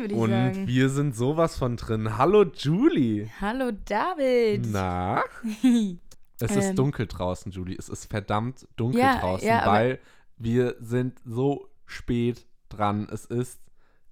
würde 0.00 0.14
ich 0.14 0.20
Und 0.20 0.30
sagen. 0.30 0.66
wir 0.66 0.88
sind 0.88 1.14
sowas 1.16 1.56
von 1.56 1.76
drin. 1.76 2.16
Hallo 2.18 2.44
Julie. 2.44 3.28
Hallo 3.40 3.70
David. 3.84 4.66
Na? 4.70 5.22
Es 6.42 6.52
Ähm. 6.52 6.58
ist 6.58 6.74
dunkel 6.78 7.06
draußen, 7.06 7.52
Julie. 7.52 7.76
Es 7.78 7.90
ist 7.90 8.06
verdammt 8.06 8.66
dunkel 8.76 9.00
Ja, 9.00 9.18
draußen, 9.20 9.46
ja, 9.46 9.66
weil 9.66 9.98
wir 10.38 10.74
sind 10.80 11.18
so 11.26 11.68
spät 11.84 12.46
dran. 12.70 13.06
Es 13.12 13.26
ist 13.26 13.60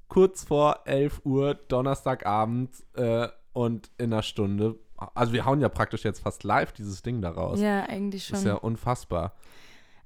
kurz 0.08 0.44
vor 0.44 0.80
11 0.84 1.22
Uhr, 1.24 1.54
Donnerstagabend 1.54 2.70
äh, 2.94 3.28
und 3.54 3.90
in 3.96 4.12
einer 4.12 4.22
Stunde. 4.22 4.78
Also 5.14 5.32
wir 5.32 5.46
hauen 5.46 5.62
ja 5.62 5.70
praktisch 5.70 6.04
jetzt 6.04 6.20
fast 6.20 6.44
live 6.44 6.72
dieses 6.72 7.00
Ding 7.02 7.22
da 7.22 7.30
raus. 7.30 7.60
Ja, 7.60 7.84
eigentlich 7.84 8.26
schon. 8.26 8.36
ist 8.38 8.44
ja 8.44 8.54
unfassbar. 8.56 9.32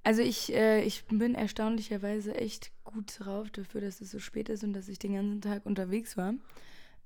Also 0.05 0.23
ich, 0.23 0.53
äh, 0.53 0.83
ich 0.83 1.05
bin 1.05 1.35
erstaunlicherweise 1.35 2.35
echt 2.35 2.73
gut 2.85 3.19
drauf 3.19 3.51
dafür, 3.51 3.81
dass 3.81 4.01
es 4.01 4.11
so 4.11 4.19
spät 4.19 4.49
ist 4.49 4.65
und 4.65 4.73
dass 4.73 4.89
ich 4.89 4.99
den 4.99 5.15
ganzen 5.15 5.41
Tag 5.41 5.65
unterwegs 5.65 6.17
war. 6.17 6.35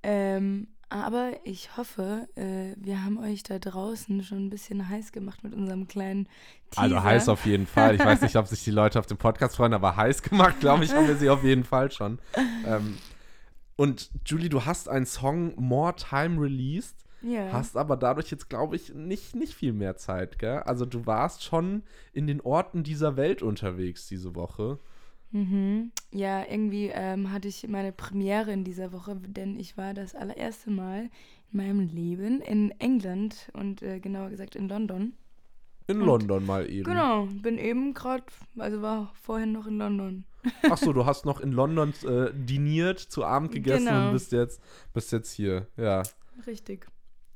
Ähm, 0.03 0.69
aber 0.89 1.33
ich 1.45 1.77
hoffe, 1.77 2.29
äh, 2.37 2.75
wir 2.77 3.03
haben 3.05 3.19
euch 3.19 3.43
da 3.43 3.59
draußen 3.59 4.23
schon 4.23 4.47
ein 4.47 4.51
bisschen 4.51 4.89
heiß 4.89 5.11
gemacht 5.11 5.43
mit 5.43 5.53
unserem 5.53 5.89
kleinen 5.89 6.29
Teaser. 6.71 6.83
Also 6.83 7.03
heiß 7.03 7.29
auf 7.29 7.45
jeden 7.45 7.67
Fall. 7.67 7.97
Ich 7.97 8.05
weiß 8.05 8.21
nicht, 8.23 8.37
ob 8.37 8.47
sich 8.47 8.63
die 8.63 8.71
Leute 8.71 8.99
auf 8.99 9.07
dem 9.07 9.17
Podcast 9.17 9.57
freuen, 9.57 9.75
aber 9.75 9.97
heiß 9.97 10.23
gemacht, 10.23 10.60
glaube 10.60 10.85
ich, 10.85 10.93
haben 10.93 11.09
wir 11.09 11.16
sie 11.16 11.29
auf 11.29 11.43
jeden 11.43 11.65
Fall 11.65 11.91
schon. 11.91 12.21
Ähm, 12.65 12.99
und 13.75 14.10
Julie, 14.25 14.49
du 14.49 14.65
hast 14.65 14.88
einen 14.88 15.07
Song 15.07 15.55
More 15.57 15.95
Time 15.97 16.41
released, 16.41 17.05
Ja. 17.27 17.52
hast 17.52 17.77
aber 17.77 17.96
dadurch 17.96 18.30
jetzt, 18.30 18.49
glaube 18.49 18.77
ich, 18.77 18.95
nicht, 18.95 19.35
nicht 19.35 19.55
viel 19.55 19.73
mehr 19.73 19.96
Zeit, 19.96 20.38
gell? 20.38 20.59
Also 20.60 20.87
du 20.87 21.07
warst 21.07 21.43
schon 21.43 21.82
in 22.13 22.27
den 22.27 22.41
Orten 22.41 22.85
dieser 22.85 23.16
Welt 23.16 23.43
unterwegs 23.43 24.07
diese 24.07 24.35
Woche. 24.37 24.79
Mhm. 25.32 25.91
Ja, 26.13 26.45
irgendwie 26.49 26.91
ähm, 26.95 27.32
hatte 27.32 27.49
ich 27.49 27.66
meine 27.69 27.93
Premiere 27.93 28.52
in 28.52 28.63
dieser 28.65 28.93
Woche, 28.93 29.16
denn 29.16 29.59
ich 29.59 29.77
war 29.77 29.93
das 29.93 30.15
allererste 30.15 30.71
Mal 30.71 31.10
in 31.52 31.57
meinem 31.59 31.80
Leben 31.80 32.41
in 32.41 32.71
England 32.79 33.51
und 33.54 33.82
äh, 33.82 33.99
genauer 33.99 34.30
gesagt 34.30 34.54
in 34.57 34.69
London. 34.69 35.15
In 35.88 36.01
Und- 36.01 36.07
London 36.07 36.47
mal 36.47 36.71
eben. 36.71 36.85
Genau, 36.85 37.27
bin 37.27 37.59
eben 37.59 37.93
gerade, 37.95 38.24
also 38.57 38.82
war 38.82 39.13
vorhin 39.15 39.52
noch 39.52 39.66
in 39.66 39.79
London. 39.79 40.24
Ach 40.71 40.79
so, 40.79 40.93
du 40.93 41.07
hast 41.07 41.24
noch 41.27 41.41
in 41.41 41.51
London 41.52 41.93
äh, 42.04 42.30
diniert, 42.32 43.01
zu 43.01 43.24
Abend 43.24 43.51
gegessen 43.52 43.87
Genau. 43.87 44.07
und 44.07 44.13
bist 44.13 44.30
jetzt, 44.32 44.60
bist 44.95 45.10
jetzt 45.13 45.32
hier. 45.32 45.66
Ja. 45.77 46.02
Richtig. 46.47 46.87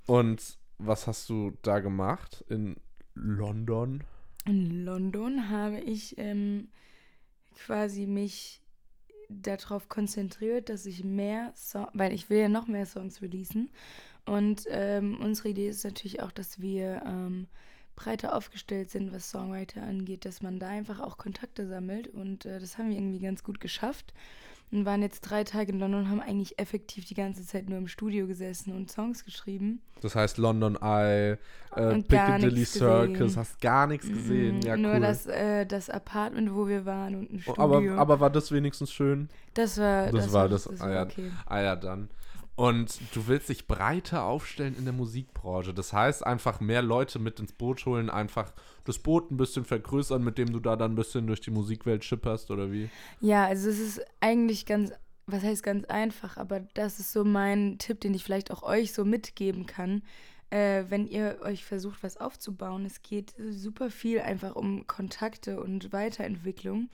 Und 0.07 0.59
was 0.79 1.07
hast 1.07 1.29
du 1.29 1.53
da 1.63 1.81
gemacht 1.81 2.45
in 2.49 2.77
London? 3.15 4.03
In 4.47 4.85
London 4.85 5.51
habe 5.51 5.81
ich 5.81 6.17
ähm, 6.19 6.69
quasi 7.55 8.07
mich 8.07 8.63
darauf 9.29 9.89
konzentriert, 9.89 10.69
dass 10.69 10.87
ich 10.87 11.05
mehr 11.05 11.53
Songs, 11.55 11.91
weil 11.95 12.13
ich 12.13 12.31
will 12.31 12.39
ja 12.39 12.49
noch 12.49 12.67
mehr 12.67 12.87
Songs 12.87 13.23
releasen. 13.23 13.71
Und 14.27 14.65
ähm, 14.69 15.19
unsere 15.21 15.51
Idee 15.51 15.69
ist 15.69 15.85
natürlich 15.85 16.21
auch, 16.23 16.33
dass 16.33 16.61
wir 16.61 17.03
ähm, 17.07 17.47
breiter 17.97 18.35
aufgestellt 18.35 18.91
sind, 18.91 19.13
was 19.13 19.31
Songwriter 19.31 19.83
angeht, 19.83 20.25
dass 20.25 20.43
man 20.43 20.59
da 20.59 20.69
einfach 20.69 21.01
auch 21.01 21.19
Kontakte 21.19 21.67
sammelt. 21.67 22.09
Und 22.09 22.45
äh, 22.45 22.59
das 22.59 22.79
haben 22.79 22.91
wir 22.91 22.97
irgendwie 22.97 23.21
ganz 23.21 23.43
gut 23.45 23.61
geschafft. 23.61 24.13
Und 24.73 24.85
waren 24.85 25.03
jetzt 25.03 25.23
drei 25.23 25.43
Tage 25.43 25.73
in 25.73 25.81
London 25.81 26.03
und 26.03 26.11
haben 26.11 26.21
eigentlich 26.21 26.57
effektiv 26.61 27.05
die 27.05 27.15
ganze 27.15 27.45
Zeit 27.45 27.69
nur 27.69 27.77
im 27.77 27.89
Studio 27.89 28.29
gesessen 28.29 28.73
und 28.73 28.89
Songs 28.89 29.25
geschrieben. 29.25 29.81
Das 30.01 30.15
heißt 30.15 30.39
London 30.39 30.77
Eye, 30.81 31.39
äh, 31.75 32.03
Piccadilly 32.03 32.65
Circus, 32.65 33.19
gesehen. 33.19 33.37
hast 33.37 33.61
gar 33.61 33.89
nichts 33.89 34.07
gesehen. 34.09 34.57
Mhm, 34.59 34.63
Ja, 34.63 34.77
Nur 34.77 34.95
cool. 34.95 35.01
das, 35.01 35.27
äh, 35.27 35.67
das 35.67 35.91
Apartment, 35.91 36.55
wo 36.55 36.69
wir 36.69 36.87
waren 36.87 37.17
und 37.17 37.33
ein 37.33 37.37
Oh, 37.39 37.53
Studio. 37.53 37.63
aber, 37.63 37.99
aber 38.01 38.21
war 38.21 38.31
das 38.31 38.53
wenigstens 38.53 38.93
schön? 38.93 39.29
das 39.55 39.77
war 39.79 40.13
das 40.13 40.33
war 40.33 40.49
das- 40.49 40.81
ah 40.81 40.91
ja. 40.93 41.03
okay. 41.03 41.31
Ah 41.47 41.61
ja, 41.61 41.75
dann. 41.75 42.09
Und 42.61 43.01
du 43.15 43.27
willst 43.27 43.49
dich 43.49 43.67
breiter 43.67 44.25
aufstellen 44.25 44.77
in 44.77 44.85
der 44.85 44.93
Musikbranche. 44.93 45.73
Das 45.73 45.95
heißt, 45.95 46.27
einfach 46.27 46.61
mehr 46.61 46.83
Leute 46.83 47.19
mit 47.19 47.41
ins 47.41 47.55
Boot 47.55 47.87
holen, 47.87 48.11
einfach 48.11 48.53
das 48.85 48.99
Boot 48.99 49.31
ein 49.31 49.39
bisschen 49.39 49.65
vergrößern, 49.65 50.23
mit 50.23 50.37
dem 50.37 50.53
du 50.53 50.61
da 50.61 50.77
dann 50.77 50.93
ein 50.93 50.95
bisschen 50.95 51.27
durch 51.27 51.41
die 51.41 51.51
Musikwelt 51.51 52.05
schipperst, 52.05 52.51
oder 52.51 52.71
wie? 52.71 52.91
Ja, 53.21 53.47
also 53.47 53.71
es 53.71 53.79
ist 53.79 54.05
eigentlich 54.21 54.67
ganz, 54.67 54.93
was 55.25 55.43
heißt 55.43 55.63
ganz 55.63 55.87
einfach, 55.87 56.37
aber 56.37 56.61
das 56.75 57.01
ist 57.01 57.13
so 57.15 57.25
mein 57.25 57.79
Tipp, 57.79 57.99
den 58.01 58.13
ich 58.13 58.25
vielleicht 58.25 58.51
auch 58.51 58.63
euch 58.63 58.93
so 58.93 59.07
mitgeben 59.07 59.65
kann. 59.65 60.03
Äh, 60.51 60.85
wenn 60.91 61.07
ihr 61.07 61.39
euch 61.41 61.65
versucht, 61.65 62.03
was 62.03 62.19
aufzubauen, 62.19 62.85
es 62.85 63.01
geht 63.01 63.33
super 63.49 63.91
viel 63.91 64.21
einfach 64.21 64.55
um 64.55 64.87
Kontakte 64.87 65.63
und 65.63 65.95
Weiterentwicklung. 65.95 66.91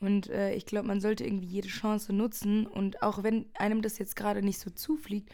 Und 0.00 0.28
äh, 0.28 0.54
ich 0.54 0.66
glaube, 0.66 0.88
man 0.88 1.00
sollte 1.00 1.24
irgendwie 1.24 1.46
jede 1.46 1.68
Chance 1.68 2.12
nutzen. 2.12 2.66
Und 2.66 3.02
auch 3.02 3.22
wenn 3.22 3.46
einem 3.54 3.82
das 3.82 3.98
jetzt 3.98 4.16
gerade 4.16 4.42
nicht 4.42 4.58
so 4.58 4.70
zufliegt, 4.70 5.30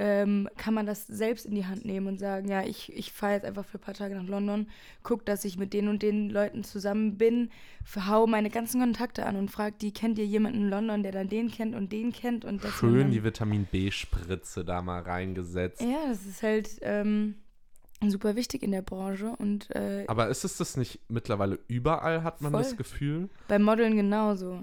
ähm, 0.00 0.48
kann 0.56 0.74
man 0.74 0.86
das 0.86 1.06
selbst 1.08 1.44
in 1.44 1.56
die 1.56 1.66
Hand 1.66 1.84
nehmen 1.84 2.06
und 2.06 2.18
sagen, 2.20 2.48
ja, 2.48 2.62
ich, 2.62 2.92
ich 2.96 3.12
fahre 3.12 3.34
jetzt 3.34 3.44
einfach 3.44 3.64
für 3.64 3.78
ein 3.78 3.80
paar 3.80 3.94
Tage 3.94 4.14
nach 4.14 4.26
London, 4.28 4.68
guck, 5.02 5.26
dass 5.26 5.44
ich 5.44 5.58
mit 5.58 5.72
den 5.72 5.88
und 5.88 6.02
den 6.02 6.30
Leuten 6.30 6.62
zusammen 6.62 7.18
bin, 7.18 7.50
hau 7.96 8.28
meine 8.28 8.48
ganzen 8.48 8.80
Kontakte 8.80 9.26
an 9.26 9.34
und 9.34 9.50
frag 9.50 9.78
die, 9.80 9.92
kennt 9.92 10.18
ihr 10.18 10.26
jemanden 10.26 10.62
in 10.62 10.70
London, 10.70 11.02
der 11.02 11.10
dann 11.10 11.28
den 11.28 11.50
kennt 11.50 11.74
und 11.74 11.90
den 11.90 12.12
kennt 12.12 12.44
und 12.44 12.62
das 12.62 12.74
Schön 12.74 13.10
die 13.10 13.24
Vitamin 13.24 13.66
B-Spritze 13.66 14.64
da 14.64 14.82
mal 14.82 15.02
reingesetzt. 15.02 15.82
Ja, 15.82 16.08
das 16.08 16.24
ist 16.24 16.44
halt 16.44 16.78
ähm, 16.82 17.34
super 18.06 18.36
wichtig 18.36 18.62
in 18.62 18.70
der 18.70 18.82
Branche 18.82 19.34
und 19.38 19.70
äh, 19.74 20.04
Aber 20.06 20.28
ist 20.28 20.44
es 20.44 20.56
das 20.56 20.76
nicht 20.76 21.00
mittlerweile 21.08 21.58
überall, 21.68 22.22
hat 22.22 22.40
man 22.40 22.52
das 22.52 22.68
Voll. 22.68 22.76
Gefühl? 22.78 23.28
beim 23.48 23.62
Modeln 23.62 23.96
genauso. 23.96 24.62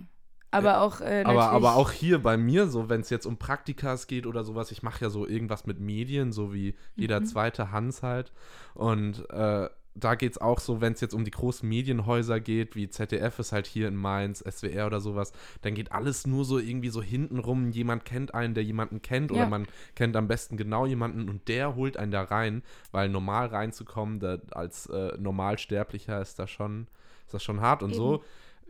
Aber 0.52 0.80
auch 0.82 1.02
äh, 1.02 1.24
Aber, 1.26 1.50
aber 1.50 1.76
auch 1.76 1.92
hier 1.92 2.24
bei 2.24 2.38
mir, 2.38 2.68
so 2.70 2.88
wenn 2.88 3.02
es 3.02 3.10
jetzt 3.10 3.26
um 3.26 3.36
Praktikas 3.38 4.08
geht 4.08 4.26
oder 4.26 4.46
sowas, 4.46 4.72
ich 4.72 4.84
mache 4.84 5.04
ja 5.04 5.10
so 5.10 5.28
irgendwas 5.28 5.66
mit 5.66 5.82
Medien, 5.82 6.32
so 6.32 6.54
wie 6.54 6.76
jeder 6.96 7.20
Mhm. 7.20 7.26
zweite 7.26 7.72
Hans 7.74 8.04
halt. 8.04 8.32
Und 8.74 9.30
äh, 9.32 9.68
da 9.98 10.16
geht 10.16 10.34
es 10.34 10.38
auch 10.38 10.60
so, 10.60 10.82
wenn 10.82 10.94
es 10.94 11.02
jetzt 11.02 11.14
um 11.14 11.24
die 11.24 11.32
großen 11.32 11.68
Medienhäuser 11.68 12.40
geht, 12.42 12.76
wie 12.76 12.90
ZDF 12.90 13.40
ist 13.40 13.52
halt 13.54 13.66
hier 13.66 13.88
in 13.88 13.96
Mainz, 13.96 14.44
SWR 14.48 14.88
oder 14.88 15.00
sowas, 15.00 15.32
dann 15.62 15.74
geht 15.74 15.92
alles 15.94 16.28
nur 16.28 16.44
so 16.46 16.60
irgendwie 16.60 16.90
so 16.90 17.02
hintenrum. 17.02 17.72
Jemand 17.72 18.04
kennt 18.06 18.34
einen, 18.34 18.54
der 18.54 18.64
jemanden 18.64 19.02
kennt 19.02 19.32
oder 19.32 19.42
Ja. 19.42 19.50
man 19.50 19.68
kennt 19.96 20.16
am 20.18 20.28
besten 20.28 20.58
genau 20.58 20.86
jemanden 20.86 21.30
und 21.30 21.48
der 21.48 21.76
holt 21.76 21.96
einen 21.98 22.12
da 22.12 22.24
rein, 22.24 22.62
weil 22.92 23.08
normal 23.10 23.48
reinzukommen, 23.48 24.20
da, 24.20 24.38
als 24.52 24.88
äh, 24.88 25.18
Normalsterblicher 25.18 26.22
ist 26.22 26.40
das 26.40 26.52
schon, 26.52 26.88
ist 27.26 27.34
das 27.34 27.44
schon 27.44 27.62
hart 27.62 27.82
und 27.82 27.94
so 27.94 28.24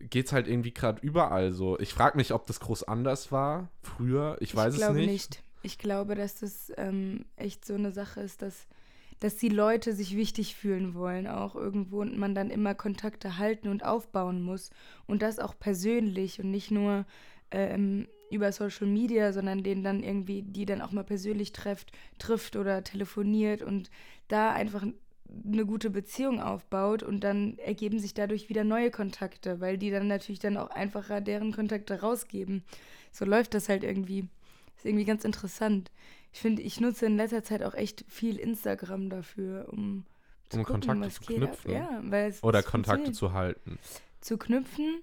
geht's 0.09 0.33
halt 0.33 0.47
irgendwie 0.47 0.73
gerade 0.73 0.99
überall 1.01 1.53
so. 1.53 1.79
Ich 1.79 1.93
frage 1.93 2.17
mich, 2.17 2.33
ob 2.33 2.45
das 2.47 2.59
groß 2.59 2.83
anders 2.83 3.31
war 3.31 3.69
früher. 3.81 4.35
Ich 4.41 4.53
weiß 4.53 4.73
ich 4.73 4.79
glaube 4.81 4.99
es 4.99 5.05
nicht. 5.05 5.29
nicht. 5.31 5.43
Ich 5.63 5.77
glaube, 5.79 6.15
dass 6.15 6.41
das 6.41 6.71
ähm, 6.77 7.25
echt 7.37 7.65
so 7.65 7.73
eine 7.75 7.91
Sache 7.91 8.19
ist, 8.19 8.41
dass, 8.41 8.67
dass 9.25 9.37
die 9.37 9.49
Leute 9.49 9.93
sich 9.93 10.15
wichtig 10.15 10.55
fühlen 10.55 10.93
wollen, 10.93 11.25
auch 11.25 11.55
irgendwo 11.55 12.01
und 12.01 12.15
man 12.15 12.35
dann 12.35 12.51
immer 12.51 12.75
Kontakte 12.75 13.39
halten 13.39 13.69
und 13.69 13.83
aufbauen 13.83 14.43
muss. 14.43 14.69
Und 15.07 15.23
das 15.23 15.39
auch 15.39 15.57
persönlich 15.57 16.39
und 16.39 16.51
nicht 16.51 16.69
nur 16.69 17.07
ähm, 17.49 18.07
über 18.29 18.51
Social 18.51 18.85
Media, 18.85 19.33
sondern 19.33 19.63
den 19.63 19.83
dann 19.83 20.03
irgendwie, 20.03 20.43
die 20.43 20.67
dann 20.67 20.79
auch 20.79 20.91
mal 20.91 21.03
persönlich 21.03 21.53
trifft, 21.53 21.91
trifft 22.19 22.55
oder 22.55 22.83
telefoniert 22.83 23.63
und 23.63 23.89
da 24.27 24.51
einfach 24.51 24.83
eine 24.83 25.65
gute 25.65 25.89
Beziehung 25.89 26.39
aufbaut 26.39 27.01
und 27.01 27.21
dann 27.21 27.57
ergeben 27.57 27.97
sich 27.97 28.13
dadurch 28.13 28.47
wieder 28.49 28.63
neue 28.63 28.91
Kontakte, 28.91 29.59
weil 29.59 29.79
die 29.79 29.89
dann 29.89 30.07
natürlich 30.07 30.37
dann 30.37 30.55
auch 30.55 30.69
einfacher 30.69 31.19
deren 31.19 31.51
Kontakte 31.51 31.99
rausgeben. 32.01 32.63
So 33.11 33.25
läuft 33.25 33.55
das 33.55 33.69
halt 33.69 33.83
irgendwie. 33.83 34.27
Ist 34.77 34.85
irgendwie 34.85 35.05
ganz 35.05 35.25
interessant. 35.25 35.89
Ich 36.35 36.41
finde, 36.41 36.63
ich 36.63 36.81
nutze 36.81 37.05
in 37.05 37.15
letzter 37.15 37.45
Zeit 37.45 37.63
auch 37.63 37.73
echt 37.75 38.03
viel 38.09 38.35
Instagram 38.35 39.09
dafür, 39.09 39.69
um 39.71 40.05
zu 40.49 40.57
Um 40.57 40.65
gucken, 40.65 40.81
Kontakte 40.81 41.09
zu 41.09 41.21
knüpfen. 41.21 41.71
Ja, 41.71 42.01
Oder 42.41 42.61
Kontakte 42.61 43.13
zu 43.13 43.31
halten. 43.31 43.79
zu 44.19 44.37
knüpfen 44.37 45.01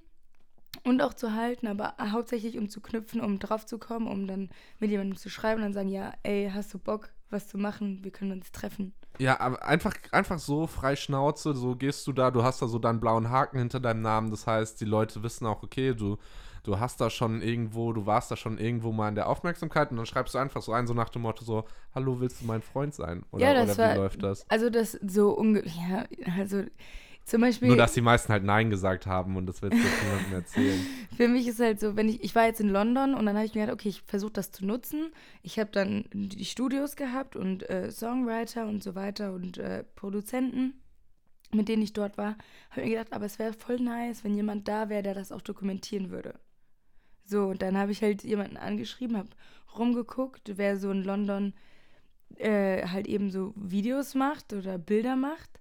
und 0.85 1.01
auch 1.01 1.15
zu 1.15 1.33
halten, 1.33 1.69
aber 1.69 1.95
hauptsächlich 1.99 2.59
um 2.59 2.69
zu 2.69 2.83
knüpfen, 2.83 3.23
um 3.23 3.39
drauf 3.39 3.65
zu 3.65 3.79
kommen, 3.79 4.09
um 4.09 4.27
dann 4.27 4.51
mit 4.79 4.91
jemandem 4.91 5.17
zu 5.17 5.31
schreiben 5.31 5.63
und 5.63 5.69
dann 5.69 5.73
sagen, 5.73 5.89
ja, 5.89 6.13
ey, 6.23 6.51
hast 6.53 6.75
du 6.75 6.79
Bock, 6.79 7.09
was 7.31 7.49
zu 7.49 7.57
machen? 7.57 8.05
Wir 8.05 8.11
können 8.11 8.33
uns 8.33 8.53
treffen. 8.53 8.93
Ja, 9.19 9.41
aber 9.41 9.65
einfach, 9.65 9.95
einfach 10.11 10.39
so 10.39 10.67
frei 10.67 10.97
Schnauze, 10.97 11.55
so 11.55 11.77
gehst 11.77 12.07
du 12.07 12.13
da, 12.13 12.31
du 12.31 12.43
hast 12.43 12.61
da 12.61 12.67
so 12.67 12.79
deinen 12.79 13.01
blauen 13.01 13.31
Haken 13.31 13.57
hinter 13.57 13.81
deinem 13.81 14.03
Namen. 14.03 14.31
Das 14.31 14.47
heißt, 14.47 14.79
die 14.83 14.85
Leute 14.85 15.23
wissen 15.23 15.47
auch, 15.47 15.63
okay, 15.63 15.95
du, 15.95 16.19
du 16.65 16.79
hast 16.79 17.01
da 17.01 17.11
schon 17.11 17.43
irgendwo, 17.43 17.93
du 17.93 18.07
warst 18.07 18.31
da 18.31 18.37
schon 18.37 18.59
irgendwo 18.59 18.93
mal 18.93 19.09
in 19.09 19.15
der 19.15 19.29
Aufmerksamkeit 19.29 19.91
und 19.91 19.97
dann 19.97 20.07
schreibst 20.07 20.35
du 20.35 20.39
einfach 20.39 20.63
so 20.63 20.73
ein, 20.73 20.87
so 20.87 20.95
nach 20.95 21.09
dem 21.09 21.23
Motto 21.23 21.45
so, 21.45 21.65
hallo, 21.95 22.21
willst 22.21 22.41
du 22.43 22.47
mein 22.47 22.63
Freund 22.63 22.95
sein? 22.95 23.25
Oder, 23.33 23.47
Ja, 23.47 23.55
das 23.55 23.65
oder 23.65 23.75
wie 23.75 23.89
war- 23.91 23.97
läuft 23.97 24.23
das? 24.23 24.49
Also 24.49 24.71
das 24.71 24.93
so 24.93 25.31
unge 25.37 25.63
ja, 25.67 26.05
also 26.39 26.63
zum 27.25 27.41
Beispiel 27.41 27.69
Nur, 27.69 27.77
dass 27.77 27.93
die 27.93 28.01
meisten 28.01 28.33
halt 28.33 28.43
Nein 28.43 28.69
gesagt 28.69 29.07
haben 29.07 29.37
und 29.37 29.47
das 29.47 29.63
willst 29.63 29.79
du 29.79 29.83
jetzt 29.83 30.03
niemandem 30.03 30.33
erzählen. 30.35 30.87
Für 31.17 31.29
mich 31.29 31.47
ist 31.47 31.61
halt 31.61 31.79
so, 31.79 31.95
wenn 31.97 32.09
ich, 32.09 32.23
ich 32.25 32.35
war 32.35 32.47
jetzt 32.47 32.61
in 32.61 32.69
London 32.69 33.15
und 33.15 33.27
dann 33.27 33.37
habe 33.37 33.47
ich 33.47 33.55
mir 33.55 33.61
gedacht, 33.61 33.75
okay, 33.75 33.91
ich 33.91 34.03
versuche 34.03 34.33
das 34.33 34.51
zu 34.51 34.67
nutzen. 34.67 35.13
Ich 35.43 35.59
habe 35.61 35.71
dann 35.71 36.05
die 36.13 36.45
Studios 36.45 36.97
gehabt 36.97 37.37
und 37.37 37.69
äh, 37.71 37.93
Songwriter 37.93 38.67
und 38.67 38.83
so 38.83 38.97
weiter 38.97 39.33
und 39.35 39.57
äh, 39.59 39.85
Produzenten, 39.95 40.75
mit 41.53 41.69
denen 41.69 41.83
ich 41.83 41.93
dort 41.93 42.19
war. 42.19 42.37
Habe 42.71 42.83
mir 42.83 42.91
gedacht, 42.91 43.13
aber 43.13 43.27
es 43.27 43.39
wäre 43.39 43.53
voll 43.53 43.77
nice, 43.79 44.25
wenn 44.25 44.35
jemand 44.35 44.67
da 44.67 44.89
wäre, 44.89 45.05
der 45.05 45.15
das 45.15 45.31
auch 45.31 45.43
dokumentieren 45.43 46.11
würde. 46.11 46.35
So, 47.33 47.47
und 47.47 47.63
dann 47.63 47.79
habe 47.79 47.93
ich 47.93 48.03
halt 48.03 48.25
jemanden 48.25 48.59
angeschrieben, 48.59 49.17
habe 49.17 49.31
rumgeguckt, 49.79 50.59
wer 50.59 50.77
so 50.77 50.91
in 50.91 51.03
London 51.03 51.55
äh, 52.37 52.87
halt 52.87 53.07
eben 53.07 53.31
so 53.31 53.55
Videos 53.57 54.15
macht 54.15 54.53
oder 54.53 54.77
Bilder 54.77 55.17
macht, 55.17 55.59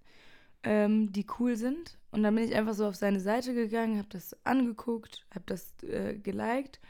ähm, 0.63 1.13
die 1.13 1.25
cool 1.39 1.55
sind. 1.55 1.97
Und 2.11 2.23
dann 2.23 2.35
bin 2.35 2.43
ich 2.43 2.53
einfach 2.55 2.73
so 2.73 2.85
auf 2.87 2.97
seine 2.97 3.21
Seite 3.21 3.53
gegangen, 3.53 3.99
habe 3.99 4.09
das 4.09 4.35
angeguckt, 4.43 5.25
habe 5.33 5.45
das 5.45 5.73
äh, 5.83 6.15
geliked 6.15 6.81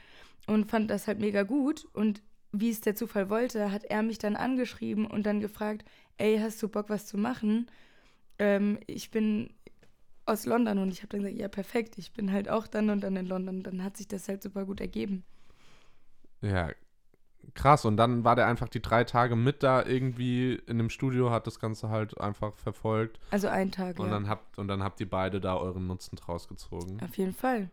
und 0.48 0.68
fand 0.68 0.90
das 0.90 1.06
halt 1.06 1.20
mega 1.20 1.44
gut. 1.44 1.86
Und 1.92 2.20
wie 2.50 2.70
es 2.70 2.80
der 2.80 2.96
Zufall 2.96 3.30
wollte, 3.30 3.70
hat 3.70 3.84
er 3.84 4.02
mich 4.02 4.18
dann 4.18 4.34
angeschrieben 4.34 5.06
und 5.06 5.26
dann 5.26 5.38
gefragt, 5.40 5.84
ey, 6.18 6.38
hast 6.40 6.60
du 6.60 6.68
Bock, 6.68 6.88
was 6.88 7.06
zu 7.06 7.18
machen? 7.18 7.70
Ähm, 8.40 8.80
ich 8.88 9.12
bin 9.12 9.50
aus 10.26 10.46
London 10.46 10.78
und 10.78 10.92
ich 10.92 11.00
habe 11.00 11.08
dann 11.08 11.20
gesagt, 11.20 11.38
ja, 11.38 11.48
perfekt, 11.48 11.98
ich 11.98 12.12
bin 12.12 12.32
halt 12.32 12.48
auch 12.48 12.66
dann 12.66 12.90
und 12.90 13.02
dann 13.02 13.16
in 13.16 13.26
London. 13.26 13.62
Dann 13.62 13.82
hat 13.82 13.96
sich 13.96 14.08
das 14.08 14.28
halt 14.28 14.42
super 14.42 14.64
gut 14.64 14.80
ergeben. 14.80 15.24
Ja, 16.40 16.70
krass. 17.54 17.84
Und 17.84 17.96
dann 17.96 18.24
war 18.24 18.36
der 18.36 18.46
einfach 18.46 18.68
die 18.68 18.82
drei 18.82 19.04
Tage 19.04 19.36
mit 19.36 19.62
da 19.62 19.84
irgendwie 19.84 20.54
in 20.66 20.78
dem 20.78 20.90
Studio, 20.90 21.30
hat 21.30 21.46
das 21.46 21.58
Ganze 21.58 21.88
halt 21.88 22.20
einfach 22.20 22.56
verfolgt. 22.56 23.18
Also 23.30 23.48
ein 23.48 23.72
Tag, 23.72 23.98
Und 23.98 24.06
ja. 24.06 24.12
dann 24.12 24.28
habt 24.28 24.58
und 24.58 24.68
dann 24.68 24.82
habt 24.82 25.00
ihr 25.00 25.08
beide 25.08 25.40
da 25.40 25.56
euren 25.56 25.86
Nutzen 25.86 26.16
draus 26.16 26.48
gezogen. 26.48 26.98
Auf 27.02 27.16
jeden 27.16 27.34
Fall. 27.34 27.70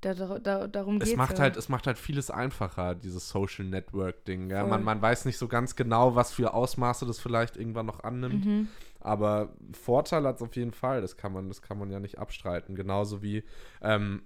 Da, 0.00 0.12
da, 0.12 0.38
da, 0.38 0.66
darum 0.66 0.98
Es 0.98 1.08
geht's 1.08 1.16
macht 1.16 1.38
ja. 1.38 1.44
halt, 1.44 1.56
es 1.56 1.70
macht 1.70 1.86
halt 1.86 1.98
vieles 1.98 2.30
einfacher, 2.30 2.94
dieses 2.94 3.30
Social 3.30 3.64
Network 3.64 4.26
Ding. 4.26 4.50
Ja? 4.50 4.60
Voll. 4.60 4.70
Man, 4.70 4.84
man 4.84 5.00
weiß 5.02 5.24
nicht 5.24 5.38
so 5.38 5.48
ganz 5.48 5.76
genau, 5.76 6.14
was 6.14 6.30
für 6.30 6.52
Ausmaße 6.52 7.06
das 7.06 7.18
vielleicht 7.18 7.56
irgendwann 7.56 7.86
noch 7.86 8.04
annimmt. 8.04 8.44
Mhm. 8.44 8.68
Aber 9.04 9.50
Vorteil 9.72 10.24
hat 10.24 10.36
es 10.36 10.42
auf 10.42 10.56
jeden 10.56 10.72
Fall. 10.72 11.00
Das 11.00 11.16
kann 11.16 11.32
man, 11.32 11.48
das 11.48 11.62
kann 11.62 11.78
man 11.78 11.90
ja 11.90 12.00
nicht 12.00 12.18
abstreiten. 12.18 12.74
Genauso 12.74 13.22
wie 13.22 13.44
ähm, 13.82 14.22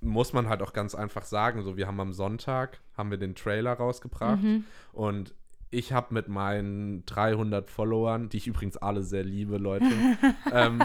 muss 0.00 0.32
man 0.32 0.48
halt 0.48 0.62
auch 0.62 0.72
ganz 0.72 0.94
einfach 0.94 1.24
sagen. 1.24 1.62
So, 1.62 1.76
wir 1.76 1.86
haben 1.86 2.00
am 2.00 2.12
Sonntag 2.12 2.80
haben 2.96 3.10
wir 3.10 3.18
den 3.18 3.34
Trailer 3.34 3.72
rausgebracht 3.74 4.42
Mhm. 4.42 4.64
und 4.92 5.34
ich 5.70 5.92
habe 5.92 6.14
mit 6.14 6.28
meinen 6.28 7.04
300 7.06 7.68
Followern, 7.68 8.28
die 8.28 8.36
ich 8.36 8.46
übrigens 8.46 8.76
alle 8.76 9.02
sehr 9.02 9.24
liebe, 9.24 9.58
Leute, 9.58 9.86
ähm, 10.52 10.80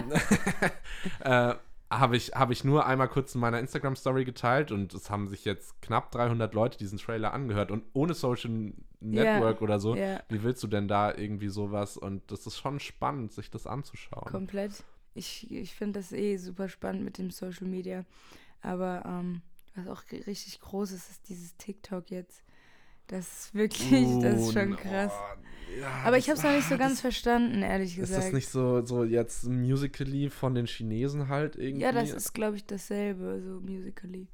äh, 1.20 1.54
habe 1.90 2.16
ich, 2.16 2.28
hab 2.34 2.50
ich 2.50 2.62
nur 2.64 2.86
einmal 2.86 3.08
kurz 3.08 3.34
in 3.34 3.40
meiner 3.40 3.58
Instagram-Story 3.58 4.24
geteilt 4.24 4.70
und 4.70 4.94
es 4.94 5.10
haben 5.10 5.28
sich 5.28 5.44
jetzt 5.44 5.80
knapp 5.82 6.10
300 6.12 6.54
Leute 6.54 6.78
diesen 6.78 6.98
Trailer 6.98 7.34
angehört 7.34 7.70
und 7.70 7.82
ohne 7.92 8.14
Social 8.14 8.72
Network 9.00 9.60
oder 9.62 9.80
so. 9.80 9.96
Ja, 9.96 10.20
Wie 10.28 10.42
willst 10.42 10.62
du 10.62 10.66
denn 10.68 10.86
da 10.86 11.12
irgendwie 11.14 11.48
sowas? 11.48 11.96
Und 11.96 12.30
das 12.30 12.46
ist 12.46 12.58
schon 12.58 12.78
spannend, 12.80 13.32
sich 13.32 13.50
das 13.50 13.66
anzuschauen. 13.66 14.30
komplett. 14.30 14.84
Ich, 15.14 15.50
ich 15.50 15.74
finde 15.74 15.98
das 15.98 16.12
eh 16.12 16.36
super 16.36 16.68
spannend 16.68 17.02
mit 17.04 17.18
dem 17.18 17.30
Social 17.30 17.66
Media. 17.66 18.04
Aber 18.62 19.02
ähm, 19.06 19.42
was 19.74 19.88
auch 19.88 20.02
ri- 20.04 20.24
richtig 20.26 20.60
groß 20.60 20.92
ist, 20.92 21.10
ist 21.10 21.28
dieses 21.28 21.56
TikTok 21.56 22.10
jetzt. 22.10 22.44
Das 23.10 23.26
ist 23.46 23.54
wirklich, 23.54 24.20
das 24.22 24.40
ist 24.40 24.52
schon 24.52 24.72
Oh, 24.74 24.76
krass. 24.76 25.12
ja, 25.80 25.88
Aber 26.04 26.16
ich 26.16 26.28
habe 26.28 26.38
es 26.38 26.44
noch 26.44 26.52
nicht 26.52 26.68
so 26.68 26.78
ganz 26.78 26.92
das- 26.94 27.00
verstanden, 27.00 27.62
ehrlich 27.62 27.98
Ist 27.98 28.08
gesagt. 28.08 28.26
das 28.26 28.32
nicht 28.32 28.48
so, 28.48 28.84
so 28.86 29.02
jetzt 29.04 29.44
Musically 29.48 30.30
von 30.30 30.54
den 30.54 30.66
Chinesen 30.66 31.28
halt 31.28 31.56
irgendwie? 31.56 31.82
ja, 31.82 31.90
das 31.92 32.10
ist, 32.12 32.32
glaube 32.34 32.56
ich, 32.56 32.66
dasselbe, 32.66 33.40
so 33.44 33.60
musically. 33.60 34.28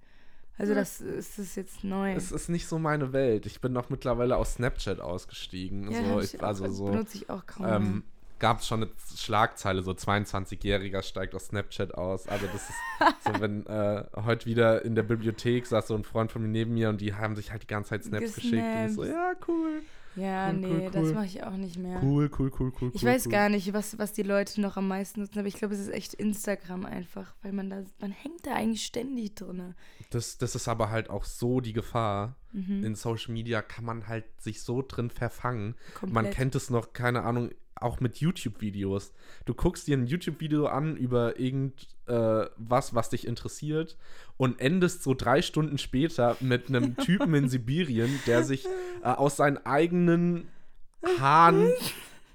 Also 0.59 0.75
das 0.75 1.01
ist 1.03 1.39
das 1.39 1.55
jetzt 1.55 1.85
neu. 1.85 2.15
Es 2.15 2.33
ist 2.33 2.49
nicht 2.49 2.67
so 2.67 2.79
meine 2.79 3.13
Welt. 3.13 3.45
Ich 3.47 3.61
bin 3.61 3.75
doch 3.75 3.91
mittlerweile 3.91 4.37
aus 4.37 4.55
Snapchat 4.55 5.01
ausgestiegen. 5.01 5.91
ja, 5.91 6.03
so, 6.05 6.21
ich, 6.21 6.43
also 6.43 6.65
auch, 6.65 6.71
so. 6.71 6.85
benutze 6.87 7.17
ich 7.19 7.29
auch 7.31 7.45
kaum. 7.47 7.67
Ähm, 7.67 8.05
Gab 8.39 8.61
es 8.61 8.67
schon 8.67 8.83
eine 8.83 8.93
Schlagzeile, 9.17 9.83
so 9.83 9.93
22-Jähriger 9.93 11.03
steigt 11.03 11.35
aus 11.35 11.47
Snapchat 11.47 11.95
aus. 11.95 12.29
Also 12.29 12.47
das 12.47 12.69
ist 12.69 12.77
so, 13.25 13.41
wenn 13.41 13.67
äh, 13.67 14.05
heute 14.17 14.47
wieder 14.47 14.85
in 14.85 14.95
der 14.95 15.05
Bibliothek 15.05 15.67
saß 15.67 15.89
so 15.89 15.95
ein 15.95 16.05
Freund 16.05 16.31
von 16.31 16.43
mir 16.43 16.49
neben 16.49 16.75
mir 16.75 16.91
und 16.91 17.01
die 17.01 17.15
haben 17.15 17.35
sich 17.35 17.51
halt 17.51 17.63
die 17.63 17.67
ganze 17.67 17.91
Zeit 17.91 18.05
Snaps 18.05 18.35
geschickt. 18.35 18.63
Und 18.63 18.87
ich 18.87 18.95
so, 18.95 19.05
ja, 19.05 19.33
cool. 19.49 19.83
ja, 20.17 20.49
cool, 20.49 20.55
nee, 20.55 20.67
cool, 20.67 20.91
das 20.91 21.05
cool. 21.05 21.15
mache 21.15 21.27
ich 21.27 21.43
auch 21.45 21.57
nicht 21.57 21.79
mehr. 21.79 22.03
Cool, 22.03 22.31
cool, 22.39 22.53
cool, 22.61 22.73
cool. 22.81 22.91
Ich 22.93 23.05
weiß 23.05 23.31
gar 23.31 23.49
nicht, 23.49 23.73
was, 23.73 23.99
was 23.99 24.13
die 24.13 24.23
Leute 24.23 24.61
noch 24.61 24.77
am 24.77 24.89
meisten 24.89 25.21
nutzen, 25.21 25.39
aber 25.39 25.49
ich 25.49 25.55
glaube, 25.55 25.73
es 25.73 25.81
ist 25.81 25.93
echt 25.93 26.13
Instagram 26.13 26.85
einfach, 26.85 27.35
weil 27.43 27.53
man 27.53 27.71
da, 27.71 27.85
man 28.01 28.11
hängt 28.11 28.47
da 28.47 28.53
eigentlich 28.53 28.85
ständig 28.85 29.35
drin. 29.35 29.75
Das, 30.11 30.37
das 30.37 30.55
ist 30.55 30.69
aber 30.69 30.91
halt 30.91 31.09
auch 31.09 31.25
so 31.25 31.61
die 31.61 31.73
Gefahr. 31.73 32.37
Mhm. 32.53 32.85
In 32.85 32.95
Social 32.95 33.33
Media 33.33 33.63
kann 33.63 33.85
man 33.85 34.09
halt 34.09 34.25
sich 34.41 34.63
so 34.63 34.83
drin 34.87 35.11
verfangen. 35.11 35.75
Komplett. 35.95 36.15
Man 36.15 36.31
kennt 36.31 36.55
es 36.55 36.71
noch, 36.71 36.93
keine 36.93 37.23
Ahnung, 37.23 37.51
auch 37.77 38.01
mit 38.01 38.19
YouTube-Videos. 38.19 39.13
Du 39.45 39.55
guckst 39.55 39.87
dir 39.87 39.97
ein 39.97 40.07
YouTube-Video 40.07 40.67
an 40.67 40.97
über 40.97 41.39
irgend 41.39 41.89
äh, 42.07 42.47
was, 42.57 43.11
dich 43.11 43.27
interessiert 43.27 43.97
und 44.37 44.61
endest 44.61 45.03
so 45.03 45.15
drei 45.15 45.43
Stunden 45.43 45.79
später 45.79 46.37
mit 46.41 46.69
einem 46.69 46.97
Typen 46.99 47.35
in 47.35 47.49
Sibirien, 47.49 48.21
der 48.27 48.45
sich 48.45 48.67
äh, 49.03 49.09
aus 49.09 49.37
seinen 49.37 49.65
eigenen 49.65 50.49
Haaren 51.21 51.71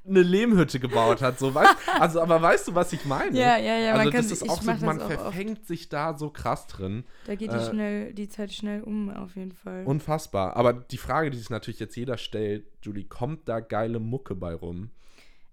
eine 0.08 0.22
Lehmhütte 0.22 0.80
gebaut 0.80 1.22
hat. 1.22 1.40
So, 1.40 1.54
weißt, 1.54 1.76
also, 2.00 2.22
aber 2.22 2.42
weißt 2.42 2.70
du, 2.70 2.76
was 2.76 2.92
ich 2.94 3.06
meine? 3.06 3.38
Ja, 3.38 3.58
ja, 3.58 3.78
ja, 3.78 3.92
also 3.92 4.04
man 4.04 4.14
kann 4.14 4.22
das 4.24 4.32
ist 4.32 4.50
auch 4.50 4.62
so, 4.62 4.72
man 4.86 5.00
auch 5.00 5.06
oft. 5.06 5.22
verfängt 5.22 5.66
sich 5.66 5.90
da 5.90 6.18
so 6.18 6.30
krass 6.30 6.68
drin. 6.68 7.04
Da 7.28 7.36
geht 7.36 7.52
die, 7.52 7.58
äh, 7.58 7.70
schnell, 7.70 8.14
die 8.14 8.28
Zeit 8.28 8.52
schnell 8.52 8.82
um, 8.82 9.10
auf 9.10 9.36
jeden 9.36 9.52
Fall. 9.52 9.86
Unfassbar. 9.86 10.56
Aber 10.56 10.74
die 10.74 10.98
Frage, 10.98 11.30
die 11.30 11.38
sich 11.38 11.50
natürlich 11.50 11.80
jetzt 11.80 11.96
jeder 11.96 12.18
stellt, 12.18 12.66
Julie, 12.82 13.06
kommt 13.06 13.48
da 13.48 13.60
geile 13.60 14.00
Mucke 14.00 14.36
bei 14.36 14.56
rum? 14.56 14.90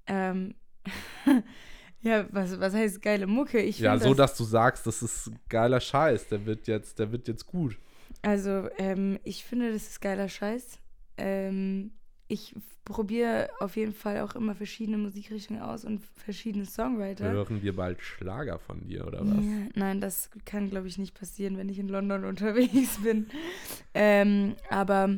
Ähm, 0.08 0.55
ja, 2.00 2.26
was, 2.31 2.58
was 2.58 2.75
heißt 2.75 3.02
geile 3.02 3.26
Mucke? 3.26 3.60
Ich 3.60 3.78
Ja, 3.78 3.96
so, 3.99 4.08
das, 4.14 4.31
dass 4.31 4.38
du 4.38 4.44
sagst, 4.44 4.87
das 4.87 5.02
ist 5.02 5.31
geiler 5.49 5.81
Scheiß, 5.81 6.28
der 6.28 6.44
wird 6.46 6.66
jetzt, 6.66 6.99
der 6.99 7.12
wird 7.12 7.28
jetzt 7.28 7.46
gut. 7.46 7.78
Also, 8.22 8.69
ähm, 8.78 9.19
ich 9.22 9.44
finde, 9.44 9.72
das 9.72 9.82
ist 9.88 10.00
geiler 10.00 10.28
Scheiß. 10.28 10.78
Ähm, 11.19 11.93
ich 12.26 12.55
probiere 12.84 13.49
auf 13.60 13.76
jeden 13.76 13.93
Fall 13.93 14.20
auch 14.20 14.34
immer 14.34 14.55
verschiedene 14.55 14.99
Musikrichtungen 14.99 15.62
aus 15.62 15.84
und 15.84 16.02
verschiedene 16.16 16.66
Songwriter. 16.66 17.25
Hören 17.25 17.62
wir 17.62 17.75
bald 17.75 18.02
Schlager 18.02 18.58
von 18.58 18.87
dir, 18.87 19.06
oder 19.06 19.24
Ja, 19.24 19.36
was? 19.36 19.44
nein, 19.74 20.00
das 20.00 20.31
kann, 20.44 20.69
glaube 20.70 20.88
ich, 20.88 20.98
nicht 20.98 21.19
passieren, 21.19 21.56
wenn 21.56 21.69
ich 21.69 21.79
in 21.79 21.88
London 21.88 22.24
unterwegs 22.27 22.98
bin. 23.03 23.29
Ähm, 23.94 24.56
aber 24.70 25.17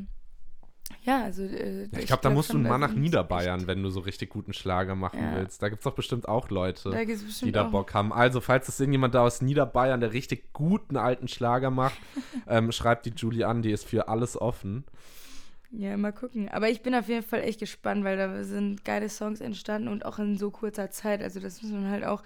ja, 1.03 1.23
also. 1.25 1.43
Äh, 1.43 1.89
Ja, 1.93 1.99
ich 1.99 2.07
glaube, 2.07 2.23
da 2.23 2.31
musst 2.31 2.53
du 2.53 2.59
mal 2.59 2.79
nach 2.79 2.95
Niederbayern, 2.95 3.67
wenn 3.67 3.83
du 3.83 3.91
so 3.91 4.01
richtig 4.01 4.31
guten 4.31 4.53
Schlager 4.53 4.95
machen 4.95 5.19
Ja. 5.21 5.35
willst. 5.35 5.63
Da 5.63 5.69
gibt 5.69 5.81
es 5.81 5.85
doch 5.85 5.95
bestimmt 5.95 6.29
auch 6.29 6.51
Leute, 6.51 6.91
Da 6.91 7.05
gibt's 7.05 7.23
die 7.23 7.27
bestimmt 7.27 7.57
da 7.57 7.67
auch, 7.67 7.71
Bock 7.71 7.95
haben. 7.95 8.13
Also, 8.13 8.41
falls 8.41 8.69
es 8.69 8.79
irgendjemand 8.81 9.15
da 9.15 9.23
aus 9.23 9.41
Niederbayern, 9.43 10.01
der 10.01 10.13
richtig 10.13 10.53
guten 10.53 10.97
alten 10.97 11.29
Schlager 11.29 11.71
macht, 11.71 11.99
ähm, 12.49 12.71
schreibt 12.73 13.07
die 13.07 13.13
Julie 13.17 13.47
an, 13.47 13.63
die 13.63 13.71
ist 13.73 13.87
für 13.87 14.09
alles 14.09 14.41
offen. 14.41 14.85
Ja, 15.73 15.97
mal 15.97 16.13
gucken. 16.13 16.49
Aber 16.49 16.69
ich 16.69 16.83
bin 16.83 16.95
auf 16.95 17.09
jeden 17.09 17.23
Fall 17.23 17.43
echt 17.43 17.61
gespannt, 17.61 18.05
weil 18.05 18.17
da 18.17 18.43
sind 18.43 18.85
geile 18.85 19.09
Songs 19.09 19.41
entstanden 19.41 19.89
und 19.89 20.05
auch 20.05 20.19
in 20.19 20.37
so 20.37 20.51
kurzer 20.51 20.91
Zeit. 20.91 21.23
Also 21.23 21.39
das 21.39 21.63
muss 21.63 21.71
man 21.71 21.89
halt 21.89 22.05
auch, 22.05 22.23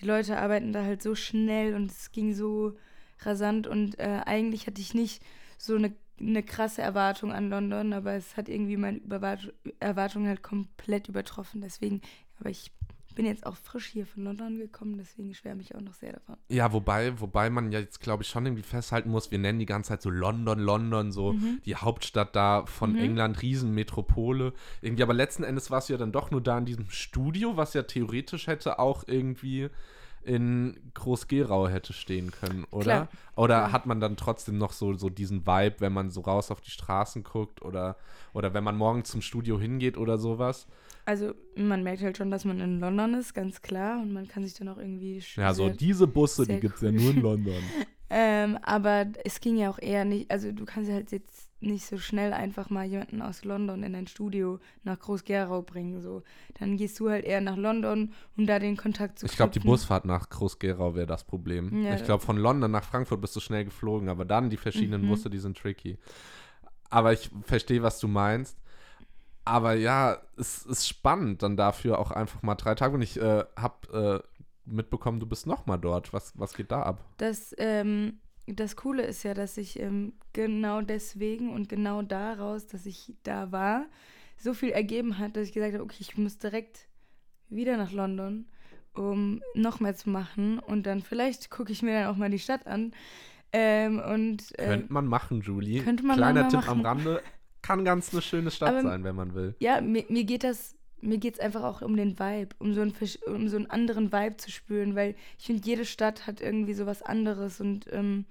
die 0.00 0.06
Leute 0.06 0.38
arbeiten 0.38 0.72
da 0.72 0.82
halt 0.82 1.00
so 1.02 1.14
schnell 1.14 1.74
und 1.74 1.90
es 1.90 2.10
ging 2.10 2.34
so 2.34 2.76
rasant 3.20 3.66
und 3.66 3.98
äh, 3.98 4.20
eigentlich 4.26 4.66
hatte 4.66 4.80
ich 4.80 4.94
nicht 4.94 5.22
so 5.56 5.76
eine, 5.76 5.92
eine 6.20 6.42
krasse 6.42 6.82
Erwartung 6.82 7.32
an 7.32 7.48
London, 7.50 7.92
aber 7.92 8.12
es 8.12 8.36
hat 8.36 8.48
irgendwie 8.48 8.76
meine 8.76 9.00
Erwartungen 9.80 10.28
halt 10.28 10.42
komplett 10.42 11.08
übertroffen. 11.08 11.60
Deswegen, 11.60 12.00
aber 12.38 12.50
ich 12.50 12.70
bin 13.16 13.26
jetzt 13.26 13.44
auch 13.44 13.56
frisch 13.56 13.86
hier 13.86 14.06
von 14.06 14.22
London 14.24 14.58
gekommen, 14.58 14.96
deswegen 14.96 15.34
schwärme 15.34 15.62
ich 15.62 15.74
auch 15.74 15.80
noch 15.80 15.94
sehr 15.94 16.12
davon. 16.12 16.36
Ja, 16.48 16.72
wobei, 16.72 17.18
wobei 17.20 17.50
man 17.50 17.72
ja 17.72 17.80
jetzt, 17.80 18.00
glaube 18.00 18.22
ich, 18.22 18.28
schon 18.28 18.46
irgendwie 18.46 18.62
festhalten 18.62 19.10
muss, 19.10 19.30
wir 19.32 19.38
nennen 19.38 19.58
die 19.58 19.66
ganze 19.66 19.88
Zeit 19.88 20.02
so 20.02 20.10
London, 20.10 20.60
London, 20.60 21.10
so 21.10 21.32
Mhm. 21.32 21.60
die 21.64 21.74
Hauptstadt 21.74 22.36
da 22.36 22.64
von 22.66 22.90
Mhm. 22.92 22.98
England, 23.00 23.42
Riesenmetropole. 23.42 24.52
Irgendwie, 24.80 25.02
aber 25.02 25.14
letzten 25.14 25.42
Endes 25.42 25.70
warst 25.70 25.88
du 25.88 25.94
ja 25.94 25.98
dann 25.98 26.12
doch 26.12 26.30
nur 26.30 26.40
da 26.40 26.56
in 26.58 26.66
diesem 26.66 26.88
Studio, 26.88 27.56
was 27.56 27.74
ja 27.74 27.82
theoretisch 27.82 28.46
hätte 28.46 28.78
auch 28.78 29.04
irgendwie 29.06 29.68
in 30.24 30.90
Groß-Gerau 30.94 31.68
hätte 31.68 31.92
stehen 31.92 32.30
können, 32.30 32.64
oder? 32.70 32.82
Klar. 32.82 33.08
Oder 33.36 33.72
hat 33.72 33.86
man 33.86 34.00
dann 34.00 34.16
trotzdem 34.16 34.58
noch 34.58 34.72
so, 34.72 34.94
so 34.94 35.08
diesen 35.08 35.46
Vibe, 35.46 35.76
wenn 35.80 35.92
man 35.92 36.10
so 36.10 36.20
raus 36.20 36.50
auf 36.50 36.60
die 36.60 36.70
Straßen 36.70 37.22
guckt 37.22 37.62
oder, 37.62 37.96
oder 38.34 38.52
wenn 38.54 38.64
man 38.64 38.76
morgen 38.76 39.04
zum 39.04 39.22
Studio 39.22 39.58
hingeht 39.58 39.96
oder 39.96 40.18
sowas? 40.18 40.66
Also 41.06 41.34
man 41.56 41.82
merkt 41.82 42.02
halt 42.02 42.16
schon, 42.18 42.30
dass 42.30 42.44
man 42.44 42.60
in 42.60 42.80
London 42.80 43.14
ist, 43.14 43.34
ganz 43.34 43.62
klar. 43.62 44.00
Und 44.00 44.12
man 44.12 44.28
kann 44.28 44.44
sich 44.44 44.54
dann 44.54 44.68
auch 44.68 44.76
irgendwie 44.78 45.22
Ja, 45.36 45.54
so 45.54 45.68
diese 45.70 46.06
Busse, 46.06 46.46
die 46.46 46.60
gibt 46.60 46.76
es 46.76 46.80
ja 46.82 46.90
cool. 46.90 46.94
nur 46.94 47.10
in 47.10 47.22
London. 47.22 47.54
Ähm, 48.12 48.58
aber 48.62 49.06
es 49.24 49.40
ging 49.40 49.56
ja 49.56 49.70
auch 49.70 49.78
eher 49.78 50.04
nicht, 50.04 50.32
also 50.32 50.50
du 50.50 50.64
kannst 50.64 50.90
halt 50.90 51.12
jetzt 51.12 51.48
nicht 51.60 51.84
so 51.86 51.98
schnell 51.98 52.32
einfach 52.32 52.70
mal 52.70 52.84
jemanden 52.86 53.20
aus 53.22 53.44
London 53.44 53.82
in 53.82 53.92
dein 53.92 54.06
Studio 54.06 54.58
nach 54.82 54.98
Groß-Gerau 54.98 55.62
bringen. 55.62 56.00
So. 56.00 56.22
Dann 56.58 56.76
gehst 56.76 56.98
du 57.00 57.10
halt 57.10 57.24
eher 57.24 57.40
nach 57.40 57.56
London, 57.56 58.12
um 58.36 58.46
da 58.46 58.58
den 58.58 58.76
Kontakt 58.76 59.18
zu 59.18 59.26
Ich 59.26 59.36
glaube, 59.36 59.52
die. 59.52 59.60
Busfahrt 59.60 60.04
nach 60.04 60.30
Groß-Gerau 60.30 60.94
wäre 60.94 61.06
das 61.06 61.24
Problem. 61.24 61.84
Ja, 61.84 61.94
ich 61.94 62.04
glaube, 62.04 62.24
von 62.24 62.36
London 62.38 62.70
nach 62.70 62.84
Frankfurt 62.84 63.20
bist 63.20 63.36
du 63.36 63.40
schnell 63.40 63.64
geflogen, 63.64 64.08
aber 64.08 64.24
dann 64.24 64.48
die 64.50 64.56
verschiedenen 64.56 65.02
Mhm. 65.02 65.08
Busse, 65.08 65.28
die 65.30 65.38
sind 65.38 65.58
tricky. 65.58 65.98
Aber 66.88 67.12
ich 67.12 67.30
verstehe, 67.44 67.82
was 67.82 67.98
du 68.00 68.08
meinst. 68.08 68.56
Aber 69.44 69.74
ja, 69.74 70.18
es 70.36 70.64
ist 70.66 70.86
spannend, 70.88 71.42
dann 71.42 71.56
dafür 71.56 71.98
auch 71.98 72.10
einfach 72.10 72.42
mal 72.42 72.54
drei 72.54 72.74
Tage. 72.74 72.94
Und 72.94 73.02
ich 73.02 73.20
äh, 73.20 73.44
habe 73.56 74.22
äh, 74.24 74.70
mitbekommen, 74.70 75.18
du 75.20 75.26
bist 75.26 75.46
noch 75.46 75.66
mal 75.66 75.76
dort. 75.78 76.12
Was, 76.12 76.32
was 76.38 76.54
geht 76.54 76.70
da 76.70 76.82
ab? 76.82 77.04
Das 77.16 77.54
ähm, 77.58 78.18
das 78.54 78.76
Coole 78.76 79.02
ist 79.04 79.22
ja, 79.22 79.34
dass 79.34 79.56
ich 79.56 79.78
ähm, 79.78 80.12
genau 80.32 80.80
deswegen 80.82 81.52
und 81.52 81.68
genau 81.68 82.02
daraus, 82.02 82.66
dass 82.66 82.86
ich 82.86 83.14
da 83.22 83.50
war, 83.52 83.86
so 84.36 84.54
viel 84.54 84.70
ergeben 84.70 85.18
hat, 85.18 85.36
dass 85.36 85.46
ich 85.48 85.52
gesagt 85.52 85.74
habe, 85.74 85.84
okay, 85.84 85.96
ich 86.00 86.16
muss 86.16 86.38
direkt 86.38 86.88
wieder 87.48 87.76
nach 87.76 87.92
London, 87.92 88.46
um 88.94 89.42
noch 89.54 89.80
mehr 89.80 89.94
zu 89.94 90.08
machen. 90.10 90.58
Und 90.58 90.84
dann 90.86 91.02
vielleicht 91.02 91.50
gucke 91.50 91.72
ich 91.72 91.82
mir 91.82 91.92
dann 92.00 92.06
auch 92.06 92.16
mal 92.16 92.30
die 92.30 92.38
Stadt 92.38 92.66
an. 92.66 92.92
Ähm, 93.52 93.98
und, 94.00 94.58
äh, 94.58 94.66
könnte 94.66 94.92
man 94.92 95.06
machen, 95.06 95.40
Julie. 95.40 95.82
könnte 95.82 96.04
man 96.06 96.16
Kleiner 96.16 96.48
Tipp 96.48 96.60
machen. 96.60 96.70
am 96.70 96.80
Rande. 96.86 97.22
Kann 97.62 97.84
ganz 97.84 98.12
eine 98.12 98.22
schöne 98.22 98.50
Stadt 98.52 98.70
Aber- 98.70 98.82
sein, 98.82 99.04
wenn 99.04 99.16
man 99.16 99.34
will. 99.34 99.54
ja, 99.58 99.80
mir, 99.80 100.04
mir 100.08 100.24
geht 100.24 100.44
das, 100.44 100.74
mir 101.02 101.18
geht 101.18 101.34
es 101.34 101.40
einfach 101.40 101.62
auch 101.62 101.82
um 101.82 101.96
den 101.96 102.18
Vibe, 102.18 102.54
um 102.58 102.74
so, 102.74 102.80
einen, 102.82 102.94
um 103.26 103.48
so 103.48 103.56
einen 103.56 103.70
anderen 103.70 104.12
Vibe 104.12 104.36
zu 104.36 104.50
spüren, 104.50 104.94
weil 104.94 105.14
ich 105.38 105.46
finde, 105.46 105.62
jede 105.66 105.84
Stadt 105.84 106.26
hat 106.26 106.40
irgendwie 106.40 106.74
so 106.74 106.86
was 106.86 107.02
anderes 107.02 107.60
und 107.60 107.86
ähm, 107.92 108.24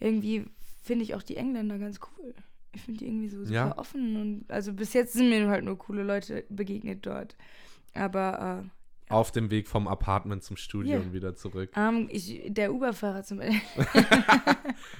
irgendwie 0.00 0.46
finde 0.82 1.04
ich 1.04 1.14
auch 1.14 1.22
die 1.22 1.36
Engländer 1.36 1.78
ganz 1.78 2.00
cool. 2.18 2.34
Ich 2.74 2.82
finde 2.82 2.98
die 3.00 3.06
irgendwie 3.06 3.28
so 3.28 3.38
super 3.44 3.52
Ja. 3.54 3.78
offen 3.78 4.16
und 4.16 4.44
also 4.50 4.72
bis 4.72 4.92
jetzt 4.92 5.12
sind 5.14 5.30
mir 5.30 5.48
halt 5.48 5.64
nur 5.64 5.78
coole 5.78 6.02
Leute 6.02 6.44
begegnet 6.48 7.04
dort. 7.06 7.36
Aber 7.94 8.64
Auf 9.10 9.32
dem 9.32 9.50
Weg 9.50 9.68
vom 9.68 9.88
Apartment 9.88 10.42
zum 10.44 10.56
Studio 10.56 10.94
Ja. 10.94 10.98
und 11.00 11.12
wieder 11.12 11.34
zurück. 11.34 11.70
äh, 11.74 11.80
ähm, 11.80 12.08
ich, 12.10 12.42
der 12.48 12.72
Uber-Fahrer 12.74 13.22
zum 13.22 13.38
Beispiel. 13.38 13.60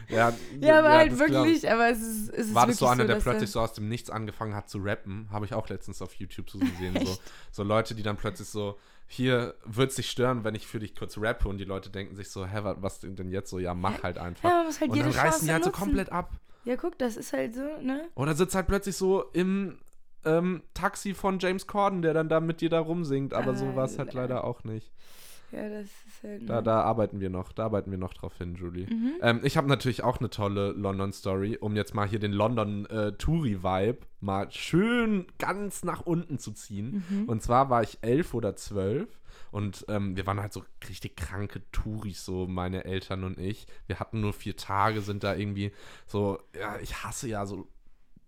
Ja, 0.08 0.32
ja, 0.60 0.78
aber 0.78 0.90
halt 0.92 1.12
das 1.12 1.18
glaub 1.26 1.44
wirklich, 1.46 1.70
aber 1.70 1.90
es 1.90 2.00
ist, 2.00 2.30
es 2.30 2.46
ist 2.48 2.54
War 2.54 2.62
wirklich 2.62 2.72
das 2.72 2.78
so 2.78 2.86
einer, 2.86 3.02
so, 3.02 3.06
der 3.06 3.16
er- 3.16 3.22
plötzlich 3.22 3.50
so 3.50 3.60
aus 3.60 3.74
dem 3.74 3.88
Nichts 3.88 4.10
angefangen 4.10 4.54
hat 4.54 4.68
zu 4.68 4.78
rappen? 4.78 5.28
Habe 5.30 5.44
ich 5.46 5.54
auch 5.54 5.68
letztens 5.68 6.02
auf 6.02 6.14
YouTube 6.14 6.50
so 6.50 6.58
gesehen. 6.58 6.98
so, 7.04 7.18
so 7.50 7.62
Leute, 7.62 7.94
die 7.94 8.02
dann 8.02 8.16
plötzlich 8.16 8.48
so, 8.48 8.78
hier 9.06 9.54
wird 9.64 9.90
es 9.90 9.96
dich 9.96 10.10
stören, 10.10 10.44
wenn 10.44 10.54
ich 10.54 10.66
für 10.66 10.78
dich 10.78 10.94
kurz 10.94 11.16
rappe 11.18 11.48
und 11.48 11.58
die 11.58 11.64
Leute 11.64 11.90
denken 11.90 12.16
sich 12.16 12.30
so, 12.30 12.46
hä, 12.46 12.58
wa- 12.62 12.76
was 12.80 13.00
denn 13.00 13.30
jetzt 13.30 13.50
so? 13.50 13.58
Ja, 13.58 13.74
mach 13.74 14.02
halt 14.02 14.18
einfach. 14.18 14.48
Ja, 14.48 14.64
halt 14.80 14.90
und 14.90 14.98
dann 14.98 15.06
reißen 15.10 15.20
Chance 15.22 15.44
die 15.46 15.52
halt 15.52 15.64
so 15.64 15.70
nutzen. 15.70 15.82
komplett 15.82 16.12
ab. 16.12 16.32
Ja, 16.64 16.76
guck, 16.76 16.98
das 16.98 17.16
ist 17.16 17.32
halt 17.32 17.54
so, 17.54 17.62
ne? 17.82 18.08
Oder 18.14 18.34
sitzt 18.34 18.54
halt 18.54 18.66
plötzlich 18.66 18.96
so 18.96 19.24
im 19.32 19.78
ähm, 20.24 20.62
Taxi 20.74 21.14
von 21.14 21.38
James 21.38 21.66
Corden, 21.66 22.02
der 22.02 22.14
dann 22.14 22.28
da 22.28 22.40
mit 22.40 22.60
dir 22.60 22.70
da 22.70 22.80
rumsingt. 22.80 23.34
Aber 23.34 23.54
so 23.54 23.76
war 23.76 23.84
es 23.84 23.98
halt 23.98 24.14
leider 24.14 24.44
auch 24.44 24.64
nicht. 24.64 24.92
Ja, 25.50 25.68
das 25.68 25.86
ist 25.86 26.22
halt. 26.22 26.48
Da, 26.48 26.60
da 26.60 26.82
arbeiten 26.82 27.20
wir 27.20 27.30
noch, 27.30 27.52
da 27.52 27.64
arbeiten 27.64 27.90
wir 27.90 27.98
noch 27.98 28.12
drauf 28.12 28.36
hin, 28.36 28.54
Julie. 28.54 28.86
Mhm. 28.86 29.14
Ähm, 29.22 29.40
ich 29.42 29.56
habe 29.56 29.66
natürlich 29.66 30.04
auch 30.04 30.18
eine 30.18 30.28
tolle 30.28 30.72
London-Story, 30.72 31.56
um 31.58 31.74
jetzt 31.74 31.94
mal 31.94 32.06
hier 32.06 32.18
den 32.18 32.32
London-Touri-Vibe 32.32 33.98
mal 34.20 34.50
schön 34.50 35.26
ganz 35.38 35.84
nach 35.84 36.02
unten 36.02 36.38
zu 36.38 36.52
ziehen. 36.52 37.04
Mhm. 37.08 37.28
Und 37.28 37.42
zwar 37.42 37.70
war 37.70 37.82
ich 37.82 37.98
elf 38.02 38.34
oder 38.34 38.56
zwölf 38.56 39.08
und 39.50 39.86
ähm, 39.88 40.16
wir 40.16 40.26
waren 40.26 40.40
halt 40.40 40.52
so 40.52 40.62
richtig 40.88 41.16
kranke 41.16 41.62
Touris, 41.72 42.24
so 42.24 42.46
meine 42.46 42.84
Eltern 42.84 43.24
und 43.24 43.38
ich. 43.38 43.66
Wir 43.86 44.00
hatten 44.00 44.20
nur 44.20 44.32
vier 44.32 44.56
Tage, 44.56 45.00
sind 45.00 45.24
da 45.24 45.34
irgendwie 45.34 45.72
so, 46.06 46.38
ja, 46.58 46.78
ich 46.80 47.02
hasse 47.04 47.28
ja 47.28 47.46
so 47.46 47.68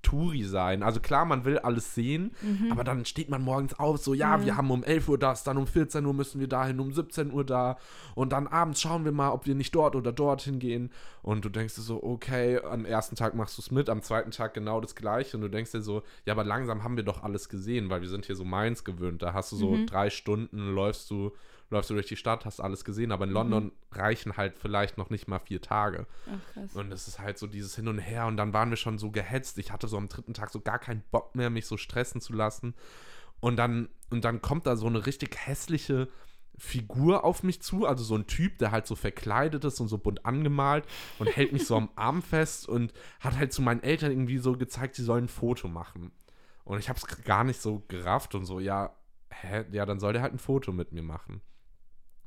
Touri 0.03 0.45
sein. 0.45 0.83
Also 0.83 1.01
klar, 1.01 1.25
man 1.25 1.45
will 1.45 1.59
alles 1.59 1.95
sehen, 1.95 2.33
Mhm. 2.43 2.73
aber 2.73 2.85
dann 2.85 3.05
steht 3.05 3.29
man 3.29 3.43
morgens 3.43 3.79
auf, 3.79 3.99
so, 3.99 4.15
ja, 4.15 4.37
Ja. 4.39 4.45
wir 4.45 4.57
haben 4.57 4.71
um 4.71 4.83
11 4.83 5.09
Uhr 5.09 5.19
das, 5.19 5.45
dann 5.45 5.57
um 5.57 5.67
14 5.67 6.05
Uhr 6.07 6.15
müssen 6.15 6.41
wir 6.41 6.49
dahin, 6.49 6.81
um 6.81 6.93
17 6.93 7.33
Uhr 7.33 7.45
da 7.45 7.77
und 8.15 8.33
dann 8.33 8.47
abends 8.47 8.81
schauen 8.81 9.05
wir 9.05 9.13
mal, 9.13 9.31
ob 9.31 9.47
wir 9.47 9.55
nicht 9.55 9.75
dort 9.75 9.97
oder 9.97 10.13
dorthin 10.13 10.59
gehen 10.59 10.91
und 11.23 11.45
du 11.45 11.49
denkst 11.49 11.75
dir 11.75 11.83
so, 11.83 12.03
okay, 12.03 12.59
am 12.61 12.85
ersten 12.85 13.17
Tag 13.17 13.35
machst 13.35 13.59
du 13.59 13.63
es 13.63 13.71
mit, 13.71 13.89
am 13.91 14.03
zweiten 14.03 14.31
Tag 14.31 14.55
genau 14.55 14.81
das 14.81 14.95
gleiche 14.95 15.37
und 15.37 15.43
du 15.43 15.49
denkst 15.49 15.73
dir 15.73 15.83
so, 15.83 16.03
ja, 16.25 16.33
aber 16.35 16.45
langsam 16.45 16.83
haben 16.83 16.97
wir 16.97 17.05
doch 17.05 17.23
alles 17.23 17.49
gesehen, 17.49 17.91
weil 17.91 18.01
wir 18.01 18.09
sind 18.09 18.27
hier 18.27 18.37
so 18.37 18.45
Mainz 18.45 18.85
gewöhnt, 18.85 19.23
da 19.23 19.33
hast 19.35 19.53
du 19.53 19.57
so 19.57 19.77
Mhm. 19.77 19.87
drei 19.87 20.11
Stunden, 20.11 20.75
läufst 20.75 21.11
du, 21.11 21.33
läufst 21.71 21.89
du 21.91 21.95
durch 21.95 22.07
die 22.07 22.17
Stadt, 22.17 22.45
hast 22.45 22.61
alles 22.61 22.85
gesehen, 22.85 23.07
Mhm. 23.07 23.13
aber 23.13 23.25
in 23.27 23.31
London 23.31 23.73
reichen 23.93 24.37
halt 24.37 24.59
vielleicht 24.59 24.99
noch 24.99 25.09
nicht 25.11 25.29
mal 25.29 25.39
vier 25.39 25.61
Tage. 25.61 26.07
Ach, 26.27 26.53
krass. 26.55 26.75
Und 26.75 26.93
es 26.93 27.07
ist 27.09 27.19
halt 27.21 27.39
so 27.39 27.47
dieses 27.47 27.77
Hin 27.77 27.89
und 27.89 27.99
Her 27.99 28.27
und 28.27 28.37
dann 28.37 28.53
waren 28.53 28.71
wir 28.71 28.77
schon 28.77 28.99
so 28.99 29.11
gehetzt. 29.11 29.57
Ich 29.59 29.71
hatte 29.73 29.87
so 29.89 29.97
am 29.97 30.09
dritten 30.09 30.35
Tag 30.35 30.51
so 30.51 30.61
gar 30.61 30.79
keinen 30.79 31.03
Bock 31.11 31.35
mehr, 31.37 31.49
mich 31.51 31.67
so 31.67 31.77
stressen 31.77 32.21
zu 32.21 32.33
lassen. 32.33 32.75
Und 33.41 33.57
dann, 33.57 33.89
und 34.11 34.25
dann 34.25 34.43
kommt 34.43 34.67
da 34.67 34.77
so 34.77 34.87
eine 34.87 35.07
richtig 35.07 35.37
hässliche 35.47 36.09
Figur 36.59 37.25
auf 37.25 37.43
mich 37.43 37.63
zu, 37.63 37.87
also 37.87 38.05
so 38.05 38.17
ein 38.17 38.27
Typ, 38.27 38.59
der 38.59 38.71
halt 38.71 38.87
so 38.87 38.95
verkleidet 38.95 39.65
ist 39.65 39.81
und 39.81 39.89
so 39.89 39.97
bunt 39.97 40.27
angemalt 40.27 40.85
und 41.19 41.27
hält 41.35 41.53
mich 41.53 41.67
so 41.67 41.75
am 41.77 41.89
Arm 41.97 42.21
fest 42.21 42.69
und 42.69 42.93
hat 43.21 43.39
halt 43.39 43.53
zu 43.55 43.63
meinen 43.63 43.83
Eltern 43.83 44.11
irgendwie 44.11 44.37
so 44.39 44.53
gezeigt, 44.59 44.95
sie 44.97 45.05
sollen 45.05 45.25
ein 45.25 45.29
Foto 45.29 45.69
machen. 45.69 46.13
Und 46.65 46.79
ich 46.79 46.91
habe 46.91 46.99
es 46.99 47.25
gar 47.25 47.45
nicht 47.45 47.63
so 47.63 47.83
gerafft 47.89 48.35
und 48.35 48.45
so, 48.45 48.61
ja, 48.61 48.95
hä, 49.31 49.65
ja, 49.73 49.87
dann 49.87 50.01
soll 50.01 50.13
der 50.13 50.21
halt 50.21 50.35
ein 50.35 50.39
Foto 50.39 50.71
mit 50.73 50.93
mir 50.93 51.03
machen. 51.03 51.41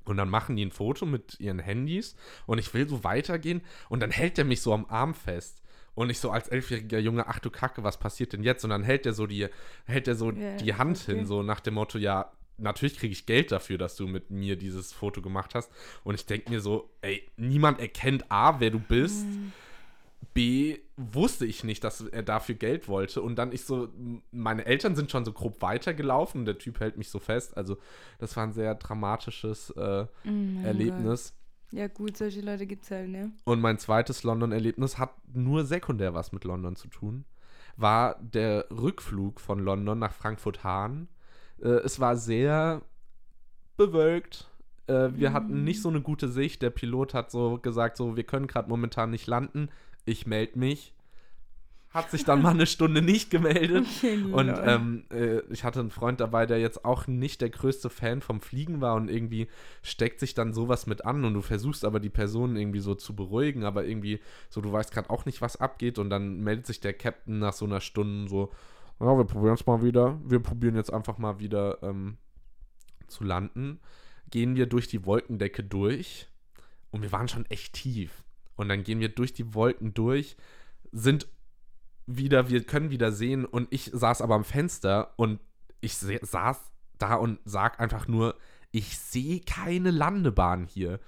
Und 0.06 0.18
dann 0.18 0.30
machen 0.30 0.56
die 0.56 0.66
ein 0.66 0.72
Foto 0.72 1.06
mit 1.06 1.40
ihren 1.40 1.60
Handys 1.60 2.16
und 2.46 2.58
ich 2.58 2.74
will 2.74 2.88
so 2.88 3.04
weitergehen 3.04 3.62
und 3.90 4.02
dann 4.02 4.12
hält 4.12 4.38
der 4.38 4.46
mich 4.46 4.62
so 4.62 4.74
am 4.74 4.86
Arm 4.90 5.14
fest. 5.14 5.62
Und 5.96 6.10
ich 6.10 6.20
so 6.20 6.32
als 6.32 6.48
elfjähriger 6.48 7.00
Junge, 7.00 7.28
ach 7.28 7.40
du 7.40 7.52
Kacke, 7.52 7.84
was 7.84 8.00
passiert 8.00 8.34
denn 8.34 8.44
jetzt? 8.44 8.64
Und 8.64 8.72
dann 8.72 8.84
hält 8.84 9.06
der 9.06 9.14
so 9.14 9.28
die, 9.28 9.48
hält 9.86 10.08
der 10.08 10.16
so 10.16 10.32
Ja, 10.32 10.58
die 10.58 10.74
Hand 10.74 11.00
okay. 11.04 11.18
hin, 11.18 11.26
so 11.26 11.44
nach 11.44 11.60
dem 11.60 11.76
Motto, 11.76 12.00
ja, 12.00 12.32
natürlich 12.58 12.98
kriege 12.98 13.12
ich 13.12 13.26
Geld 13.26 13.52
dafür, 13.52 13.78
dass 13.78 13.96
du 13.96 14.08
mit 14.08 14.32
mir 14.32 14.56
dieses 14.56 14.92
Foto 14.92 15.22
gemacht 15.22 15.54
hast. 15.54 15.72
Und 16.04 16.16
ich 16.16 16.26
denke 16.26 16.50
mir 16.50 16.62
so, 16.62 16.90
ey, 17.02 17.30
niemand 17.38 17.80
erkennt 17.80 18.32
A, 18.32 18.60
wer 18.60 18.72
du 18.72 18.80
bist. 18.80 19.26
Mhm. 19.26 19.52
B, 20.34 20.80
wusste 20.96 21.46
ich 21.46 21.64
nicht, 21.64 21.84
dass 21.84 22.02
er 22.02 22.24
dafür 22.24 22.56
Geld 22.56 22.88
wollte. 22.88 23.22
Und 23.22 23.36
dann 23.36 23.52
ich 23.52 23.66
so, 23.66 23.90
meine 24.32 24.66
Eltern 24.66 24.96
sind 24.96 25.12
schon 25.12 25.26
so 25.26 25.34
grob 25.34 25.62
weitergelaufen 25.62 26.42
und 26.42 26.46
der 26.46 26.58
Typ 26.58 26.80
hält 26.80 26.98
mich 26.98 27.10
so 27.10 27.20
fest. 27.20 27.58
Also, 27.58 27.78
das 28.20 28.36
war 28.38 28.44
ein 28.44 28.54
sehr 28.54 28.76
dramatisches 28.76 29.72
äh, 29.72 30.06
Oh 30.06 30.64
Erlebnis. 30.64 31.34
Gott. 31.34 31.80
Ja, 31.80 31.88
gut, 31.88 32.18
solche 32.18 32.42
Leute 32.42 32.68
gibt's 32.68 32.92
halt, 32.92 33.10
ne? 33.10 33.32
Und 33.46 33.60
mein 33.60 33.80
zweites 33.80 34.24
London-Erlebnis 34.24 35.00
hat 35.00 35.16
nur 35.34 35.66
sekundär 35.66 36.14
was 36.14 36.32
mit 36.32 36.44
London 36.44 36.76
zu 36.76 36.88
tun. 36.88 37.26
War 37.76 38.20
der 38.22 38.68
Rückflug 38.70 39.40
von 39.40 39.58
London 39.58 39.98
nach 39.98 40.14
Frankfurt-Hahn. 40.14 41.08
Äh, 41.60 41.68
es 41.68 42.00
war 42.00 42.16
sehr 42.16 42.84
bewölkt. 43.78 44.52
Äh, 44.86 45.10
wir 45.16 45.34
hatten 45.34 45.64
nicht 45.64 45.82
so 45.82 45.90
eine 45.90 46.02
gute 46.02 46.28
Sicht. 46.28 46.62
Der 46.62 46.70
Pilot 46.70 47.16
hat 47.16 47.32
so 47.32 47.58
gesagt, 47.58 47.98
so, 47.98 48.16
wir 48.16 48.24
können 48.24 48.46
gerade 48.48 48.70
momentan 48.70 49.10
nicht 49.10 49.26
landen. 49.26 49.70
Ich 50.06 50.28
melde 50.28 50.60
mich. 50.60 50.94
Hat 51.94 52.10
sich 52.10 52.26
dann 52.26 52.42
mal 52.42 52.50
eine 52.50 52.66
Stunde 52.66 53.04
nicht 53.04 53.30
gemeldet. 53.30 53.86
Und 54.32 54.52
ähm, 54.66 55.04
äh, 55.12 55.42
ich 55.52 55.64
hatte 55.64 55.80
einen 55.80 55.92
Freund 55.92 56.20
dabei, 56.20 56.48
der 56.48 56.60
jetzt 56.60 56.86
auch 56.86 57.06
nicht 57.06 57.40
der 57.40 57.52
größte 57.52 57.92
Fan 57.92 58.22
vom 58.22 58.42
Fliegen 58.42 58.82
war 58.82 58.96
und 58.96 59.12
irgendwie 59.12 59.48
steckt 59.84 60.20
sich 60.20 60.34
dann 60.34 60.54
sowas 60.54 60.88
mit 60.88 61.06
an 61.06 61.24
und 61.24 61.36
du 61.36 61.42
versuchst 61.42 61.86
aber 61.86 62.00
die 62.00 62.10
Person 62.10 62.56
irgendwie 62.56 62.80
so 62.80 62.96
zu 62.96 63.16
beruhigen, 63.16 63.64
aber 63.64 63.86
irgendwie 63.86 64.20
so, 64.50 64.60
du 64.60 64.72
weißt 64.72 64.92
gerade 64.92 65.12
auch 65.12 65.26
nicht, 65.26 65.42
was 65.42 65.58
abgeht 65.58 66.00
und 66.00 66.10
dann 66.10 66.42
meldet 66.42 66.66
sich 66.66 66.80
der 66.80 66.94
Captain 66.94 67.38
nach 67.38 67.54
so 67.54 67.66
einer 67.66 67.80
Stunde 67.80 68.28
so, 68.28 68.52
ja, 69.00 69.16
wir 69.16 69.26
probieren 69.26 69.54
es 69.54 69.66
mal 69.68 69.84
wieder, 69.84 70.20
wir 70.26 70.40
probieren 70.40 70.76
jetzt 70.76 70.92
einfach 70.92 71.20
mal 71.20 71.38
wieder 71.38 71.78
ähm, 71.84 72.18
zu 73.08 73.24
landen. 73.24 73.80
Gehen 74.32 74.56
wir 74.56 74.66
durch 74.66 74.88
die 74.88 75.06
Wolkendecke 75.06 75.64
durch 75.64 76.28
und 76.90 77.04
wir 77.04 77.12
waren 77.12 77.28
schon 77.28 77.46
echt 77.48 77.74
tief. 77.74 78.23
Und 78.56 78.70
dann 78.70 78.84
gehen 78.84 79.00
wir 79.00 79.10
durch 79.10 79.34
die 79.34 79.54
Wolken 79.54 79.94
durch, 79.94 80.36
sind 80.92 81.28
wieder, 82.06 82.50
wir 82.50 82.64
können 82.64 82.90
wieder 82.90 83.12
sehen 83.12 83.46
und 83.46 83.68
ich 83.72 83.90
saß 83.94 84.22
aber 84.22 84.36
am 84.36 84.44
Fenster 84.44 85.14
und 85.16 85.40
ich 85.82 85.96
saß 85.96 86.60
da 86.98 87.16
und 87.16 87.40
sag 87.46 87.80
einfach 87.80 88.08
nur, 88.08 88.36
ich 88.72 88.98
sehe 88.98 89.40
keine 89.40 89.92
Landebahn 89.92 90.66
hier. 90.66 91.00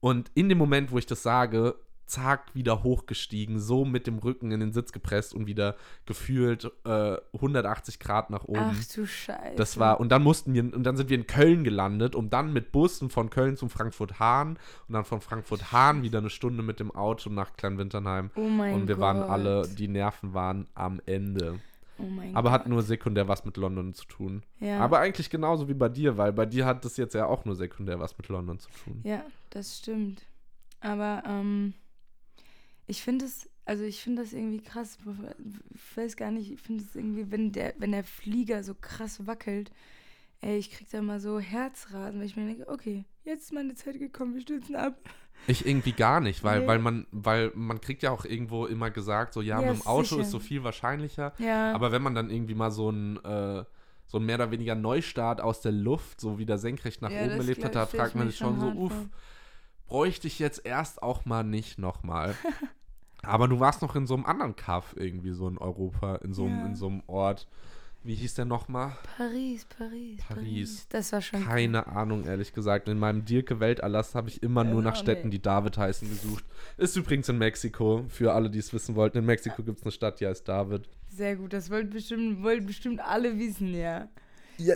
Und 0.00 0.30
in 0.34 0.48
dem 0.48 0.58
Moment, 0.58 0.90
wo 0.90 0.98
ich 0.98 1.06
das 1.06 1.22
sage, 1.22 1.76
zack, 2.06 2.54
wieder 2.54 2.82
hochgestiegen, 2.82 3.58
so 3.58 3.84
mit 3.84 4.06
dem 4.06 4.18
Rücken 4.18 4.50
in 4.50 4.60
den 4.60 4.72
Sitz 4.72 4.92
gepresst 4.92 5.34
und 5.34 5.46
wieder 5.46 5.76
gefühlt 6.06 6.70
äh, 6.84 7.16
180 7.32 7.98
Grad 7.98 8.30
nach 8.30 8.44
oben. 8.44 8.72
Ach 8.72 8.84
du 8.94 9.06
Scheiße. 9.06 9.56
Das 9.56 9.78
war, 9.78 10.00
und 10.00 10.10
dann 10.10 10.22
mussten 10.22 10.54
wir, 10.54 10.62
und 10.62 10.82
dann 10.84 10.96
sind 10.96 11.10
wir 11.10 11.16
in 11.16 11.26
Köln 11.26 11.64
gelandet, 11.64 12.14
um 12.14 12.30
dann 12.30 12.52
mit 12.52 12.72
Bussen 12.72 13.10
von 13.10 13.30
Köln 13.30 13.56
zum 13.56 13.70
Frankfurt-Hahn 13.70 14.58
und 14.88 14.92
dann 14.92 15.04
von 15.04 15.20
Frankfurt-Hahn 15.20 16.02
wieder 16.02 16.18
eine 16.18 16.30
Stunde 16.30 16.62
mit 16.62 16.80
dem 16.80 16.90
Auto 16.90 17.30
nach 17.30 17.56
Kleinwinternheim. 17.56 18.30
Oh 18.34 18.40
mein 18.40 18.72
Gott. 18.72 18.80
und 18.82 18.88
wir 18.88 18.98
waren 18.98 19.22
alle, 19.22 19.66
die 19.68 19.88
Nerven 19.88 20.34
waren 20.34 20.66
am 20.74 21.00
Ende. 21.06 21.60
Oh 21.98 22.02
mein 22.02 22.34
Aber 22.34 22.50
Gott. 22.50 22.60
hat 22.60 22.68
nur 22.68 22.82
sekundär 22.82 23.28
was 23.28 23.44
mit 23.44 23.56
London 23.56 23.94
zu 23.94 24.04
tun. 24.06 24.42
Ja. 24.58 24.80
Aber 24.80 24.98
eigentlich 24.98 25.30
genauso 25.30 25.68
wie 25.68 25.74
bei 25.74 25.88
dir, 25.88 26.18
weil 26.18 26.32
bei 26.32 26.46
dir 26.46 26.66
hat 26.66 26.84
das 26.84 26.96
jetzt 26.96 27.14
ja 27.14 27.26
auch 27.26 27.44
nur 27.44 27.54
sekundär 27.54 28.00
was 28.00 28.18
mit 28.18 28.28
London 28.28 28.58
zu 28.58 28.68
tun. 28.84 29.00
Ja, 29.04 29.22
das 29.50 29.78
stimmt. 29.78 30.22
Aber 30.80 31.22
ähm, 31.26 31.74
ich 32.86 33.02
finde 33.02 33.24
es, 33.24 33.48
also 33.64 33.84
ich 33.84 34.02
finde 34.02 34.22
das 34.22 34.32
irgendwie 34.32 34.62
krass. 34.62 34.98
Ich 35.74 35.96
weiß 35.96 36.16
gar 36.16 36.30
nicht, 36.30 36.50
ich 36.52 36.60
finde 36.60 36.84
es 36.84 36.94
irgendwie, 36.94 37.30
wenn 37.30 37.52
der, 37.52 37.74
wenn 37.78 37.92
der 37.92 38.04
Flieger 38.04 38.62
so 38.62 38.74
krass 38.74 39.26
wackelt, 39.26 39.70
ey, 40.40 40.58
ich 40.58 40.70
krieg 40.70 40.88
da 40.90 41.00
mal 41.00 41.20
so 41.20 41.40
Herzrasen, 41.40 42.20
weil 42.20 42.26
ich 42.26 42.36
mir 42.36 42.46
denke, 42.46 42.68
okay, 42.68 43.04
jetzt 43.24 43.44
ist 43.44 43.52
meine 43.52 43.74
Zeit 43.74 43.98
gekommen, 43.98 44.34
wir 44.34 44.42
stürzen 44.42 44.76
ab. 44.76 44.98
Ich 45.46 45.66
irgendwie 45.66 45.92
gar 45.92 46.20
nicht, 46.20 46.44
weil, 46.44 46.60
Nee. 46.60 46.66
weil 46.66 46.78
man, 46.78 47.06
weil 47.10 47.50
man 47.54 47.80
kriegt 47.80 48.02
ja 48.02 48.10
auch 48.10 48.24
irgendwo 48.24 48.66
immer 48.66 48.90
gesagt, 48.90 49.34
so 49.34 49.40
ja, 49.42 49.60
Ja, 49.60 49.72
mit 49.72 49.80
dem 49.82 49.86
Auto 49.86 50.04
sicher. 50.04 50.20
ist 50.22 50.30
so 50.30 50.38
viel 50.38 50.62
wahrscheinlicher. 50.62 51.32
Ja. 51.38 51.72
Aber 51.72 51.90
wenn 51.92 52.02
man 52.02 52.14
dann 52.14 52.30
irgendwie 52.30 52.54
mal 52.54 52.70
so 52.70 52.90
ein, 52.90 53.16
äh, 53.24 53.64
so 54.06 54.18
ein 54.18 54.24
mehr 54.26 54.36
oder 54.36 54.50
weniger 54.50 54.74
Neustart 54.74 55.40
aus 55.40 55.60
der 55.60 55.72
Luft, 55.72 56.20
so 56.20 56.38
wieder 56.38 56.58
senkrecht 56.58 57.02
nach 57.02 57.10
Ja, 57.10 57.22
oben 57.22 57.30
erlebt 57.32 57.64
hat, 57.64 57.74
da 57.74 57.86
fragt 57.86 58.14
man 58.14 58.28
sich 58.28 58.36
schon 58.36 58.60
so, 58.60 58.66
uff. 58.68 58.92
Bräuchte 59.86 60.26
ich 60.26 60.38
jetzt 60.38 60.64
erst 60.64 61.02
auch 61.02 61.24
mal 61.24 61.42
nicht 61.44 61.78
nochmal. 61.78 62.34
Aber 63.22 63.48
du 63.48 63.58
warst 63.58 63.80
noch 63.82 63.96
in 63.96 64.06
so 64.06 64.14
einem 64.14 64.26
anderen 64.26 64.54
Kaff 64.56 64.94
irgendwie 64.98 65.32
so 65.32 65.48
in 65.48 65.56
Europa, 65.58 66.16
in 66.16 66.34
so, 66.34 66.44
einem- 66.44 66.58
Ja. 66.60 66.66
in 66.66 66.74
so 66.74 66.88
einem 66.88 67.02
Ort. 67.06 67.46
Wie 68.06 68.14
hieß 68.14 68.34
der 68.34 68.44
nochmal? 68.44 68.92
Paris, 69.16 69.64
Paris, 69.64 70.20
Paris. 70.28 70.86
Das 70.90 71.10
war 71.12 71.22
schon 71.22 71.42
Keine 71.42 71.86
Ahnung, 71.86 72.26
ehrlich 72.26 72.52
gesagt. 72.52 72.86
In 72.90 72.98
meinem 72.98 73.24
Dirke 73.24 73.60
Welterlass 73.60 74.14
habe 74.14 74.28
ich 74.28 74.42
immer 74.42 74.62
nur 74.62 74.82
nach 74.82 74.94
Städten, 74.94 75.28
nee. 75.28 75.36
die 75.36 75.42
David 75.42 75.78
heißen, 75.78 76.06
gesucht. 76.10 76.44
Ist 76.76 76.96
übrigens 76.98 77.30
in 77.30 77.38
Mexiko, 77.38 78.04
für 78.10 78.34
alle, 78.34 78.50
die 78.50 78.58
es 78.58 78.74
wissen 78.74 78.94
wollten. 78.94 79.16
In 79.16 79.24
Mexiko 79.24 79.62
gibt 79.62 79.78
es 79.78 79.84
eine 79.84 79.92
Stadt, 79.92 80.20
die 80.20 80.26
heißt 80.26 80.46
David. 80.46 80.86
sehr 81.08 81.34
gut. 81.36 81.54
Das 81.54 81.70
wollten 81.70 81.88
bestimmt, 81.88 82.42
wollten 82.42 82.66
bestimmt 82.66 83.00
alle 83.00 83.38
wissen, 83.38 83.72
ja. 83.72 84.06
Ja. 84.58 84.74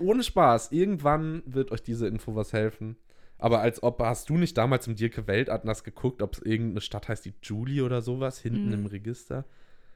Ohne 0.00 0.22
Spaß. 0.22 0.72
Irgendwann 0.72 1.42
wird 1.44 1.72
euch 1.72 1.82
diese 1.82 2.06
Info 2.08 2.34
was 2.34 2.54
helfen. 2.54 2.96
Aber 3.38 3.60
als 3.60 3.82
ob, 3.82 4.00
hast 4.00 4.28
du 4.30 4.36
nicht 4.36 4.56
damals 4.58 4.86
im 4.86 4.96
Dirke 4.96 5.26
Weltatlas 5.26 5.84
geguckt, 5.84 6.22
ob 6.22 6.34
es 6.34 6.42
irgendeine 6.42 6.80
Stadt 6.80 7.08
heißt, 7.08 7.24
die 7.24 7.34
Julie 7.42 7.82
oder 7.84 8.02
sowas, 8.02 8.38
hinten 8.40 8.66
Mhm. 8.68 8.72
im 8.74 8.86
Register? 8.86 9.44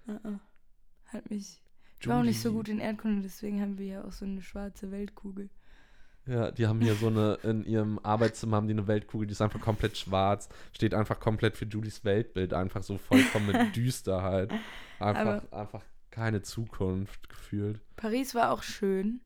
Uh-uh. 0.09 0.39
Hat 1.07 1.29
mich. 1.31 1.61
Ich 2.01 2.09
war 2.09 2.21
auch 2.21 2.25
nicht 2.25 2.41
so 2.41 2.53
gut 2.53 2.69
in 2.69 2.79
Erdkunde, 2.81 3.23
deswegen 3.23 3.61
haben 3.61 3.79
wir 3.79 3.87
ja 3.87 4.05
auch 4.05 4.11
so 4.13 4.25
eine 4.25 4.43
schwarze 4.43 4.91
Weltkugel. 4.91 5.51
Ja, 6.27 6.51
die 6.53 6.67
haben 6.69 6.81
hier 6.81 6.95
so 6.95 7.09
eine, 7.09 7.35
in 7.43 7.65
ihrem 7.65 7.99
Arbeitszimmer 8.01 8.57
haben 8.57 8.69
die 8.69 8.75
eine 8.75 8.87
Weltkugel, 8.87 9.27
die 9.27 9.33
ist 9.33 9.43
einfach 9.43 9.61
komplett 9.61 9.97
schwarz, 9.97 10.49
steht 10.73 10.95
einfach 10.95 11.19
komplett 11.19 11.57
für 11.57 11.65
Julies 11.65 12.05
Weltbild, 12.05 12.55
einfach 12.55 12.83
so 12.85 12.97
vollkommen 12.99 13.47
mit 13.53 13.77
Düsterheit. 13.77 14.53
Einfach, 15.01 15.51
einfach 15.53 15.85
keine 16.11 16.43
Zukunft 16.43 17.29
gefühlt. 17.29 17.81
Paris 17.97 18.35
war 18.37 18.53
auch 18.53 18.63
schön. 18.63 19.21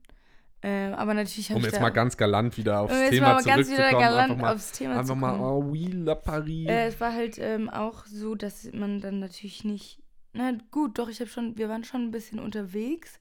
Ähm, 0.62 0.94
aber 0.94 1.14
natürlich 1.14 1.50
habe 1.50 1.58
Um 1.60 1.64
jetzt 1.64 1.80
mal 1.80 1.90
ganz 1.90 2.16
galant 2.16 2.56
wieder 2.56 2.80
aufs 2.80 2.92
um 2.92 2.98
jetzt 3.00 3.10
Thema 3.10 3.34
mal 3.34 3.42
ganz 3.44 3.66
wieder 3.68 3.76
zurückzukommen. 3.76 4.00
galant 4.00 4.30
einfach 4.32 4.42
mal, 4.42 4.54
aufs 4.54 4.72
Thema 4.72 4.98
einfach 4.98 5.14
mal, 5.14 5.38
oh 5.40 5.64
oui, 5.70 5.86
la 5.92 6.14
Paris. 6.14 6.66
Äh, 6.68 6.86
es 6.86 7.00
war 7.00 7.12
halt 7.12 7.36
ähm, 7.38 7.68
auch 7.68 8.06
so, 8.06 8.34
dass 8.34 8.68
man 8.72 9.00
dann 9.00 9.20
natürlich 9.20 9.64
nicht. 9.64 10.00
Na 10.32 10.52
gut, 10.70 10.98
doch, 10.98 11.08
ich 11.08 11.20
habe 11.20 11.30
schon, 11.30 11.56
wir 11.56 11.68
waren 11.70 11.82
schon 11.84 12.02
ein 12.02 12.10
bisschen 12.10 12.38
unterwegs, 12.38 13.20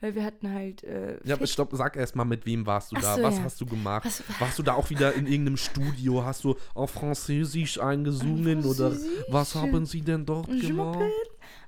weil 0.00 0.14
wir 0.16 0.24
hatten 0.24 0.52
halt. 0.52 0.82
Äh, 0.84 1.18
ja, 1.24 1.34
aber 1.36 1.46
stopp, 1.46 1.70
sag 1.72 1.96
erst 1.96 2.16
mal, 2.16 2.24
mit 2.24 2.44
wem 2.46 2.66
warst 2.66 2.90
du 2.92 2.96
Ach 2.98 3.02
da? 3.02 3.16
so, 3.16 3.22
Was 3.22 3.36
ja. 3.36 3.42
hast 3.44 3.60
du 3.60 3.66
gemacht? 3.66 4.04
Was- 4.04 4.22
Warst 4.40 4.58
du 4.58 4.62
da 4.64 4.74
auch 4.74 4.88
wieder 4.90 5.12
in 5.14 5.26
irgendeinem 5.26 5.58
Studio? 5.58 6.24
Hast 6.24 6.42
du 6.44 6.56
auf 6.74 6.90
Französisch 6.92 7.78
eingesungen? 7.80 8.64
Oder 8.64 8.90
was 9.28 9.52
Französisch? 9.52 9.54
haben 9.54 9.86
sie 9.86 10.00
denn 10.02 10.24
dort 10.26 10.48
gemacht? 10.48 10.98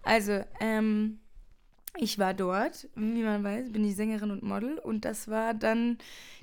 Also, 0.02 0.40
ähm, 0.60 1.20
ich 1.98 2.18
war 2.18 2.34
dort, 2.34 2.88
wie 2.94 3.22
man 3.22 3.44
weiß, 3.44 3.70
bin 3.72 3.84
ich 3.84 3.96
Sängerin 3.96 4.30
und 4.30 4.42
Model 4.42 4.78
und 4.78 5.04
das 5.04 5.28
war 5.28 5.54
dann 5.54 5.98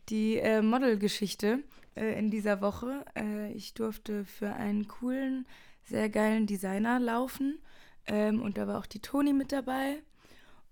die 0.10 0.38
äh, 0.38 0.62
Modelgeschichte 0.62 1.60
äh, 1.96 2.18
in 2.20 2.30
dieser 2.30 2.62
Woche. 2.62 3.06
Äh, 3.16 3.52
ich 3.54 3.74
durfte 3.74 4.26
für 4.26 4.54
einen 4.54 4.88
coolen, 4.88 5.46
sehr 5.84 6.10
geilen 6.10 6.48
Designer 6.48 7.00
laufen 7.00 7.60
ähm, 8.08 8.42
und 8.42 8.58
da 8.58 8.68
war 8.68 8.80
auch 8.80 8.86
die 8.86 9.00
Toni 9.02 9.34
mit 9.34 9.52
dabei 9.52 9.98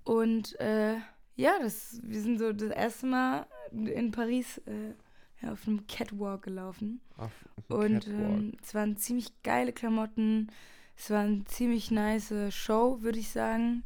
und 0.04 0.60
äh, 0.60 0.96
ja, 1.36 1.58
das, 1.62 2.00
wir 2.04 2.22
sind 2.22 2.38
so 2.38 2.52
das 2.54 2.70
erste 2.70 3.08
Mal 3.08 3.48
in 3.72 4.12
Paris 4.12 4.60
äh, 4.68 4.94
ja, 5.42 5.54
auf 5.54 5.68
einem 5.68 5.88
Catwalk 5.88 6.44
gelaufen. 6.44 7.02
Auf 7.18 7.32
Und 7.70 8.06
Catwalk. 8.06 8.18
ähm, 8.18 8.52
es 8.62 8.76
waren 8.76 8.98
ziemlich 8.98 9.30
geile 9.42 9.74
Klamotten. 9.74 10.52
Es 10.96 11.10
war 11.10 11.22
eine 11.22 11.44
ziemlich 11.46 11.90
nice 11.90 12.34
Show, 12.52 13.02
würde 13.02 13.18
ich 13.20 13.30
sagen. 13.32 13.84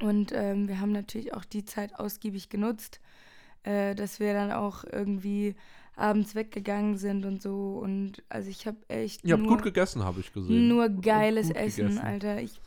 Und 0.00 0.32
ähm, 0.32 0.68
wir 0.68 0.80
haben 0.80 0.92
natürlich 0.92 1.34
auch 1.34 1.44
die 1.44 1.64
Zeit 1.64 1.98
ausgiebig 1.98 2.48
genutzt, 2.48 3.00
äh, 3.64 3.94
dass 3.94 4.20
wir 4.20 4.32
dann 4.32 4.52
auch 4.52 4.84
irgendwie 4.84 5.56
abends 5.96 6.34
weggegangen 6.34 6.96
sind 6.96 7.24
und 7.24 7.42
so. 7.42 7.78
Und 7.82 8.22
also 8.28 8.48
ich 8.48 8.66
habe 8.66 8.78
echt 8.88 9.24
Ihr 9.24 9.34
habt 9.34 9.42
nur, 9.42 9.56
gut 9.56 9.64
gegessen, 9.64 10.04
habe 10.04 10.20
ich 10.20 10.32
gesehen. 10.32 10.68
nur 10.68 10.88
geiles 10.88 11.50
Essen, 11.50 11.88
gegessen. 11.88 11.98
Alter. 11.98 12.40
Ich, 12.40 12.60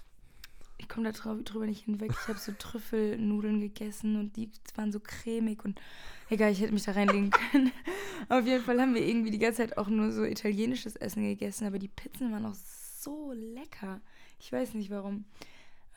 ich 0.78 0.90
komme 0.90 1.12
da 1.12 1.34
drüber 1.34 1.66
nicht 1.66 1.86
hinweg. 1.86 2.12
Ich 2.12 2.28
habe 2.28 2.38
so 2.38 2.52
Trüffelnudeln 2.52 3.62
gegessen 3.62 4.20
und 4.20 4.36
die 4.36 4.50
waren 4.76 4.92
so 4.92 5.00
cremig 5.00 5.64
und 5.64 5.80
egal, 6.30 6.52
ich 6.52 6.60
hätte 6.60 6.74
mich 6.74 6.84
da 6.84 6.92
reinlegen 6.92 7.30
können. 7.52 7.72
Auf 8.28 8.46
jeden 8.46 8.64
Fall 8.64 8.80
haben 8.82 8.94
wir 8.94 9.08
irgendwie 9.08 9.32
die 9.32 9.40
ganze 9.40 9.60
Zeit 9.60 9.78
auch 9.78 9.88
nur 9.88 10.12
so 10.12 10.24
italienisches 10.24 10.98
Essen 10.98 11.24
gegessen, 11.24 11.66
aber 11.66 11.80
die 11.80 11.88
Pizzen 11.88 12.32
waren 12.32 12.46
auch 12.46 12.56
so 12.56 13.32
lecker. 13.34 14.02
Ich 14.40 14.52
weiß 14.52 14.74
nicht 14.74 14.90
warum. 14.90 15.26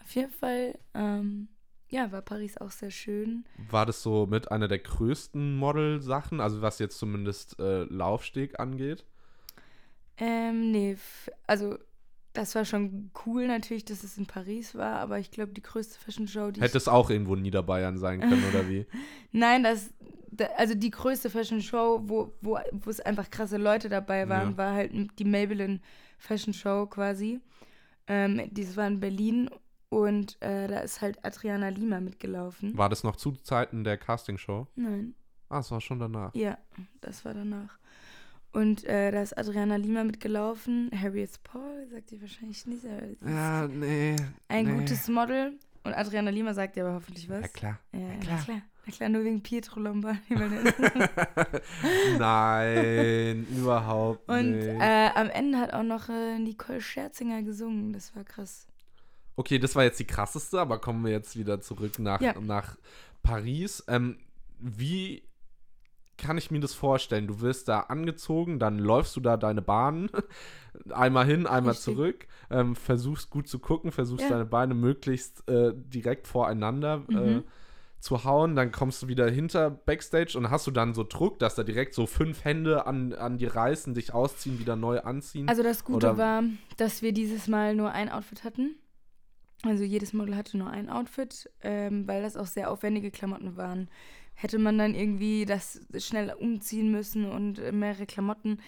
Auf 0.04 0.14
jeden 0.14 0.30
Fall, 0.30 0.78
ähm, 0.94 1.48
ja, 1.88 2.12
war 2.12 2.22
Paris 2.22 2.56
auch 2.58 2.70
sehr 2.70 2.90
schön. 2.90 3.44
War 3.70 3.86
das 3.86 4.02
so 4.02 4.26
mit 4.26 4.50
einer 4.50 4.68
der 4.68 4.78
größten 4.78 5.56
Model-Sachen, 5.56 6.40
also 6.40 6.60
was 6.62 6.78
jetzt 6.78 6.98
zumindest 6.98 7.58
äh, 7.58 7.84
Laufsteg 7.84 8.60
angeht? 8.60 9.04
Ähm, 10.16 10.70
nee, 10.70 10.96
also 11.46 11.78
das 12.32 12.54
war 12.54 12.64
schon 12.64 13.10
cool 13.26 13.46
natürlich, 13.46 13.84
dass 13.84 14.02
es 14.04 14.18
in 14.18 14.26
Paris 14.26 14.74
war, 14.74 14.96
aber 14.98 15.18
ich 15.18 15.30
glaube, 15.30 15.52
die 15.52 15.62
größte 15.62 15.98
Fashion 15.98 16.26
Show, 16.28 16.50
die 16.50 16.60
Hätte 16.60 16.78
es 16.78 16.88
auch 16.88 17.10
irgendwo 17.10 17.34
in 17.34 17.42
Niederbayern 17.42 17.96
sein 17.96 18.20
können, 18.20 18.44
oder 18.48 18.68
wie? 18.68 18.86
Nein, 19.32 19.62
das, 19.62 19.92
da, 20.30 20.46
also 20.56 20.74
die 20.74 20.90
größte 20.90 21.30
Fashion 21.30 21.62
Show, 21.62 22.00
wo, 22.04 22.32
wo, 22.40 22.58
wo 22.72 22.90
es 22.90 23.00
einfach 23.00 23.30
krasse 23.30 23.56
Leute 23.56 23.88
dabei 23.88 24.28
waren, 24.28 24.50
Ja. 24.52 24.56
war 24.56 24.74
halt 24.74 24.92
die 25.18 25.24
Maybelline 25.24 25.80
Fashion 26.18 26.52
Show 26.52 26.86
quasi. 26.86 27.40
Ähm, 28.06 28.48
das 28.52 28.76
war 28.76 28.86
in 28.88 29.00
Berlin 29.00 29.48
und 30.02 30.40
äh, 30.42 30.66
da 30.68 30.80
ist 30.80 31.00
halt 31.00 31.24
Adriana 31.24 31.68
Lima 31.68 32.00
mitgelaufen. 32.00 32.76
War 32.76 32.88
das 32.88 33.04
noch 33.04 33.16
zu 33.16 33.32
Zeiten 33.32 33.84
der 33.84 33.96
Castingshow? 33.98 34.66
Nein, 34.76 35.14
Ah, 35.48 35.60
es 35.60 35.70
war 35.70 35.80
schon 35.80 35.98
danach. 35.98 36.34
ja, 36.34 36.58
das 37.00 37.24
war 37.24 37.34
danach. 37.34 37.78
Und 38.52 38.84
äh, 38.84 39.10
da 39.10 39.20
ist 39.22 39.36
Adriana 39.36 39.76
Lima 39.76 40.04
mitgelaufen. 40.04 40.90
Harriet 40.94 41.42
Paul, 41.42 41.86
sagt 41.90 42.12
ihr 42.12 42.20
wahrscheinlich 42.20 42.64
nicht, 42.66 42.84
Ja, 43.26 43.66
nee. 43.68 44.16
ein 44.48 44.64
nee. 44.66 44.72
gutes 44.80 45.08
Model. 45.08 45.58
Und 45.82 45.92
Adriana 45.92 46.30
Lima 46.30 46.54
sagt 46.54 46.76
ihr 46.76 46.84
aber 46.86 46.94
hoffentlich 46.94 47.28
was. 47.28 47.42
Ja, 47.42 47.48
klar. 47.48 47.78
Ja, 47.92 47.98
Ja, 48.00 48.06
na 48.08 48.20
klar. 48.20 48.42
klar. 48.44 48.60
Na 48.86 48.92
klar, 48.92 49.08
nur 49.08 49.24
wegen 49.24 49.42
Pietro 49.42 49.80
Lombardi. 49.80 50.18
Nein, 52.18 53.46
überhaupt 53.56 54.28
Und 54.28 54.52
nicht. 54.52 54.66
äh, 54.80 55.08
am 55.14 55.30
Ende 55.30 55.58
hat 55.58 55.72
auch 55.72 55.82
noch 55.82 56.08
äh, 56.08 56.38
Nicole 56.38 56.80
Scherzinger 56.80 57.42
gesungen. 57.42 57.92
Das 57.92 58.14
war 58.14 58.24
krass. 58.24 58.66
Okay, 59.36 59.58
das 59.58 59.74
war 59.74 59.82
jetzt 59.84 59.98
die 59.98 60.06
krasseste, 60.06 60.60
aber 60.60 60.78
kommen 60.78 61.04
wir 61.04 61.10
jetzt 61.12 61.36
wieder 61.36 61.60
zurück 61.60 61.98
nach, 61.98 62.20
Ja. 62.20 62.34
nach 62.40 62.76
Paris. 63.22 63.82
Ähm, 63.88 64.18
wie 64.60 65.22
kann 66.16 66.38
ich 66.38 66.50
mir 66.52 66.60
das 66.60 66.74
vorstellen? 66.74 67.26
Du 67.26 67.40
wirst 67.40 67.66
da 67.68 67.80
angezogen, 67.80 68.60
dann 68.60 68.78
läufst 68.78 69.16
du 69.16 69.20
da 69.20 69.36
deine 69.36 69.62
Bahn, 69.62 70.08
einmal 70.90 71.26
hin, 71.26 71.46
einmal 71.46 71.72
Richtig. 71.72 71.84
zurück, 71.94 72.26
ähm, 72.50 72.76
versuchst 72.76 73.30
gut 73.30 73.48
zu 73.48 73.58
gucken, 73.58 73.90
versuchst 73.90 74.22
Ja. 74.24 74.30
deine 74.30 74.44
Beine 74.44 74.74
möglichst 74.74 75.48
äh, 75.48 75.72
direkt 75.74 76.28
voreinander 76.28 77.02
äh, 77.10 77.12
Mhm. 77.38 77.44
zu 77.98 78.22
hauen, 78.22 78.54
dann 78.54 78.70
kommst 78.70 79.02
du 79.02 79.08
wieder 79.08 79.28
hinter 79.28 79.70
Backstage 79.70 80.38
und 80.38 80.50
hast 80.50 80.66
du 80.68 80.70
dann 80.70 80.94
so 80.94 81.02
Druck, 81.02 81.40
dass 81.40 81.56
da 81.56 81.64
direkt 81.64 81.94
so 81.94 82.06
fünf 82.06 82.44
Hände 82.44 82.86
an, 82.86 83.12
an 83.14 83.38
dir 83.38 83.56
reißen, 83.56 83.94
dich 83.94 84.14
ausziehen, 84.14 84.60
wieder 84.60 84.76
neu 84.76 85.00
anziehen. 85.00 85.48
Also 85.48 85.62
das 85.64 85.82
Gute 85.84 86.08
Oder- 86.10 86.18
war, 86.18 86.42
dass 86.76 87.02
wir 87.02 87.12
dieses 87.12 87.48
Mal 87.48 87.74
nur 87.74 87.90
ein 87.90 88.08
Outfit 88.08 88.44
hatten. 88.44 88.76
Also 89.64 89.82
jedes 89.82 90.12
Model 90.12 90.36
hatte 90.36 90.58
nur 90.58 90.70
ein 90.70 90.90
Outfit, 90.90 91.50
ähm, 91.62 92.06
weil 92.06 92.22
das 92.22 92.36
auch 92.36 92.46
sehr 92.46 92.70
aufwendige 92.70 93.10
Klamotten 93.10 93.56
waren. 93.56 93.88
Hätte 94.34 94.58
man 94.58 94.78
dann 94.78 94.94
irgendwie 94.94 95.44
das 95.44 95.80
schnell 95.98 96.32
umziehen 96.32 96.90
müssen 96.90 97.24
und 97.24 97.58
mehrere 97.72 98.06
Klamotten 98.06 98.58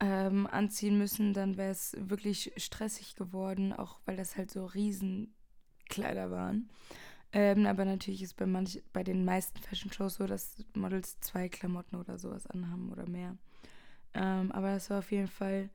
ähm, 0.00 0.46
anziehen 0.46 0.98
müssen, 0.98 1.32
dann 1.32 1.56
wäre 1.56 1.70
es 1.70 1.96
wirklich 1.98 2.52
stressig 2.56 3.14
geworden, 3.14 3.72
auch 3.72 4.00
weil 4.06 4.16
das 4.16 4.36
halt 4.36 4.50
so 4.50 4.66
Riesenkleider 4.66 6.30
waren. 6.30 6.68
Ähm, 7.32 7.66
aber 7.66 7.84
natürlich 7.84 8.22
ist 8.22 8.36
bei 8.36 8.46
manch, 8.46 8.82
bei 8.92 9.02
den 9.02 9.24
meisten 9.24 9.58
Fashion 9.60 9.92
Shows 9.92 10.16
so, 10.16 10.26
dass 10.26 10.56
Models 10.74 11.18
zwei 11.20 11.48
Klamotten 11.48 11.96
oder 11.96 12.18
sowas 12.18 12.46
anhaben 12.46 12.92
oder 12.92 13.08
mehr. 13.08 13.36
Ähm, 14.14 14.52
aber 14.52 14.72
das 14.72 14.90
war 14.90 14.98
auf 14.98 15.10
jeden 15.10 15.28
Fall. 15.28 15.70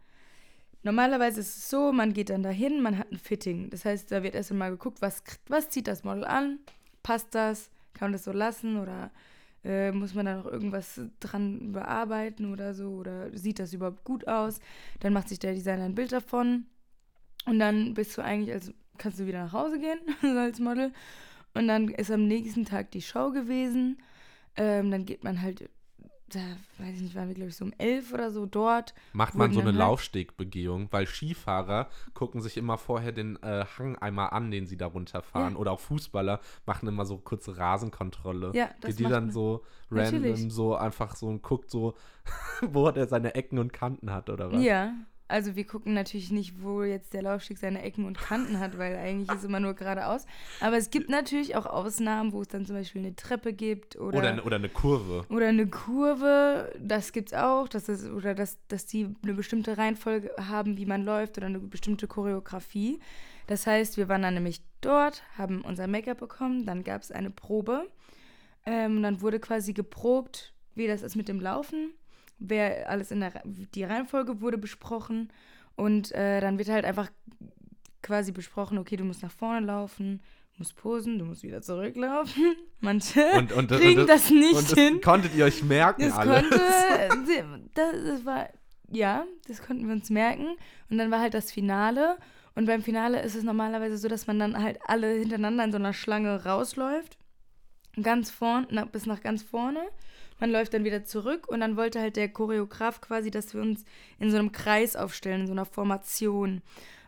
Normalerweise 0.84 1.42
ist 1.42 1.58
es 1.58 1.70
so, 1.70 1.92
man 1.92 2.14
geht 2.14 2.30
dann 2.30 2.44
dahin, 2.44 2.82
man 2.82 2.98
hat 2.98 3.12
ein 3.12 3.18
Fitting. 3.18 3.70
Das 3.70 3.84
heißt, 3.86 4.12
da 4.12 4.24
wird 4.24 4.36
erst 4.36 4.52
einmal 4.52 4.72
geguckt, 4.72 5.02
was, 5.02 5.24
was 5.48 5.70
zieht 5.70 5.88
das 5.88 6.04
Model 6.04 6.24
an? 6.24 6.60
Passt 7.04 7.36
das? 7.36 7.70
Kann 7.94 8.08
man 8.08 8.14
das 8.14 8.24
so 8.24 8.32
lassen? 8.32 8.78
Oder 8.78 9.12
äh, 9.64 9.92
muss 9.92 10.14
man 10.14 10.26
da 10.26 10.38
noch 10.38 10.46
irgendwas 10.46 11.02
dran 11.20 11.74
bearbeiten 11.74 12.52
oder 12.52 12.74
so? 12.74 12.92
Oder 12.92 13.36
sieht 13.38 13.60
das 13.60 13.74
überhaupt 13.74 14.06
gut 14.06 14.28
aus? 14.28 14.60
Dann 15.02 15.12
macht 15.12 15.28
sich 15.28 15.40
der 15.40 15.54
Designer 15.54 15.84
ein 15.84 15.96
Bild 15.96 16.14
davon. 16.14 16.66
Und 17.46 17.60
dann 17.60 17.94
bist 17.94 18.18
du 18.18 18.24
eigentlich, 18.24 18.54
als 18.54 18.74
kannst 18.98 19.20
du 19.20 19.28
wieder 19.28 19.44
nach 19.44 19.54
Hause 19.54 19.80
gehen, 19.80 20.00
als 20.38 20.60
Model. 20.60 20.94
Und 21.54 21.68
dann 21.68 21.90
ist 21.90 22.12
am 22.12 22.26
nächsten 22.28 22.64
Tag 22.64 22.92
die 22.92 23.02
Show 23.02 23.32
gewesen. 23.32 23.98
Ähm, 24.56 24.92
dann 24.92 25.06
geht 25.06 25.24
man 25.24 25.42
halt 25.42 25.70
da 26.36 26.40
weiß 26.84 26.96
ich 26.96 27.02
nicht, 27.02 27.16
waren 27.16 27.28
wir 27.28 27.36
glaube 27.36 27.50
ich 27.50 27.56
so 27.56 27.66
um 27.66 27.74
elf 27.78 28.14
oder 28.14 28.32
so 28.32 28.46
dort. 28.46 28.94
Macht 29.14 29.36
man 29.36 29.52
so 29.52 29.60
eine 29.60 29.70
halt- 29.70 29.78
Laufstegbegehung, 29.80 30.88
weil 30.92 31.06
Skifahrer 31.08 31.90
gucken 32.14 32.42
sich 32.42 32.58
immer 32.58 32.78
vorher 32.78 33.12
den 33.12 33.42
äh, 33.44 33.66
Hang 33.78 33.98
einmal 33.98 34.30
an, 34.30 34.52
den 34.52 34.66
sie 34.68 34.78
da 34.78 34.88
runterfahren. 34.88 35.54
Ja. 35.54 35.60
Oder 35.60 35.72
auch 35.72 35.80
Fußballer 35.80 36.40
machen 36.66 36.88
immer 36.88 37.06
so 37.06 37.18
kurze 37.18 37.58
Rasenkontrolle. 37.58 38.52
Ja, 38.54 38.70
das 38.82 38.92
Geht 38.92 39.00
die 39.00 39.04
macht 39.04 39.14
dann 39.14 39.24
man. 39.26 39.34
so 39.34 39.64
random 39.92 40.22
Natürlich. 40.22 40.54
so 40.54 40.76
einfach 40.76 41.16
so 41.16 41.28
und 41.28 41.42
guckt 41.42 41.70
so, 41.72 41.96
wo 42.62 42.90
der 42.92 43.08
seine 43.08 43.36
Ecken 43.36 43.60
und 43.60 43.74
Kanten 43.74 44.12
hat 44.12 44.30
oder 44.30 44.52
was? 44.52 44.64
Ja, 44.64 44.94
also 45.30 45.56
wir 45.56 45.66
gucken 45.66 45.94
natürlich 45.94 46.32
nicht, 46.32 46.62
wo 46.62 46.84
jetzt 46.84 47.14
der 47.14 47.22
Laufsteg 47.22 47.58
seine 47.60 47.82
Ecken 47.84 48.04
und 48.06 48.18
Kanten 48.18 48.60
hat, 48.60 48.78
weil 48.78 48.98
eigentlich 48.98 49.32
ist 49.32 49.46
immer 49.46 49.60
nur 49.62 49.74
geradeaus. 49.76 50.26
Aber 50.60 50.76
es 50.78 50.90
gibt 50.90 51.10
natürlich 51.10 51.56
auch 51.56 51.66
Ausnahmen, 51.66 52.34
wo 52.34 52.42
es 52.42 52.48
dann 52.50 52.66
zum 52.66 52.76
Beispiel 52.76 53.02
eine 53.02 53.16
Treppe 53.16 53.54
gibt 53.54 53.96
oder, 53.96 54.18
Oder, 54.18 54.30
eine- 54.30 54.44
oder 54.44 54.56
eine 54.58 54.70
Kurve. 54.70 55.26
oder 55.30 55.48
eine 55.48 55.68
Kurve. 55.68 56.74
Das 56.80 57.12
gibt's 57.14 57.34
auch. 57.34 57.68
Das 57.70 57.88
ist, 57.90 58.10
oder 58.10 58.36
dass, 58.36 58.58
dass 58.68 58.86
die 58.86 59.16
eine 59.24 59.34
bestimmte 59.34 59.78
Reihenfolge 59.78 60.32
haben, 60.38 60.78
wie 60.78 60.86
man 60.86 61.06
läuft 61.06 61.38
oder 61.38 61.48
eine 61.48 61.60
bestimmte 61.60 62.08
Choreografie. 62.08 63.00
Das 63.48 63.66
heißt, 63.66 63.98
wir 63.98 64.10
waren 64.10 64.22
dann 64.22 64.34
nämlich 64.36 64.62
dort, 64.82 65.24
haben 65.38 65.62
unser 65.62 65.88
Make-up 65.88 66.20
bekommen, 66.20 66.66
dann 66.66 66.84
gab 66.84 67.02
es 67.02 67.12
eine 67.12 67.30
Probe. 67.32 67.88
Ähm, 68.66 69.02
dann 69.02 69.22
wurde 69.22 69.40
quasi 69.40 69.74
geprobt, 69.74 70.54
wie 70.76 70.88
das 70.88 71.02
ist 71.02 71.16
mit 71.16 71.28
dem 71.28 71.40
Laufen. 71.40 71.92
Wer 72.40 72.90
alles 72.90 73.12
in 73.12 73.20
der 73.22 73.42
die 73.46 73.84
Reihenfolge 73.84 74.42
wurde 74.42 74.58
besprochen. 74.58 75.32
Und 75.76 76.12
äh, 76.12 76.42
dann 76.42 76.58
wird 76.58 76.70
halt 76.70 76.86
einfach 76.86 77.10
quasi 78.02 78.32
besprochen, 78.32 78.78
okay, 78.78 78.96
du 78.98 79.04
musst 79.04 79.22
nach 79.24 79.32
vorne 79.32 79.66
laufen, 79.66 80.22
du 80.54 80.60
musst 80.60 80.76
posen, 80.76 81.20
du 81.20 81.26
musst 81.26 81.44
wieder 81.44 81.62
zurücklaufen. 81.62 82.56
Manche 82.80 83.26
Und, 83.38 83.52
und, 83.52 83.72
kriegen 83.72 84.02
und, 84.02 84.10
das 84.10 84.30
nicht 84.30 84.74
hin. 84.74 85.02
konntet 85.02 85.36
ihr 85.36 85.46
euch 85.46 85.64
merken 85.64 86.04
Das 86.04 86.14
alle. 86.18 86.42
konnte, 86.42 86.60
das, 87.76 87.92
das 88.06 88.26
war, 88.26 88.50
ja, 88.90 89.26
das 89.48 89.62
konnten 89.62 89.88
wir 89.88 89.94
uns 89.94 90.10
merken. 90.10 90.48
Und 90.90 90.98
dann 90.98 91.12
war 91.12 91.20
halt 91.20 91.34
das 91.34 91.52
Finale. 91.52 92.18
Und 92.56 92.66
beim 92.66 92.82
Finale 92.84 93.22
ist 93.22 93.36
es 93.36 93.44
normalerweise 93.44 93.98
so, 93.98 94.08
dass 94.08 94.28
man 94.28 94.40
dann 94.40 94.62
halt 94.62 94.80
alle 94.86 95.14
hintereinander 95.14 95.64
in 95.64 95.72
so 95.72 95.78
einer 95.78 95.94
Schlange 95.94 96.44
rausläuft. 96.46 97.18
Ganz 98.02 98.32
vorn, 98.32 98.68
na, 98.70 98.86
bis 98.86 99.06
nach 99.06 99.22
ganz 99.22 99.44
vorne. 99.44 99.82
Man 100.40 100.52
läuft 100.52 100.74
dann 100.74 100.84
wieder 100.84 101.04
zurück 101.06 101.48
und 101.48 101.60
dann 101.60 101.76
wollte 101.78 102.00
halt 102.00 102.16
der 102.16 102.30
Choreograf 102.30 103.02
quasi, 103.02 103.32
dass 103.32 103.54
wir 103.54 103.62
uns 103.62 103.84
in 104.20 104.32
so 104.32 104.38
einem 104.38 104.52
Kreis 104.52 104.96
aufstellen, 104.96 105.42
in 105.42 105.48
so 105.48 105.54
einer 105.54 105.66
Formation. 105.66 106.62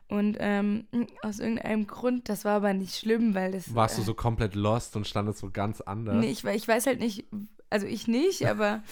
Und 0.09 0.35
ähm, 0.41 0.87
aus 1.21 1.39
irgendeinem 1.39 1.87
Grund, 1.87 2.27
das 2.27 2.43
war 2.43 2.57
aber 2.57 2.73
nicht 2.73 2.95
schlimm, 2.97 3.33
weil 3.33 3.53
das. 3.53 3.73
Warst 3.73 3.97
du 3.97 4.01
äh, 4.01 4.05
so 4.05 4.13
komplett 4.13 4.55
lost 4.55 4.95
und 4.97 5.07
standest 5.07 5.39
so 5.39 5.49
ganz 5.51 5.79
anders? 5.79 6.15
Nee, 6.17 6.31
ich, 6.31 6.43
ich 6.43 6.67
weiß 6.67 6.85
halt 6.87 6.99
nicht, 6.99 7.25
also 7.69 7.87
ich 7.87 8.09
nicht, 8.09 8.45
aber 8.49 8.83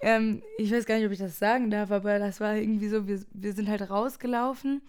ähm, 0.00 0.42
ich 0.58 0.72
weiß 0.72 0.84
gar 0.86 0.96
nicht, 0.96 1.06
ob 1.06 1.12
ich 1.12 1.20
das 1.20 1.38
sagen 1.38 1.70
darf, 1.70 1.92
aber 1.92 2.18
das 2.18 2.40
war 2.40 2.56
irgendwie 2.56 2.88
so, 2.88 3.06
wir, 3.06 3.20
wir 3.32 3.52
sind 3.52 3.68
halt 3.68 3.88
rausgelaufen 3.88 4.82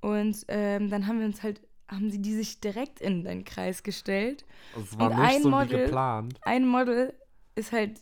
und 0.00 0.44
ähm, 0.46 0.88
dann 0.88 1.08
haben 1.08 1.18
wir 1.18 1.26
uns 1.26 1.42
halt, 1.42 1.60
haben 1.88 2.10
sie 2.12 2.22
die 2.22 2.34
sich 2.34 2.60
direkt 2.60 3.00
in 3.00 3.24
den 3.24 3.44
Kreis 3.44 3.82
gestellt. 3.82 4.44
Es 4.80 4.96
war 4.98 5.10
und 5.10 5.18
nicht 5.18 5.34
ein 5.36 5.42
so 5.42 5.48
wie 5.48 5.52
Model- 5.52 5.84
geplant. 5.86 6.38
Ein 6.42 6.66
Model 6.68 7.12
ist 7.56 7.72
halt 7.72 8.00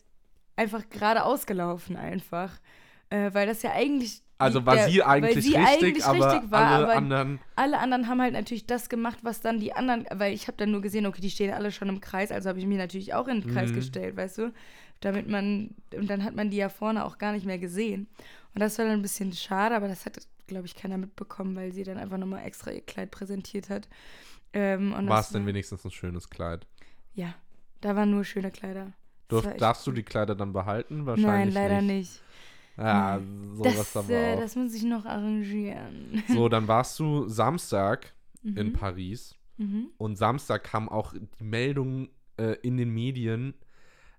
einfach 0.56 0.88
geradeaus 0.90 1.46
gelaufen 1.46 1.96
einfach, 1.96 2.52
äh, 3.10 3.30
weil 3.32 3.46
das 3.46 3.62
ja 3.62 3.72
eigentlich... 3.72 4.22
Also 4.38 4.66
war 4.66 4.74
der- 4.74 4.88
sie 4.88 5.02
eigentlich 5.04 5.36
weil 5.36 5.42
sie 5.42 5.56
richtig, 5.56 5.74
eigentlich 5.84 6.04
aber 6.04 6.32
richtig 6.32 6.50
war, 6.50 6.66
alle 6.66 6.84
aber 6.84 6.92
anderen. 6.94 7.38
alle 7.54 7.78
anderen 7.78 8.08
haben 8.08 8.20
halt 8.20 8.32
natürlich 8.32 8.66
das 8.66 8.88
gemacht, 8.88 9.18
was 9.22 9.40
dann 9.40 9.60
die 9.60 9.72
anderen, 9.72 10.04
weil 10.10 10.34
ich 10.34 10.48
habe 10.48 10.56
dann 10.56 10.72
nur 10.72 10.80
gesehen, 10.80 11.06
okay, 11.06 11.20
die 11.20 11.30
stehen 11.30 11.52
alle 11.54 11.70
schon 11.70 11.88
im 11.88 12.00
Kreis, 12.00 12.32
also 12.32 12.48
habe 12.48 12.58
ich 12.58 12.66
mich 12.66 12.78
natürlich 12.78 13.14
auch 13.14 13.28
in 13.28 13.40
den 13.42 13.50
Kreis 13.52 13.70
Mhm. 13.70 13.74
gestellt, 13.76 14.16
weißt 14.16 14.38
du, 14.38 14.52
damit 15.00 15.28
man, 15.28 15.76
und 15.94 16.10
dann 16.10 16.24
hat 16.24 16.34
man 16.34 16.50
die 16.50 16.56
ja 16.56 16.68
vorne 16.70 17.04
auch 17.04 17.18
gar 17.18 17.30
nicht 17.32 17.46
mehr 17.46 17.58
gesehen. 17.58 18.08
Und 18.54 18.60
das 18.60 18.78
war 18.78 18.84
dann 18.84 18.94
ein 18.94 19.02
bisschen 19.02 19.32
schade, 19.32 19.76
aber 19.76 19.86
das 19.86 20.06
hat, 20.06 20.18
glaube 20.48 20.66
ich, 20.66 20.74
keiner 20.74 20.98
mitbekommen, 20.98 21.54
weil 21.54 21.72
sie 21.72 21.84
dann 21.84 21.96
einfach 21.98 22.18
nochmal 22.18 22.44
extra 22.44 22.72
ihr 22.72 22.80
Kleid 22.84 23.12
präsentiert 23.12 23.70
hat. 23.70 23.88
Ähm, 24.52 24.92
War 25.06 25.20
es 25.20 25.28
denn 25.28 25.46
wenigstens 25.46 25.84
ein 25.84 25.92
schönes 25.92 26.28
Kleid? 26.28 26.66
Ja, 27.14 27.32
da 27.80 27.94
waren 27.94 28.10
nur 28.10 28.24
schöne 28.24 28.50
Kleider. 28.50 28.92
Durf, 29.32 29.56
darfst 29.56 29.86
du 29.86 29.92
die 29.92 30.02
Kleider 30.02 30.34
dann 30.34 30.52
behalten? 30.52 30.98
Nein, 30.98 31.06
Wahrscheinlich 31.06 31.54
leider 31.54 31.82
nicht. 31.82 32.20
Ja, 32.76 33.20
sowas 33.54 33.92
Das, 33.92 33.96
aber 33.96 34.12
äh, 34.14 34.34
auch. 34.34 34.40
das 34.40 34.56
muss 34.56 34.74
ich 34.74 34.82
noch 34.84 35.04
arrangieren. 35.04 36.22
So, 36.28 36.48
dann 36.48 36.68
warst 36.68 36.98
du 36.98 37.28
Samstag 37.28 38.14
in 38.42 38.68
Mhm. 38.68 38.72
Paris 38.72 39.36
Mhm. 39.58 39.88
und 39.98 40.16
Samstag 40.16 40.64
kam 40.64 40.88
auch 40.88 41.12
die 41.12 41.44
Meldung 41.44 42.08
äh, 42.38 42.56
in 42.62 42.76
den 42.78 42.90
Medien, 42.90 43.54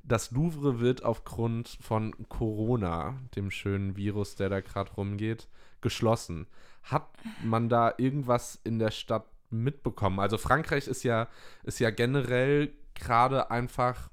das 0.04 0.32
Louvre 0.32 0.80
wird 0.80 1.04
aufgrund 1.04 1.78
von 1.82 2.14
Corona, 2.30 3.18
dem 3.36 3.50
schönen 3.52 3.96
Virus, 3.96 4.36
der 4.36 4.50
da 4.50 4.60
gerade 4.62 4.92
rumgeht, 4.94 5.48
geschlossen. 5.82 6.48
Hat 6.84 7.08
man 7.44 7.70
da 7.70 7.94
irgendwas 7.98 8.60
in 8.64 8.80
der 8.80 8.92
Stadt 8.92 9.26
mitbekommen? 9.50 10.20
Also 10.20 10.38
Frankreich 10.38 10.88
ist 10.88 11.04
ja, 11.04 11.28
ist 11.64 11.80
ja 11.80 11.90
generell 11.90 12.74
gerade 12.96 13.50
einfach 13.50 14.10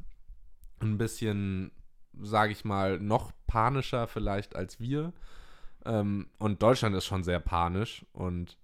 ein 0.82 0.98
bisschen, 0.98 1.70
sage 2.20 2.52
ich 2.52 2.64
mal, 2.64 2.98
noch 2.98 3.32
panischer 3.46 4.06
vielleicht 4.06 4.56
als 4.56 4.80
wir. 4.80 5.12
Ähm, 5.84 6.26
und 6.38 6.62
Deutschland 6.62 6.94
ist 6.94 7.06
schon 7.06 7.24
sehr 7.24 7.40
panisch 7.40 8.04
und 8.12 8.58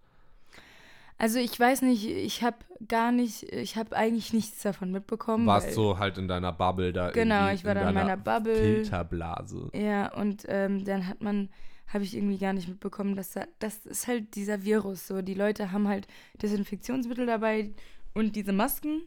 Also 1.19 1.39
ich 1.39 1.59
weiß 1.59 1.81
nicht, 1.83 2.07
ich 2.07 2.43
habe 2.43 2.59
gar 2.89 3.11
nicht, 3.11 3.45
ich 3.53 3.77
habe 3.77 3.97
eigentlich 3.97 4.35
nichts 4.35 4.63
davon 4.63 4.93
mitbekommen. 4.93 5.47
warst 5.47 5.73
so 5.73 5.99
halt 5.99 6.19
in 6.19 6.29
deiner 6.29 6.53
Bubble 6.53 6.93
da 6.93 7.11
Genau, 7.11 7.51
ich 7.51 7.65
war 7.65 7.73
in 7.73 7.79
da 7.79 7.89
in 7.89 7.95
meiner 7.95 8.17
Bubble. 8.19 8.55
Filterblase. 8.55 9.71
Ja, 9.73 10.13
und 10.13 10.45
ähm, 10.49 10.85
dann 10.85 11.07
hat 11.07 11.23
man, 11.23 11.49
habe 11.89 12.05
ich 12.05 12.15
irgendwie 12.15 12.37
gar 12.39 12.53
nicht 12.53 12.69
mitbekommen, 12.69 13.17
dass 13.17 13.31
da, 13.31 13.45
das 13.61 13.87
ist 13.87 14.07
halt 14.07 14.35
dieser 14.35 14.63
Virus 14.65 15.07
so. 15.07 15.23
Die 15.23 15.35
Leute 15.35 15.73
haben 15.73 15.89
halt 15.89 16.07
Desinfektionsmittel 16.43 17.25
dabei 17.25 17.71
und 18.13 18.37
diese 18.37 18.53
Masken. 18.53 19.03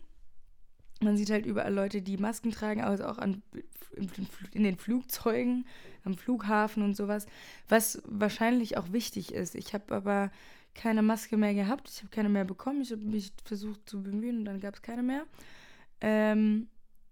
Man 1.01 1.17
sieht 1.17 1.29
halt 1.29 1.45
überall 1.45 1.73
Leute, 1.73 2.01
die 2.01 2.17
Masken 2.17 2.51
tragen, 2.51 2.81
also 2.81 3.05
auch 3.05 3.17
an, 3.17 3.41
in 4.53 4.63
den 4.63 4.77
Flugzeugen, 4.77 5.65
am 6.03 6.15
Flughafen 6.15 6.83
und 6.83 6.95
sowas, 6.95 7.27
was 7.67 8.01
wahrscheinlich 8.05 8.77
auch 8.77 8.91
wichtig 8.91 9.33
ist. 9.33 9.55
Ich 9.55 9.73
habe 9.73 9.95
aber 9.95 10.31
keine 10.75 11.01
Maske 11.01 11.37
mehr 11.37 11.53
gehabt, 11.53 11.89
ich 11.89 11.99
habe 11.99 12.09
keine 12.09 12.29
mehr 12.29 12.45
bekommen, 12.45 12.81
ich 12.81 12.91
habe 12.91 13.01
mich 13.01 13.31
versucht 13.43 13.89
zu 13.89 14.01
bemühen 14.01 14.39
und 14.39 14.45
dann 14.45 14.59
gab 14.59 14.75
es 14.75 14.81
keine 14.81 15.03
mehr. 15.03 15.25
Ähm, 16.01 16.67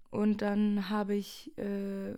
und 0.10 0.42
dann 0.42 0.90
habe 0.90 1.16
ich 1.16 1.58
äh, 1.58 2.14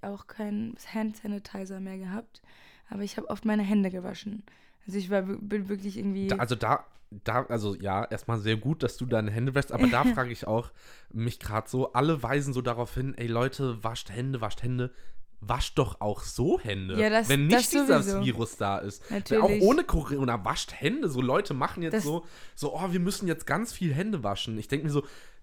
auch 0.00 0.26
keinen 0.26 0.76
Hand 0.92 1.18
Sanitizer 1.18 1.80
mehr 1.80 1.98
gehabt, 1.98 2.42
aber 2.88 3.02
ich 3.02 3.16
habe 3.16 3.28
oft 3.28 3.44
meine 3.44 3.62
Hände 3.62 3.90
gewaschen. 3.90 4.42
Also 4.86 4.98
ich 4.98 5.10
war, 5.10 5.22
bin 5.22 5.68
wirklich 5.68 5.98
irgendwie. 5.98 6.32
Also 6.32 6.54
da, 6.54 6.84
da, 7.24 7.44
also 7.46 7.74
ja, 7.74 8.04
erstmal 8.04 8.38
sehr 8.38 8.56
gut, 8.56 8.82
dass 8.82 8.96
du 8.96 9.06
deine 9.06 9.30
Hände 9.30 9.54
wäschst, 9.54 9.72
aber 9.72 9.86
da 9.86 10.04
frage 10.14 10.32
ich 10.32 10.46
auch 10.46 10.70
mich 11.12 11.38
gerade 11.40 11.68
so, 11.68 11.92
alle 11.92 12.22
weisen 12.22 12.52
so 12.54 12.62
darauf 12.62 12.94
hin, 12.94 13.14
ey 13.16 13.26
Leute, 13.26 13.82
wascht 13.84 14.10
Hände, 14.10 14.40
wascht 14.40 14.62
Hände. 14.62 14.90
Wascht 15.44 15.76
doch 15.76 16.00
auch 16.00 16.22
so 16.22 16.60
Hände, 16.60 17.00
Ja, 17.00 17.10
das- 17.10 17.28
wenn 17.28 17.48
nicht 17.48 17.56
das 17.58 17.70
dieses. 17.70 18.20
Virus 18.24 18.56
da 18.58 18.78
ist. 18.78 19.10
Natürlich. 19.10 19.42
Auch 19.42 19.66
ohne 19.66 19.82
Corona, 19.82 20.44
wascht 20.44 20.72
Hände. 20.72 21.08
So 21.08 21.20
Leute 21.20 21.52
machen 21.52 21.82
jetzt 21.82 21.94
Das- 21.94 22.04
so, 22.04 22.24
so, 22.54 22.76
oh, 22.76 22.92
wir 22.92 23.00
müssen 23.00 23.26
jetzt 23.26 23.44
ganz 23.44 23.72
viel 23.72 23.92
Hände 23.92 24.22
waschen. 24.22 24.56
Ich 24.56 24.68
denke 24.68 24.86
mir 24.86 24.92
so, 24.92 25.02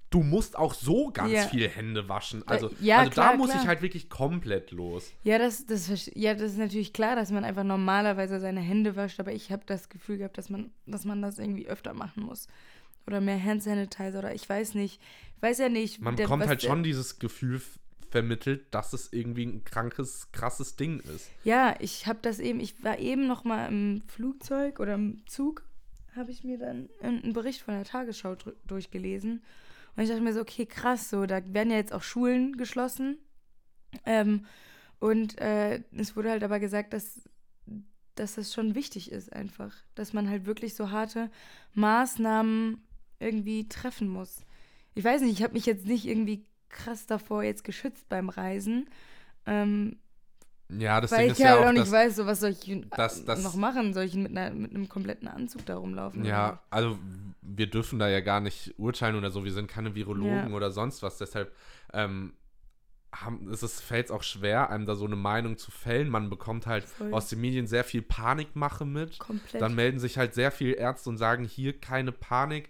du 0.10 0.24
musst 0.24 0.58
auch 0.58 0.74
so 0.74 1.12
ganz 1.12 1.32
Ja. 1.32 1.42
viel 1.48 1.68
Hände 1.70 2.10
waschen. 2.10 2.48
Also, 2.48 2.72
ja, 2.82 2.98
also 3.00 3.10
da 3.10 3.14
klar, 3.14 3.38
muss 3.38 3.50
klar. 3.52 3.62
ich 3.62 3.68
halt 3.68 3.82
wirklich 3.82 4.10
komplett 4.10 4.72
los. 4.72 5.12
Ja, 5.24 5.38
das, 5.38 5.66
das, 5.66 6.10
ja, 6.16 6.34
das 6.34 6.54
ist 6.54 6.58
natürlich 6.58 6.94
klar, 6.94 7.16
dass 7.16 7.32
man 7.32 7.44
einfach 7.44 7.64
normalerweise 7.64 8.40
seine 8.40 8.62
Hände 8.62 8.96
wascht, 8.96 9.20
aber 9.20 9.32
ich 9.34 9.52
habe 9.52 9.64
das 9.66 9.90
Gefühl 9.90 10.18
gehabt, 10.18 10.38
dass 10.38 10.50
man, 10.50 10.72
dass 10.88 11.06
man 11.06 11.22
das 11.22 11.38
irgendwie 11.38 11.68
öfter 11.68 11.94
machen 11.94 12.24
muss. 12.24 12.48
Oder 13.08 13.22
mehr 13.22 13.42
Hand 13.44 13.64
Sanitizer 13.64 14.20
oder 14.20 14.34
ich 14.34 14.48
weiß 14.48 14.74
nicht. 14.76 15.00
Ich 15.36 15.42
weiß 15.42 15.60
ja 15.60 15.70
nicht. 15.70 16.02
Man 16.02 16.16
der- 16.16 16.26
bekommt 16.26 16.48
halt 16.48 16.62
schon 16.62 16.84
dieses 16.84 17.20
Gefühl 17.20 17.62
vermittelt, 18.12 18.66
dass 18.72 18.94
es 18.94 19.14
irgendwie 19.14 19.46
ein 19.46 19.64
krankes, 19.64 20.32
krasses 20.32 20.76
Ding 20.76 21.00
ist. 21.02 21.30
Ja, 21.44 21.76
ich 21.80 22.08
habe 22.08 22.20
das 22.24 22.40
eben, 22.40 22.60
ich 22.60 22.84
war 22.84 22.98
eben 22.98 23.28
noch 23.28 23.44
mal 23.44 23.68
im 23.68 24.02
Flugzeug 24.08 24.80
oder 24.80 24.96
im 24.96 25.22
Zug, 25.28 25.64
habe 26.16 26.32
ich 26.32 26.44
mir 26.44 26.58
dann 26.58 26.90
einen 27.04 27.34
Bericht 27.34 27.62
von 27.62 27.76
der 27.76 27.84
Tagesschau 27.86 28.36
durchgelesen. 28.66 29.44
Und 30.00 30.04
ich 30.04 30.12
dachte 30.12 30.24
mir 30.24 30.32
so, 30.32 30.40
okay, 30.40 30.66
krass, 30.66 31.10
so, 31.10 31.26
da 31.26 31.42
werden 31.54 31.72
ja 31.72 31.76
jetzt 31.76 31.92
auch 31.92 32.04
Schulen 32.04 32.56
geschlossen. 32.56 33.18
Ähm, 34.06 34.46
und 35.00 35.38
äh, 35.42 35.84
es 35.92 36.16
wurde 36.16 36.30
halt 36.30 36.42
aber 36.42 36.62
gesagt, 36.62 36.94
dass, 36.94 37.20
dass 38.16 38.36
das 38.36 38.54
schon 38.54 38.76
wichtig 38.76 39.12
ist 39.12 39.34
einfach. 39.34 39.76
Dass 39.96 40.14
man 40.14 40.30
halt 40.30 40.46
wirklich 40.46 40.74
so 40.74 40.92
harte 40.92 41.30
Maßnahmen 41.74 42.82
irgendwie 43.20 43.68
treffen 43.68 44.08
muss. 44.08 44.46
Ich 44.96 45.04
weiß 45.04 45.20
nicht, 45.20 45.34
ich 45.34 45.44
habe 45.44 45.52
mich 45.52 45.66
jetzt 45.66 45.86
nicht 45.86 46.06
irgendwie 46.06 46.46
krass 46.70 47.06
davor 47.06 47.44
jetzt 47.44 47.66
geschützt 47.66 48.08
beim 48.08 48.30
Reisen. 48.30 48.90
Ähm, 49.46 49.98
Ja, 50.78 51.02
das 51.02 51.12
weil 51.12 51.20
Ding 51.20 51.28
ich 51.28 51.40
ist 51.40 51.46
halt 51.46 51.56
ja 51.58 51.64
auch 51.64 51.70
auch, 51.70 51.74
nicht 51.74 51.92
weiß, 51.92 52.16
so 52.16 52.26
was 52.28 52.42
soll 52.42 52.52
ich 52.52 52.82
das- 52.96 53.26
das- 53.26 53.44
noch 53.44 53.56
machen? 53.56 53.94
Soll 53.94 54.04
ich 54.04 54.14
mit, 54.16 54.38
einer, 54.38 54.52
mit 54.54 54.72
einem 54.72 54.88
kompletten 54.88 55.28
Anzug 55.28 55.66
da 55.66 55.78
rumlaufen? 55.78 56.24
ja, 56.26 56.62
also 56.70 56.98
wir 57.42 57.68
dürfen 57.68 57.98
da 57.98 58.08
ja 58.08 58.20
gar 58.20 58.40
nicht 58.42 58.76
urteilen 58.78 59.16
oder 59.16 59.32
so. 59.32 59.44
Wir 59.44 59.52
sind 59.54 59.68
keine 59.68 59.96
Virologen 59.96 60.50
Ja. 60.50 60.56
oder 60.56 60.70
sonst 60.72 61.02
was. 61.02 61.18
Deshalb, 61.18 61.52
ähm, 61.94 62.34
haben, 63.12 63.50
es 63.52 63.64
ist, 63.64 63.82
fällt 63.82 64.12
auch 64.12 64.22
schwer, 64.22 64.70
einem 64.70 64.86
da 64.86 64.94
so 64.94 65.06
eine 65.06 65.16
Meinung 65.16 65.58
zu 65.58 65.72
fällen. 65.72 66.10
Man 66.10 66.30
bekommt 66.30 66.68
halt 66.68 66.84
Voll. 66.84 67.12
aus 67.12 67.28
den 67.30 67.42
Medien 67.42 67.66
sehr 67.66 67.84
viel 67.84 68.04
Panikmache 68.04 68.86
mit. 68.86 69.18
Komplett. 69.18 69.60
Dann 69.60 69.74
melden 69.74 69.98
sich 70.00 70.20
halt 70.20 70.36
sehr 70.36 70.52
viele 70.52 70.74
Ärzte 70.74 71.10
und 71.10 71.18
sagen, 71.18 71.44
hier 71.44 71.74
keine 71.80 72.12
Panik. 72.12 72.70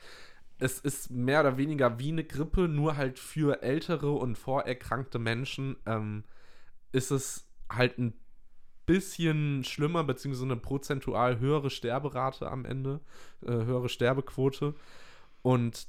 Es 0.59 0.79
ist 0.79 1.11
mehr 1.11 1.41
oder 1.41 1.57
weniger 1.57 1.99
wie 1.99 2.11
eine 2.13 2.23
Grippe, 2.23 2.69
nur 2.69 2.95
halt 2.95 3.19
für 3.19 3.61
ältere 3.63 4.11
und 4.13 4.37
vorerkrankte 4.37 5.19
Menschen 5.19 5.75
ähm, 5.85 6.23
ist 6.93 7.11
es 7.11 7.45
halt 7.69 7.97
ein 7.97 8.13
bisschen 8.85 9.63
schlimmer, 9.63 10.03
beziehungsweise 10.03 10.45
eine 10.45 10.57
prozentual 10.57 11.39
höhere 11.39 11.69
Sterberate 11.69 12.49
am 12.49 12.65
Ende, 12.65 13.01
äh, 13.41 13.51
höhere 13.51 13.89
Sterbequote. 13.89 14.73
Und 15.41 15.87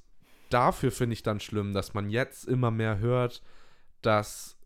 dafür 0.51 0.93
finde 0.93 1.15
ich 1.15 1.23
dann 1.23 1.41
schlimm, 1.41 1.73
dass 1.73 1.95
man 1.95 2.11
jetzt 2.11 2.47
immer 2.47 2.71
mehr 2.71 2.99
hört, 2.99 3.43
dass 4.03 4.59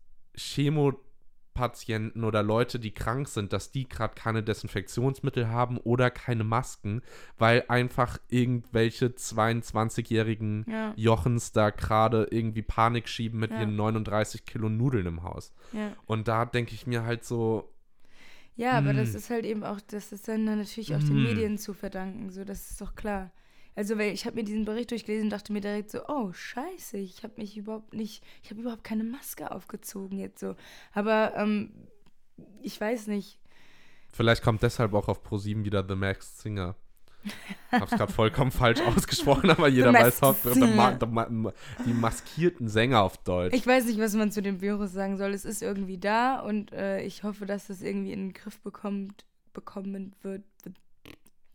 Chemopatienten 1.55 2.23
oder 2.23 2.43
Leute, 2.43 2.79
die 2.79 2.91
krank 2.91 3.27
sind, 3.27 3.53
dass 3.53 3.71
die 3.71 3.87
gerade 3.87 4.13
keine 4.15 4.43
Desinfektionsmittel 4.43 5.47
haben 5.47 5.77
oder 5.77 6.11
keine 6.11 6.43
Masken, 6.43 7.01
weil 7.37 7.63
einfach 7.69 8.17
irgendwelche 8.29 9.07
22-jährigen 9.15 10.65
ja, 10.69 10.93
Jochens 10.95 11.51
da 11.53 11.69
gerade 11.69 12.27
irgendwie 12.29 12.61
Panik 12.61 13.07
schieben 13.07 13.39
mit 13.39 13.51
Ja. 13.51 13.59
ihren 13.61 13.75
39 13.75 14.45
Kilo 14.45 14.69
Nudeln 14.69 15.05
im 15.05 15.23
Haus. 15.23 15.53
ja. 15.71 15.93
Und 16.05 16.27
da 16.27 16.45
denke 16.45 16.73
ich 16.75 16.85
mir 16.87 17.03
halt 17.03 17.23
so, 17.23 17.71
Ja, 18.57 18.77
aber 18.77 18.93
das 18.93 19.13
Mm. 19.13 19.17
ist 19.17 19.29
halt 19.29 19.45
eben 19.45 19.63
auch, 19.65 19.81
das 19.81 20.11
ist 20.13 20.27
dann 20.29 20.45
natürlich 20.45 20.95
auch 20.95 21.03
den 21.03 21.19
Mm. 21.19 21.23
Medien 21.23 21.57
zu 21.57 21.73
verdanken, 21.73 22.29
so, 22.29 22.45
das 22.45 22.71
ist 22.71 22.79
doch 22.81 22.95
klar. 22.95 23.31
Also, 23.75 23.97
weil 23.97 24.13
ich 24.13 24.25
habe 24.25 24.37
mir 24.37 24.43
diesen 24.43 24.65
Bericht 24.65 24.91
durchgelesen 24.91 25.25
und 25.25 25.29
dachte 25.31 25.51
mir 25.51 25.61
direkt 25.61 25.91
so, 25.91 25.99
oh, 26.07 26.31
scheiße, 26.31 26.97
ich 26.97 27.23
habe 27.23 27.33
mich 27.37 27.57
überhaupt 27.57 27.93
nicht, 27.93 28.23
ich 28.43 28.49
habe 28.49 28.61
überhaupt 28.61 28.83
keine 28.83 29.03
Maske 29.03 29.51
aufgezogen 29.51 30.17
jetzt 30.17 30.39
so. 30.39 30.55
Aber, 30.93 31.33
ähm, 31.35 31.71
ich 32.61 32.79
weiß 32.79 33.07
nicht. 33.07 33.39
vielleicht 34.11 34.43
kommt 34.43 34.61
deshalb 34.61 34.93
auch 34.93 35.07
auf 35.07 35.25
Pro7 35.25 35.63
wieder 35.63 35.85
The 35.87 35.95
Max 35.95 36.41
Singer. 36.41 36.75
Hab's 37.71 37.91
gerade 37.91 38.11
vollkommen 38.11 38.51
falsch 38.51 38.81
ausgesprochen, 38.81 39.49
aber 39.49 39.67
jeder 39.67 39.93
weiß 39.93 40.21
auch, 40.23 40.35
die 41.85 41.93
maskierten 41.93 42.67
Sänger 42.67 43.01
auf 43.01 43.17
Deutsch. 43.17 43.55
Ich 43.55 43.65
weiß 43.65 43.85
nicht, 43.85 43.99
was 43.99 44.13
man 44.13 44.31
zu 44.31 44.41
dem 44.41 44.61
Virus 44.61 44.91
sagen 44.91 45.17
soll. 45.17 45.33
Es 45.33 45.45
ist 45.45 45.61
irgendwie 45.61 45.97
da 45.97 46.39
und 46.39 46.71
äh, 46.71 47.01
ich 47.01 47.23
hoffe, 47.23 47.45
dass 47.45 47.67
das 47.67 47.81
irgendwie 47.81 48.11
in 48.11 48.27
den 48.27 48.33
Griff 48.33 48.59
bekommt, 48.61 49.25
bekommen 49.53 50.13
wird. 50.21 50.43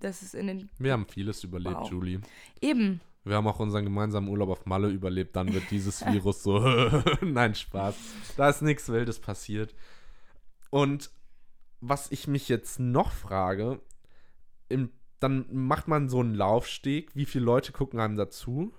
Dass 0.01 0.23
es 0.23 0.35
in 0.35 0.47
den. 0.47 0.71
Wir 0.79 0.93
haben 0.93 1.07
vieles 1.07 1.45
überlebt, 1.45 1.77
Wow. 1.77 1.91
Julie. 1.91 2.21
Eben. 2.61 3.01
Wir 3.25 3.37
haben 3.37 3.47
auch 3.47 3.61
unseren 3.61 3.85
gemeinsamen 3.85 4.29
Urlaub 4.29 4.49
auf 4.49 4.67
Malle 4.67 4.89
überlebt. 4.89 5.37
Dann 5.37 5.53
wird 5.53 5.71
dieses 5.71 6.05
Virus 6.07 6.43
so. 6.43 6.59
Nein, 7.21 7.55
Spaß. 7.55 7.95
Da 8.37 8.49
ist 8.49 8.63
nichts 8.63 8.89
Wildes 8.89 9.19
passiert. 9.21 9.75
Und 10.71 11.11
was 11.81 12.11
ich 12.13 12.27
mich 12.29 12.49
jetzt 12.49 12.81
noch 12.81 13.13
frage, 13.13 13.81
im, 14.69 14.91
dann 15.19 15.47
macht 15.51 15.87
man 15.89 16.09
so 16.09 16.21
einen 16.21 16.35
Laufsteg. 16.35 17.15
Wie 17.15 17.27
viele 17.27 17.45
Leute 17.45 17.73
gucken 17.73 18.01
einem 18.01 18.17
dazu? 18.17 18.73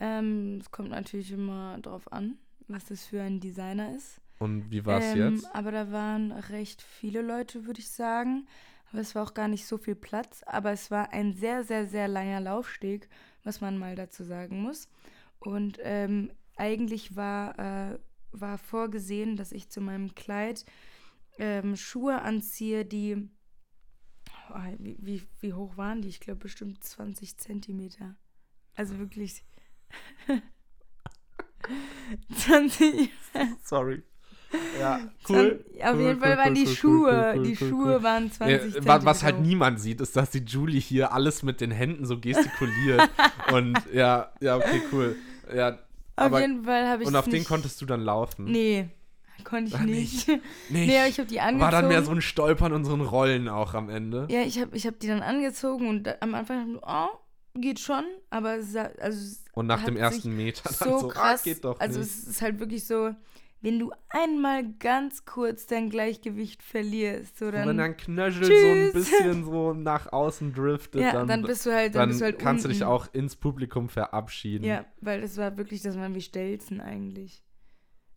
Ähm, 0.00 0.58
es 0.60 0.70
kommt 0.70 0.90
natürlich 0.90 1.32
immer 1.32 1.78
drauf 1.80 2.10
an, 2.12 2.38
was 2.68 2.86
das 2.86 3.06
für 3.06 3.22
ein 3.22 3.40
Designer 3.40 3.94
ist. 3.96 4.20
Und 4.38 4.70
wie 4.70 4.86
war 4.86 5.00
es 5.00 5.16
ähm, 5.16 5.34
jetzt? 5.34 5.54
Aber 5.54 5.72
da 5.72 5.90
waren 5.90 6.30
recht 6.32 6.82
viele 6.82 7.22
Leute, 7.22 7.66
würde 7.66 7.80
ich 7.80 7.90
sagen. 7.90 8.46
Aber 8.90 9.00
es 9.00 9.14
war 9.14 9.22
auch 9.22 9.34
gar 9.34 9.48
nicht 9.48 9.66
so 9.66 9.78
viel 9.78 9.94
Platz. 9.94 10.42
Aber 10.46 10.72
es 10.72 10.90
war 10.90 11.12
ein 11.12 11.34
sehr, 11.34 11.64
sehr, 11.64 11.86
sehr 11.86 12.08
langer 12.08 12.40
Laufsteg, 12.40 13.08
was 13.44 13.60
man 13.60 13.78
mal 13.78 13.94
dazu 13.94 14.24
sagen 14.24 14.62
muss. 14.62 14.88
Und 15.38 15.78
ähm, 15.82 16.32
eigentlich 16.56 17.16
war, 17.16 17.58
äh, 17.58 17.98
war 18.32 18.58
vorgesehen, 18.58 19.36
dass 19.36 19.52
ich 19.52 19.70
zu 19.70 19.80
meinem 19.80 20.14
Kleid 20.14 20.64
ähm, 21.38 21.76
Schuhe 21.76 22.22
anziehe, 22.22 22.84
die. 22.84 23.28
Oh, 24.50 24.60
wie, 24.78 24.96
wie, 25.00 25.22
wie 25.40 25.52
hoch 25.52 25.76
waren 25.76 26.02
die? 26.02 26.08
Ich 26.08 26.20
glaube 26.20 26.40
bestimmt 26.40 26.82
20 26.82 27.36
Zentimeter. 27.36 28.16
Also 28.74 28.98
wirklich. 28.98 29.44
20. 32.34 33.10
Sorry. 33.62 34.02
Ja, 34.80 35.00
Zwan- 35.24 35.58
Auf 35.82 35.98
jeden 36.00 36.20
Fall 36.20 36.38
waren 36.38 36.54
die 36.54 36.66
Schuhe. 36.66 37.42
die 37.44 37.56
Schuhe 37.56 38.02
waren 38.02 38.30
20 38.32 38.48
Ja, 38.56 38.60
Zentimeter. 38.62 38.86
wa- 38.86 39.04
was 39.04 39.22
halt 39.22 39.40
niemand 39.40 39.80
sieht, 39.80 40.00
ist, 40.00 40.16
dass 40.16 40.30
die 40.30 40.38
Julie 40.38 40.80
hier 40.80 41.12
alles 41.12 41.42
mit 41.42 41.60
den 41.60 41.70
Händen 41.70 42.06
so 42.06 42.18
gestikuliert. 42.18 43.10
und 43.52 43.78
ja, 43.92 44.32
ja, 44.40 44.56
okay, 44.56 44.80
cool. 44.92 45.16
Ja, 45.54 45.70
Auf 45.70 45.78
aber, 46.16 46.40
jeden 46.40 46.64
Fall 46.64 46.86
habe 46.88 47.02
ich 47.02 47.08
und 47.08 47.16
auf 47.16 47.28
den 47.28 47.44
konntest 47.44 47.80
du 47.82 47.86
dann 47.86 48.00
laufen? 48.00 48.44
Nee, 48.46 48.88
konnte 49.44 49.68
ich 49.68 49.74
Ach, 49.76 49.84
nicht. 49.84 50.28
nicht. 50.28 50.40
Nee, 50.70 50.98
aber 50.98 51.08
ich 51.08 51.18
habe 51.18 51.28
die 51.28 51.40
angezogen. 51.40 51.60
War 51.60 51.70
dann 51.70 51.88
mehr 51.88 52.02
so 52.02 52.10
ein 52.12 52.22
Stolpern 52.22 52.72
und 52.72 52.84
so 52.84 52.94
ein 52.94 53.00
Rollen 53.02 53.48
auch 53.48 53.74
am 53.74 53.90
Ende. 53.90 54.26
ja, 54.30 54.40
ich 54.42 54.58
habe 54.60 54.74
ich 54.76 54.86
hab 54.86 54.98
die 54.98 55.08
dann 55.08 55.20
angezogen 55.22 55.88
und 55.88 56.22
am 56.22 56.34
Anfang, 56.34 56.78
oh, 56.82 57.08
geht 57.54 57.80
schon, 57.80 58.04
aber 58.30 58.56
es, 58.56 58.74
also 58.76 59.36
Und 59.52 59.66
nach 59.66 59.84
dem 59.84 59.96
ersten 59.96 60.34
Meter 60.36 60.62
dann 60.64 60.74
so 60.90 60.98
so, 61.00 61.08
krass, 61.08 61.40
ah, 61.40 61.44
geht 61.44 61.64
doch 61.64 61.78
also 61.80 61.98
nicht. 61.98 62.08
es 62.10 62.26
ist 62.28 62.40
halt 62.42 62.60
wirklich 62.60 62.86
so, 62.86 63.10
wenn 63.60 63.78
du 63.78 63.90
einmal 64.08 64.72
ganz 64.74 65.24
kurz 65.24 65.66
dein 65.66 65.90
Gleichgewicht 65.90 66.62
verlierst, 66.62 67.38
so 67.38 67.46
Und 67.46 67.54
dann, 67.54 67.68
wenn 67.68 67.76
dein 67.76 67.96
Knöchel 67.96 68.44
so 68.44 68.52
ein 68.52 68.92
Tschüss. 68.92 68.92
bisschen 68.92 69.44
so 69.44 69.72
nach 69.74 70.12
außen 70.12 70.52
driftet, 70.52 71.00
ja, 71.02 71.12
dann, 71.12 71.28
dann, 71.28 71.42
bist 71.42 71.66
du 71.66 71.72
halt, 71.72 71.94
dann, 71.94 72.00
dann 72.00 72.08
bist 72.10 72.20
du 72.20 72.24
halt 72.26 72.38
kannst 72.38 72.64
du 72.64 72.68
dich 72.68 72.82
unten. 72.82 72.92
auch 72.92 73.12
ins 73.12 73.36
Publikum 73.36 73.88
verabschieden. 73.88 74.64
Ja, 74.64 74.84
weil 75.00 75.20
das 75.20 75.36
war 75.36 75.56
wirklich, 75.56 75.82
das 75.82 75.96
waren 75.96 76.14
wie 76.14 76.20
Stelzen 76.20 76.80
eigentlich. 76.80 77.42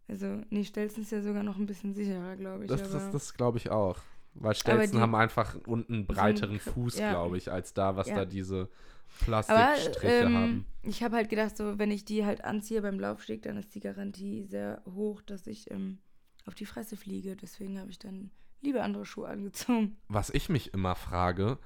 Also, 0.07 0.41
nee, 0.49 0.63
Stelzen 0.63 1.03
ist 1.03 1.11
ja 1.11 1.21
sogar 1.21 1.41
noch 1.41 1.57
ein 1.57 1.65
bisschen 1.65 1.93
sicherer, 1.93 2.35
glaube 2.35 2.65
ich. 2.65 2.69
Das, 2.69 2.91
das, 2.91 3.11
das 3.11 3.33
glaube 3.33 3.57
ich 3.57 3.71
auch. 3.71 3.97
Weil 4.33 4.55
Stelzen 4.55 4.95
die- 4.97 5.01
haben 5.01 5.15
einfach 5.15 5.55
unten 5.67 5.93
einen 5.93 6.07
breiteren 6.07 6.57
Kr- 6.57 6.71
Fuß, 6.71 6.97
ja. 6.99 7.11
glaube 7.11 7.37
ich, 7.37 7.51
als 7.51 7.73
da, 7.73 7.95
was 7.95 8.07
Ja. 8.07 8.15
da 8.15 8.25
diese 8.25 8.69
Plastikstriche 9.19 10.07
ähm, 10.25 10.33
haben. 10.35 10.65
ich 10.83 11.03
habe 11.03 11.17
halt 11.17 11.29
gedacht, 11.29 11.57
so, 11.57 11.77
wenn 11.77 11.91
ich 11.91 12.05
die 12.05 12.25
halt 12.25 12.43
anziehe 12.45 12.81
beim 12.81 12.99
Laufsteg, 12.99 13.41
dann 13.41 13.57
ist 13.57 13.75
die 13.75 13.81
Garantie 13.81 14.43
sehr 14.45 14.81
hoch, 14.85 15.21
dass 15.21 15.47
ich 15.47 15.69
ähm, 15.69 15.99
auf 16.45 16.55
die 16.55 16.65
Fresse 16.65 16.95
fliege. 16.95 17.35
Deswegen 17.35 17.77
habe 17.79 17.89
ich 17.91 17.99
dann 17.99 18.31
lieber 18.61 18.83
andere 18.83 19.05
Schuhe 19.05 19.27
angezogen. 19.27 19.97
Was 20.07 20.29
ich 20.29 20.47
mich 20.47 20.73
immer 20.73 20.95
frage, 20.95 21.57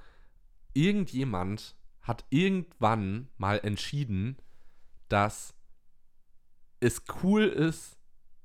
irgendjemand 0.72 1.76
hat 2.02 2.24
irgendwann 2.30 3.28
mal 3.38 3.58
entschieden, 3.62 4.36
dass 5.08 5.54
es 6.80 7.02
cool 7.22 7.44
ist 7.44 7.96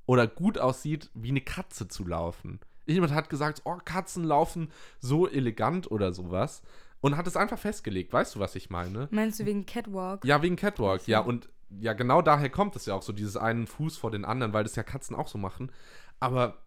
oder 0.06 0.28
gut 0.28 0.58
aussieht, 0.58 1.10
wie 1.14 1.30
eine 1.30 1.42
Katze 1.42 1.88
zu 1.88 2.06
laufen. 2.08 2.60
Jemand 2.92 3.14
hat 3.14 3.30
gesagt, 3.30 3.62
oh, 3.66 3.78
Katzen 3.84 4.24
laufen 4.24 4.72
so 5.00 5.28
elegant 5.28 5.90
oder 5.92 6.14
sowas 6.14 6.62
und 7.02 7.18
hat 7.18 7.28
es 7.28 7.36
einfach 7.36 7.60
festgelegt. 7.60 8.14
Weißt 8.14 8.36
du, 8.36 8.40
was 8.40 8.56
ich 8.56 8.70
meine? 8.70 9.08
Meinst 9.12 9.40
du 9.40 9.46
wegen 9.46 9.66
Catwalk? 9.66 10.24
Ja, 10.24 10.42
wegen 10.42 10.56
Catwalk, 10.56 11.08
ja. 11.08 11.20
Und 11.20 11.50
ja, 11.80 11.94
genau 11.94 12.22
daher 12.22 12.50
kommt 12.50 12.76
es 12.76 12.86
ja 12.86 12.94
auch 12.94 13.02
so, 13.02 13.14
dieses 13.14 13.38
einen 13.38 13.68
Fuß 13.68 13.98
vor 13.98 14.12
den 14.12 14.26
anderen, 14.26 14.54
weil 14.54 14.64
das 14.64 14.76
ja 14.76 14.84
Katzen 14.84 15.16
auch 15.16 15.28
so 15.28 15.38
machen. 15.38 15.72
Aber 16.20 16.58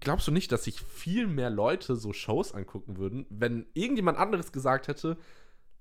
glaubst 0.00 0.26
du 0.26 0.32
nicht, 0.32 0.50
dass 0.52 0.64
sich 0.64 0.80
viel 0.80 1.26
mehr 1.26 1.50
Leute 1.50 1.96
so 1.96 2.12
Shows 2.12 2.52
angucken 2.54 2.96
würden, 2.96 3.26
wenn 3.30 3.66
irgendjemand 3.74 4.18
anderes 4.18 4.52
gesagt 4.52 4.88
hätte, 4.88 5.16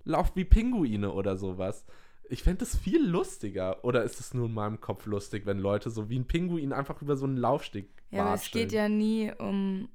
lauf 0.04 0.36
wie 0.36 0.46
Pinguine 0.46 1.12
oder 1.12 1.38
sowas? 1.38 1.86
Ich 2.30 2.44
fände 2.44 2.64
es 2.64 2.76
viel 2.76 3.06
lustiger. 3.06 3.84
Oder 3.84 4.04
ist 4.04 4.20
es 4.20 4.34
nur 4.34 4.48
in 4.48 4.54
meinem 4.54 4.80
Kopf 4.80 5.06
lustig, 5.06 5.46
wenn 5.46 5.60
Leute 5.60 5.90
so 5.90 6.10
wie 6.10 6.20
ein 6.20 6.26
Pinguin 6.26 6.74
einfach 6.74 7.02
über 7.02 7.16
so 7.16 7.26
einen 7.26 7.38
Laufsteg 7.38 7.90
Ja, 8.12 8.26
aber 8.26 8.36
es 8.36 8.50
geht 8.52 8.72
ja 8.72 8.90
nie 8.90 9.32
um. 9.38 9.90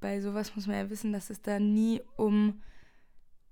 Bei 0.00 0.20
sowas 0.20 0.54
muss 0.56 0.66
man 0.66 0.76
ja 0.76 0.90
wissen, 0.90 1.12
dass 1.12 1.28
es 1.28 1.42
da 1.42 1.58
nie 1.58 2.00
um 2.16 2.62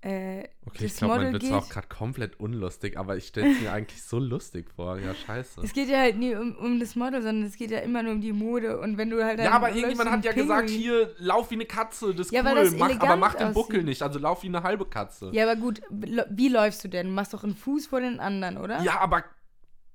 äh, 0.01 0.43
Okay, 0.65 0.85
ich 0.85 0.95
glaube, 0.95 1.15
mein 1.15 1.25
Model 1.25 1.33
Witz 1.35 1.41
geht. 1.43 1.51
war 1.51 1.59
auch 1.59 1.69
gerade 1.69 1.87
komplett 1.87 2.39
unlustig, 2.39 2.97
aber 2.97 3.17
ich 3.17 3.27
stelle 3.27 3.51
es 3.51 3.59
mir 3.61 3.71
eigentlich 3.73 4.01
so 4.03 4.17
lustig 4.19 4.69
vor. 4.75 4.97
Ja, 4.99 5.13
scheiße. 5.13 5.61
Es 5.61 5.73
geht 5.73 5.89
ja 5.89 5.97
halt 5.99 6.17
nie 6.17 6.35
um, 6.35 6.55
um 6.55 6.79
das 6.79 6.95
Model, 6.95 7.21
sondern 7.21 7.43
es 7.47 7.57
geht 7.57 7.71
ja 7.71 7.79
immer 7.79 8.01
nur 8.03 8.13
um 8.13 8.21
die 8.21 8.31
Mode. 8.31 8.79
Und 8.79 8.97
wenn 8.97 9.09
du 9.09 9.23
halt 9.23 9.39
Ja, 9.39 9.51
aber 9.51 9.71
irgendjemand 9.73 10.09
hat 10.11 10.23
ja 10.25 10.31
gesagt, 10.31 10.69
Pinguin- 10.69 10.77
hier, 10.77 11.15
lauf 11.17 11.49
wie 11.51 11.55
eine 11.55 11.65
Katze, 11.65 12.13
das 12.13 12.27
ist 12.27 12.31
Ja, 12.33 12.43
cool, 12.45 12.55
das 12.55 12.75
mach, 12.75 12.99
aber 12.99 13.17
mach 13.17 13.35
den 13.35 13.53
Buckel 13.53 13.77
aussieht. 13.77 13.85
nicht, 13.85 14.01
also 14.03 14.19
lauf 14.19 14.43
wie 14.43 14.47
eine 14.47 14.63
halbe 14.63 14.85
Katze. 14.85 15.29
Ja, 15.33 15.43
aber 15.49 15.59
gut, 15.59 15.81
wie 15.89 16.47
läufst 16.49 16.83
du 16.83 16.87
denn? 16.87 17.07
Du 17.07 17.13
machst 17.13 17.33
doch 17.33 17.43
einen 17.43 17.55
Fuß 17.55 17.87
vor 17.87 17.99
den 17.99 18.19
anderen, 18.19 18.57
oder? 18.57 18.81
Ja, 18.83 18.99
aber, 18.99 19.23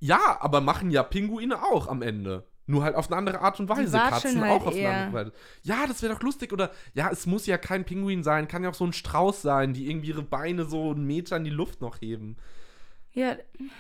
ja, 0.01 0.39
aber 0.41 0.61
machen 0.61 0.91
ja 0.91 1.03
Pinguine 1.03 1.63
auch 1.63 1.87
am 1.89 2.03
Ende. 2.03 2.45
Nur 2.67 2.83
halt 2.83 2.95
auf 2.97 3.09
eine 3.09 3.17
andere 3.17 3.41
Art 3.41 3.61
und 3.61 3.69
Weise. 3.69 3.97
Katzen 3.99 4.41
halt 4.41 4.53
auch 4.63 4.67
auf 4.67 4.73
eine 4.73 4.81
eher. 4.83 4.97
andere 5.07 5.27
Weise. 5.27 5.33
Ja, 5.63 5.87
das 5.87 6.01
wäre 6.03 6.15
doch 6.15 6.23
lustig. 6.23 6.53
Oder, 6.53 6.71
ja, 6.95 7.11
es 7.11 7.27
muss 7.27 7.45
ja 7.47 7.59
kein 7.59 7.85
Pinguin 7.85 8.23
sein, 8.23 8.49
kann 8.49 8.63
ja 8.65 8.71
auch 8.71 8.75
so 8.75 8.85
ein 8.87 8.93
Strauß 8.95 9.43
sein, 9.43 9.75
die 9.75 9.91
irgendwie 9.91 10.09
ihre 10.09 10.23
Beine 10.23 10.65
so 10.65 10.91
einen 10.93 11.07
Meter 11.07 11.37
in 11.37 11.45
die 11.45 11.51
Luft 11.51 11.81
noch 11.83 12.01
heben. 12.01 12.37
Ja, 13.13 13.37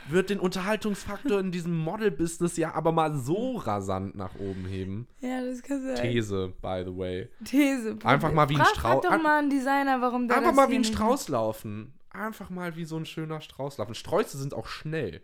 Wird 0.09 0.31
den 0.31 0.39
Unterhaltungsfaktor 0.39 1.41
in 1.41 1.51
diesem 1.51 1.77
Model-Business 1.77 2.57
ja 2.57 2.73
aber 2.75 2.93
mal 2.93 3.17
so 3.19 3.57
rasant 3.57 4.15
nach 4.15 4.37
oben 4.37 4.65
heben. 4.67 5.09
ja, 5.21 5.45
das 5.45 5.61
kann 5.63 5.83
sein. 5.83 5.97
These, 5.97 6.53
by 6.63 6.85
the 6.87 6.97
way. 6.97 7.29
These. 7.45 7.99
Einfach 8.05 8.33
mal 8.33 8.49
wie 8.49 8.55
ein 8.55 8.61
Frag- 8.65 8.77
Strauß- 9.01 9.03
doch 9.03 9.23
mal 9.23 9.41
einen 9.41 9.51
Designer, 9.51 10.01
warum 10.01 10.29
der 10.29 10.37
Einfach 10.37 10.53
mal 10.53 10.71
wie 10.71 10.77
ein 10.77 10.85
Strauß 10.85 11.29
laufen. 11.31 11.95
Einfach 12.11 12.49
mal 12.49 12.77
wie 12.77 12.85
so 12.85 12.97
ein 12.97 13.07
schöner 13.07 13.41
Strauß 13.41 13.79
laufen. 13.79 13.97
Sträuße 13.97 14.39
sind 14.39 14.55
auch 14.55 14.69
schnell. 14.69 15.21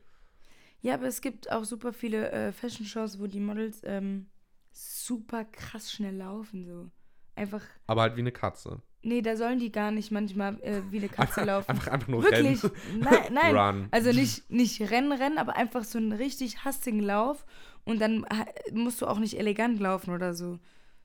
Ja, 0.83 0.95
aber 0.95 1.07
es 1.07 1.21
gibt 1.21 1.51
auch 1.53 1.65
super 1.65 1.93
viele 1.93 2.31
äh, 2.31 2.53
Fashion-Shows, 2.53 3.21
wo 3.21 3.27
die 3.27 3.41
Models 3.41 3.83
ähm, 3.85 4.27
super 4.73 5.45
krass 5.45 5.93
schnell 5.93 6.17
laufen, 6.17 6.65
so. 6.65 6.91
Einfach. 7.37 7.63
Aber 7.87 8.03
halt 8.03 8.17
wie 8.17 8.21
eine 8.21 8.33
Katze. 8.33 8.83
Nee, 9.03 9.23
da 9.23 9.35
sollen 9.37 9.59
die 9.59 9.73
gar 9.73 9.91
nicht 9.91 10.11
manchmal 10.11 10.61
äh, 10.63 10.83
wie 10.91 10.99
eine 10.99 11.09
Katze 11.09 11.45
laufen. 11.45 11.71
einfach, 11.71 11.89
einfach 11.89 12.09
nur 12.09 12.23
Wirklich? 12.23 12.63
rennen. 12.63 12.75
Nein, 13.01 13.33
nein. 13.33 13.57
Run. 13.57 13.89
Also 13.91 14.13
nicht, 14.13 14.51
nicht 14.51 14.81
rennen, 14.91 15.13
rennen, 15.13 15.39
aber 15.39 15.57
einfach 15.57 15.85
so 15.85 15.97
einen 15.99 16.13
richtig 16.13 16.65
hastigen 16.65 17.01
Lauf. 17.01 17.47
Und 17.85 17.99
dann 18.01 18.27
ha- 18.27 18.47
musst 18.73 19.01
du 19.01 19.07
auch 19.07 19.19
nicht 19.19 19.39
elegant 19.39 19.81
laufen 19.81 20.13
oder 20.15 20.35
so, 20.35 20.59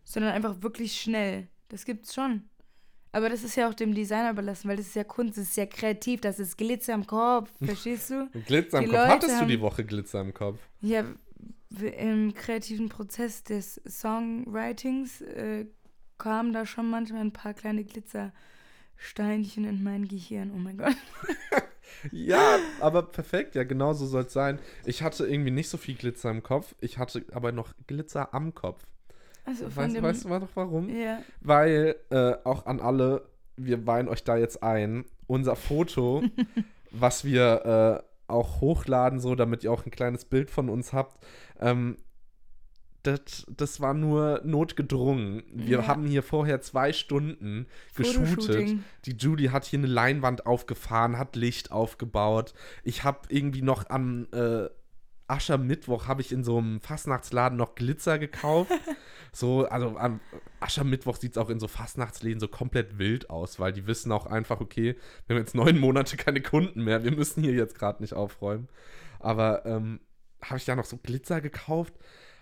sondern 0.03 0.33
einfach 0.33 0.61
wirklich 0.61 0.99
schnell. 0.99 1.47
Das 1.69 1.85
gibt's 1.85 2.13
schon. 2.13 2.49
Aber 3.15 3.29
das 3.29 3.43
ist 3.43 3.55
ja 3.55 3.69
auch 3.69 3.73
dem 3.73 3.93
Designer 3.95 4.31
überlassen, 4.31 4.67
weil 4.67 4.75
das 4.75 4.87
ist 4.87 4.95
ja 4.95 5.05
Kunst, 5.05 5.37
das 5.37 5.45
ist 5.45 5.55
ja 5.57 5.65
kreativ, 5.65 6.19
das 6.19 6.37
ist 6.37 6.57
Glitzer 6.57 6.93
im 6.93 7.07
Kopf, 7.07 7.49
verstehst 7.63 8.09
du? 8.09 8.29
Glitzer 8.45 8.79
im 8.79 8.85
Die 8.85 8.89
Kopf. 8.91 8.97
Leute 8.99 9.07
Hattest 9.13 9.31
du 9.31 9.37
haben- 9.41 9.47
die 9.47 9.61
Woche 9.61 9.85
Glitzer 9.85 10.19
im 10.21 10.33
Kopf? 10.33 10.59
Ja, 10.81 11.05
im 11.97 12.33
kreativen 12.33 12.89
Prozess 12.89 13.43
des 13.43 13.81
Songwritings 13.87 15.21
äh, 15.21 15.65
kamen 16.17 16.51
da 16.53 16.65
schon 16.65 16.89
manchmal 16.89 17.21
ein 17.21 17.31
paar 17.33 17.53
kleine 17.53 17.83
Glitzersteinchen 17.85 19.65
in 19.65 19.83
mein 19.83 20.07
Gehirn. 20.07 20.51
Oh 20.53 20.57
mein 20.59 20.77
Gott. 20.77 20.95
Ja, 22.11 22.59
aber 22.81 23.03
perfekt, 23.03 23.55
ja, 23.55 23.63
genau 23.63 23.93
so 23.93 24.05
soll 24.05 24.23
es 24.23 24.33
sein. 24.33 24.59
Ich 24.85 25.01
hatte 25.01 25.25
irgendwie 25.25 25.49
nicht 25.51 25.69
so 25.69 25.77
viel 25.77 25.95
Glitzer 25.95 26.29
im 26.29 26.43
Kopf, 26.43 26.75
ich 26.79 26.97
hatte 26.99 27.25
aber 27.31 27.51
noch 27.51 27.73
Glitzer 27.87 28.33
am 28.33 28.53
Kopf. 28.53 28.83
Also 29.45 29.65
Weißt, 29.75 30.01
weißt 30.01 30.25
du 30.25 30.29
noch 30.29 30.49
warum? 30.55 30.89
Ja. 30.89 31.19
Weil 31.41 31.95
äh, 32.09 32.33
auch 32.43 32.65
an 32.65 32.79
alle, 32.79 33.27
wir 33.57 33.85
weihen 33.85 34.07
euch 34.07 34.23
da 34.23 34.37
jetzt 34.37 34.63
ein, 34.63 35.05
unser 35.27 35.55
Foto, 35.55 36.23
was 36.91 37.23
wir 37.25 38.03
äh, 38.03 38.31
auch 38.31 38.59
hochladen, 38.61 39.19
so 39.19 39.35
damit 39.35 39.63
ihr 39.63 39.71
auch 39.71 39.85
ein 39.85 39.91
kleines 39.91 40.25
Bild 40.25 40.49
von 40.49 40.69
uns 40.69 40.93
habt, 40.93 41.23
ähm, 41.59 41.97
das, 43.03 43.45
das 43.55 43.81
war 43.81 43.93
nur 43.93 44.41
notgedrungen. 44.43 45.43
Wir 45.53 45.81
Ja. 45.81 45.87
haben 45.87 46.07
hier 46.07 46.23
vorher 46.23 46.61
zwei 46.61 46.91
Stunden 46.91 47.67
geshootet. 47.95 48.77
Die 49.05 49.11
Judy 49.15 49.45
hat 49.49 49.63
hier 49.65 49.77
eine 49.77 49.87
Leinwand 49.87 50.47
aufgefahren, 50.47 51.19
hat 51.19 51.35
Licht 51.35 51.71
aufgebaut. 51.71 52.55
Ich 52.83 53.03
habe 53.03 53.19
irgendwie 53.29 53.61
noch 53.61 53.87
am 53.91 54.27
äh, 54.33 54.69
Aschermittwoch 55.27 56.07
habe 56.07 56.21
ich 56.21 56.31
in 56.31 56.43
so 56.43 56.57
einem 56.57 56.81
Fastnachtsladen 56.81 57.57
noch 57.57 57.75
Glitzer 57.75 58.19
gekauft. 58.19 58.71
so, 59.31 59.65
also 59.65 59.97
am 59.97 60.19
Aschermittwoch 60.59 61.17
sieht 61.17 61.31
es 61.31 61.37
auch 61.37 61.49
in 61.49 61.59
so 61.59 61.67
Fastnachtsläden 61.67 62.39
so 62.39 62.47
komplett 62.47 62.97
wild 62.97 63.29
aus, 63.29 63.59
weil 63.59 63.73
die 63.73 63.87
wissen 63.87 64.11
auch 64.11 64.25
einfach, 64.25 64.61
okay, 64.61 64.95
wir 65.27 65.35
haben 65.35 65.41
jetzt 65.41 65.55
neun 65.55 65.77
Monate 65.79 66.17
keine 66.17 66.41
Kunden 66.41 66.83
mehr, 66.83 67.03
wir 67.03 67.11
müssen 67.11 67.43
hier 67.43 67.53
jetzt 67.53 67.77
gerade 67.77 68.01
nicht 68.03 68.13
aufräumen. 68.13 68.67
Aber 69.19 69.65
ähm, 69.65 69.99
habe 70.43 70.57
ich 70.57 70.65
da 70.65 70.75
noch 70.75 70.85
so 70.85 70.97
Glitzer 70.97 71.41
gekauft? 71.41 71.93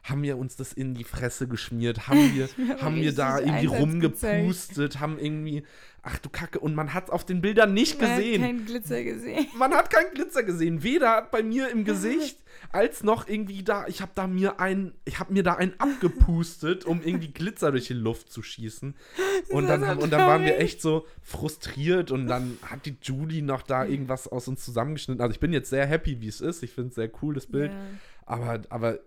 Haben 0.04 0.22
wir 0.24 0.38
uns 0.38 0.58
das 0.58 0.74
in 0.74 0.94
die 0.94 1.06
Fresse 1.06 1.48
geschmiert? 1.48 2.08
Haben 2.08 2.34
wir, 2.36 2.50
haben 2.82 2.96
wir 2.98 3.14
da 3.14 3.40
irgendwie 3.40 3.70
Einsatz 3.70 4.00
gezeigt. 4.02 4.40
rumgepustet? 4.42 5.00
Haben 5.00 5.18
irgendwie, 5.18 5.64
ach 6.02 6.18
du 6.20 6.30
Kacke, 6.30 6.60
und 6.60 6.76
man 6.76 6.94
hat 6.94 7.06
es 7.06 7.10
auf 7.10 7.26
den 7.26 7.42
Bildern 7.42 7.74
nicht 7.74 8.02
Man 8.02 8.10
hat 8.10 8.18
gesehen. 8.18 8.42
keinen 8.42 8.66
Glitzer 8.66 9.04
gesehen. 9.04 9.48
Man 9.58 9.74
hat 9.74 9.90
keinen 9.90 10.14
Glitzer 10.14 10.44
gesehen, 10.44 10.84
weder 10.84 11.22
bei 11.32 11.42
mir 11.42 11.70
im 11.70 11.86
Gesicht 11.86 12.38
als 12.72 13.04
noch 13.04 13.28
irgendwie 13.28 13.64
da. 13.64 13.88
Ich 13.88 14.02
habe 14.02 14.12
da 14.16 14.28
mir 14.28 14.60
ein, 14.60 14.94
ich 15.06 15.20
habe 15.20 15.32
mir 15.32 15.44
da 15.44 15.56
einen 15.56 15.74
abgepustet, 15.80 16.86
um 16.86 17.02
irgendwie 17.02 17.32
Glitzer 17.32 17.72
durch 17.72 17.88
die 17.88 17.94
Luft 17.94 18.32
zu 18.32 18.42
schießen. 18.44 18.96
Und 19.50 19.68
dann, 19.68 19.86
haben, 19.88 20.00
und 20.00 20.12
dann 20.12 20.28
waren 20.28 20.44
wir 20.44 20.60
echt 20.60 20.82
so 20.82 21.06
frustriert 21.22 22.12
und 22.12 22.28
dann 22.28 22.58
hat 22.64 22.86
die 22.86 22.98
Julie 23.02 23.42
noch 23.42 23.62
da 23.62 23.86
irgendwas 23.86 24.28
aus 24.28 24.48
uns 24.48 24.64
zusammengeschnitten. 24.66 25.22
Also 25.22 25.34
ich 25.34 25.40
bin 25.40 25.54
jetzt 25.54 25.70
sehr 25.70 25.86
happy, 25.86 26.22
wie 26.22 26.28
es 26.28 26.42
ist. 26.42 26.64
Ich 26.64 26.72
finde 26.72 26.90
es 26.90 26.96
sehr 26.96 27.10
cool, 27.22 27.34
das 27.34 27.48
Bild. 27.48 27.72
Ja. 27.72 27.80
Aber, 28.26 28.62
aber, 28.70 29.00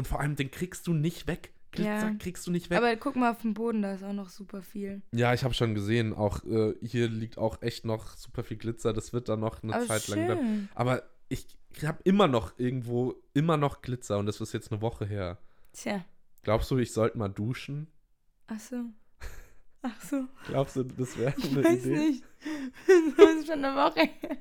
und 0.00 0.08
vor 0.08 0.20
allem, 0.20 0.34
den 0.36 0.50
kriegst 0.50 0.86
du 0.86 0.92
nicht 0.92 1.26
weg. 1.26 1.52
Glitzer 1.72 2.08
Ja. 2.08 2.14
kriegst 2.18 2.46
du 2.46 2.50
nicht 2.50 2.68
weg. 2.68 2.78
Aber 2.78 2.96
guck 2.96 3.14
mal 3.14 3.30
auf 3.30 3.42
dem 3.42 3.54
Boden, 3.54 3.82
da 3.82 3.94
ist 3.94 4.02
auch 4.02 4.12
noch 4.12 4.28
super 4.30 4.60
viel. 4.62 5.02
ja, 5.12 5.32
ich 5.34 5.44
habe 5.44 5.54
schon 5.54 5.74
gesehen, 5.74 6.12
auch 6.12 6.42
äh, 6.44 6.74
hier 6.82 7.08
liegt 7.08 7.38
auch 7.38 7.62
echt 7.62 7.84
noch 7.84 8.16
super 8.16 8.42
viel 8.42 8.56
Glitzer. 8.56 8.92
Das 8.92 9.12
wird 9.12 9.28
dann 9.28 9.38
noch 9.40 9.62
eine 9.62 9.74
Aber 9.76 9.86
Zeit 9.86 10.08
lang 10.08 10.26
bleiben. 10.26 10.40
schön. 10.40 10.68
Aber 10.74 11.02
ich 11.28 11.46
habe 11.84 11.98
immer 12.02 12.26
noch 12.26 12.58
irgendwo, 12.58 13.14
immer 13.34 13.56
noch 13.56 13.82
Glitzer 13.82 14.18
und 14.18 14.26
das 14.26 14.40
ist 14.40 14.52
jetzt 14.52 14.72
eine 14.72 14.80
Woche 14.82 15.06
her. 15.06 15.38
Tja. 15.72 16.04
Glaubst 16.42 16.70
du, 16.72 16.78
ich 16.78 16.92
sollte 16.92 17.16
mal 17.18 17.28
duschen? 17.28 17.86
Ach 18.48 18.58
so. 18.58 18.76
Ach 19.82 20.02
so. 20.02 20.24
Glaubst 20.48 20.74
du, 20.76 20.82
das 20.82 21.16
wäre 21.16 21.34
Ich 21.38 21.50
eine 21.52 21.62
weiß 21.64 21.86
Idee? 21.86 21.96
nicht. 21.96 22.24
Das 23.16 23.30
ist 23.36 23.46
schon 23.46 23.64
eine 23.64 23.76
Woche. 23.76 24.00
her. 24.00 24.36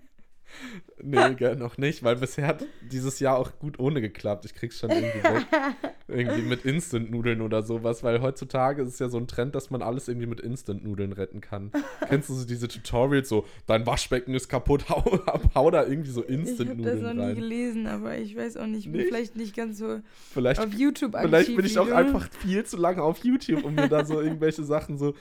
Nee, 1.01 1.33
gell, 1.37 1.55
noch 1.55 1.77
nicht, 1.77 2.03
weil 2.03 2.15
bisher 2.15 2.47
hat 2.47 2.65
dieses 2.81 3.19
Jahr 3.19 3.37
auch 3.37 3.57
gut 3.59 3.79
ohne 3.79 4.01
geklappt. 4.01 4.45
Ich 4.45 4.53
krieg's 4.53 4.79
schon 4.79 4.89
irgendwie 4.89 5.23
weg. 5.23 5.45
irgendwie 6.07 6.41
mit 6.41 6.65
Instant-Nudeln 6.65 7.41
oder 7.41 7.61
sowas, 7.63 8.03
weil 8.03 8.21
heutzutage 8.21 8.81
ist 8.81 8.89
es 8.89 8.99
ja 8.99 9.09
so 9.09 9.17
ein 9.17 9.27
Trend, 9.27 9.55
dass 9.55 9.69
man 9.69 9.81
alles 9.81 10.07
irgendwie 10.07 10.27
mit 10.27 10.39
Instant-Nudeln 10.41 11.13
retten 11.13 11.41
kann. 11.41 11.71
Kennst 12.07 12.29
du 12.29 12.33
so 12.33 12.45
diese 12.45 12.67
Tutorials, 12.67 13.29
so, 13.29 13.45
dein 13.67 13.85
Waschbecken 13.85 14.33
ist 14.33 14.49
kaputt, 14.49 14.89
hau, 14.89 15.19
hau 15.55 15.71
da 15.71 15.85
irgendwie 15.85 16.11
so 16.11 16.23
Ich 16.27 16.29
habe 16.29 16.43
das 16.43 16.57
noch 16.57 16.59
Instant-Nudeln 16.59 17.17
nie 17.17 17.23
rein. 17.23 17.35
gelesen, 17.35 17.87
aber 17.87 18.17
ich 18.17 18.35
weiß 18.35 18.57
auch 18.57 18.65
nicht, 18.65 18.85
ich 18.85 18.91
bin 18.91 19.01
Nicht? 19.01 19.09
vielleicht 19.09 19.35
nicht 19.35 19.55
ganz 19.55 19.77
so 19.77 19.99
Vielleicht 20.33 20.59
auf 20.59 20.73
YouTube 20.73 21.15
aktiv. 21.15 21.29
Vielleicht 21.29 21.55
bin 21.55 21.65
ich 21.65 21.79
auch 21.79 21.91
einfach 21.91 22.29
viel 22.31 22.63
zu 22.65 22.77
lange 22.77 23.01
auf 23.01 23.23
YouTube, 23.23 23.63
um 23.63 23.75
mir 23.75 23.87
da 23.87 24.03
so 24.05 24.19
irgendwelche 24.19 24.63
Sachen 24.63 24.97
so, 24.97 25.13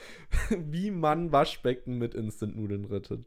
wie 0.49 0.91
man 0.91 1.31
Waschbecken 1.31 1.97
mit 1.97 2.15
Instant-Nudeln 2.15 2.85
rettet. 2.85 3.25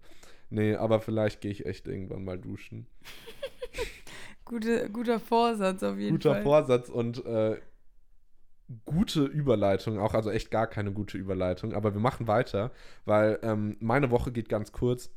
Nee, 0.52 0.74
aber 0.76 1.00
vielleicht 1.00 1.40
gehe 1.40 1.50
ich 1.50 1.64
echt 1.66 1.88
irgendwann 1.88 2.24
mal 2.24 2.38
duschen. 2.38 2.86
Gute, 4.44 4.90
guter 4.90 5.18
Vorsatz 5.18 5.82
auf 5.82 5.96
jeden 5.98 6.16
Guter 6.16 6.34
Fall. 6.34 6.42
Vorsatz 6.42 6.88
und 6.90 7.24
äh, 7.24 7.58
gute 8.84 9.24
Überleitung, 9.24 9.98
auch 9.98 10.14
also 10.14 10.30
echt 10.30 10.50
gar 10.50 10.66
keine 10.66 10.92
gute 10.92 11.16
Überleitung, 11.16 11.72
aber 11.72 11.94
wir 11.94 12.00
machen 12.00 12.26
weiter, 12.26 12.70
weil 13.04 13.38
ähm, 13.42 13.76
meine 13.80 14.10
Woche 14.10 14.30
geht 14.32 14.48
ganz 14.48 14.72
kurz. 14.72 15.10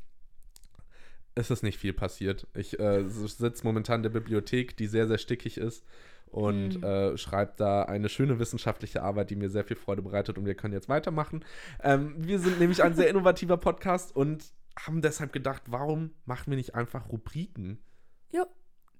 Es 1.33 1.51
ist 1.51 1.63
nicht 1.63 1.77
viel 1.79 1.91
passiert. 1.91 2.47
Ich 2.53 2.79
äh, 2.79 3.03
sitze 3.09 3.63
momentan 3.65 3.99
in 3.99 4.03
der 4.03 4.09
Bibliothek, 4.11 4.77
die 4.77 4.87
sehr, 4.87 5.07
sehr 5.07 5.17
stickig 5.17 5.57
ist 5.57 5.83
und 6.27 6.77
Mhm. 6.77 6.83
äh, 6.83 7.17
schreibe 7.17 7.53
da 7.57 7.83
eine 7.83 8.07
schöne 8.07 8.39
wissenschaftliche 8.39 9.01
Arbeit, 9.01 9.31
die 9.31 9.35
mir 9.35 9.49
sehr 9.49 9.65
viel 9.65 9.75
Freude 9.75 10.01
bereitet 10.01 10.37
und 10.37 10.45
wir 10.45 10.55
können 10.55 10.73
jetzt 10.73 10.87
weitermachen. 10.87 11.43
Ähm, 11.83 12.13
wir 12.19 12.39
sind 12.39 12.59
nämlich 12.59 12.83
ein 12.83 12.93
sehr 12.95 13.09
innovativer 13.09 13.57
Podcast 13.57 14.15
und 14.15 14.45
haben 14.77 15.01
deshalb 15.01 15.31
gedacht, 15.33 15.63
warum 15.67 16.11
machen 16.25 16.51
wir 16.51 16.57
nicht 16.57 16.75
einfach 16.75 17.09
Rubriken? 17.09 17.79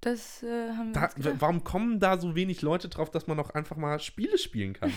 Das 0.06 0.44
äh, 0.44 0.70
haben 0.70 0.94
wir 0.94 1.02
Da, 1.34 1.42
warum 1.42 1.64
kommen 1.64 2.00
da 2.00 2.20
so 2.20 2.36
wenig 2.36 2.62
Leute 2.62 2.90
drauf, 2.90 3.10
dass 3.10 3.26
man 3.26 3.40
auch 3.40 3.50
einfach 3.50 3.76
mal 3.76 4.00
Spiele 4.00 4.38
spielen 4.38 4.74
kann? 4.74 4.92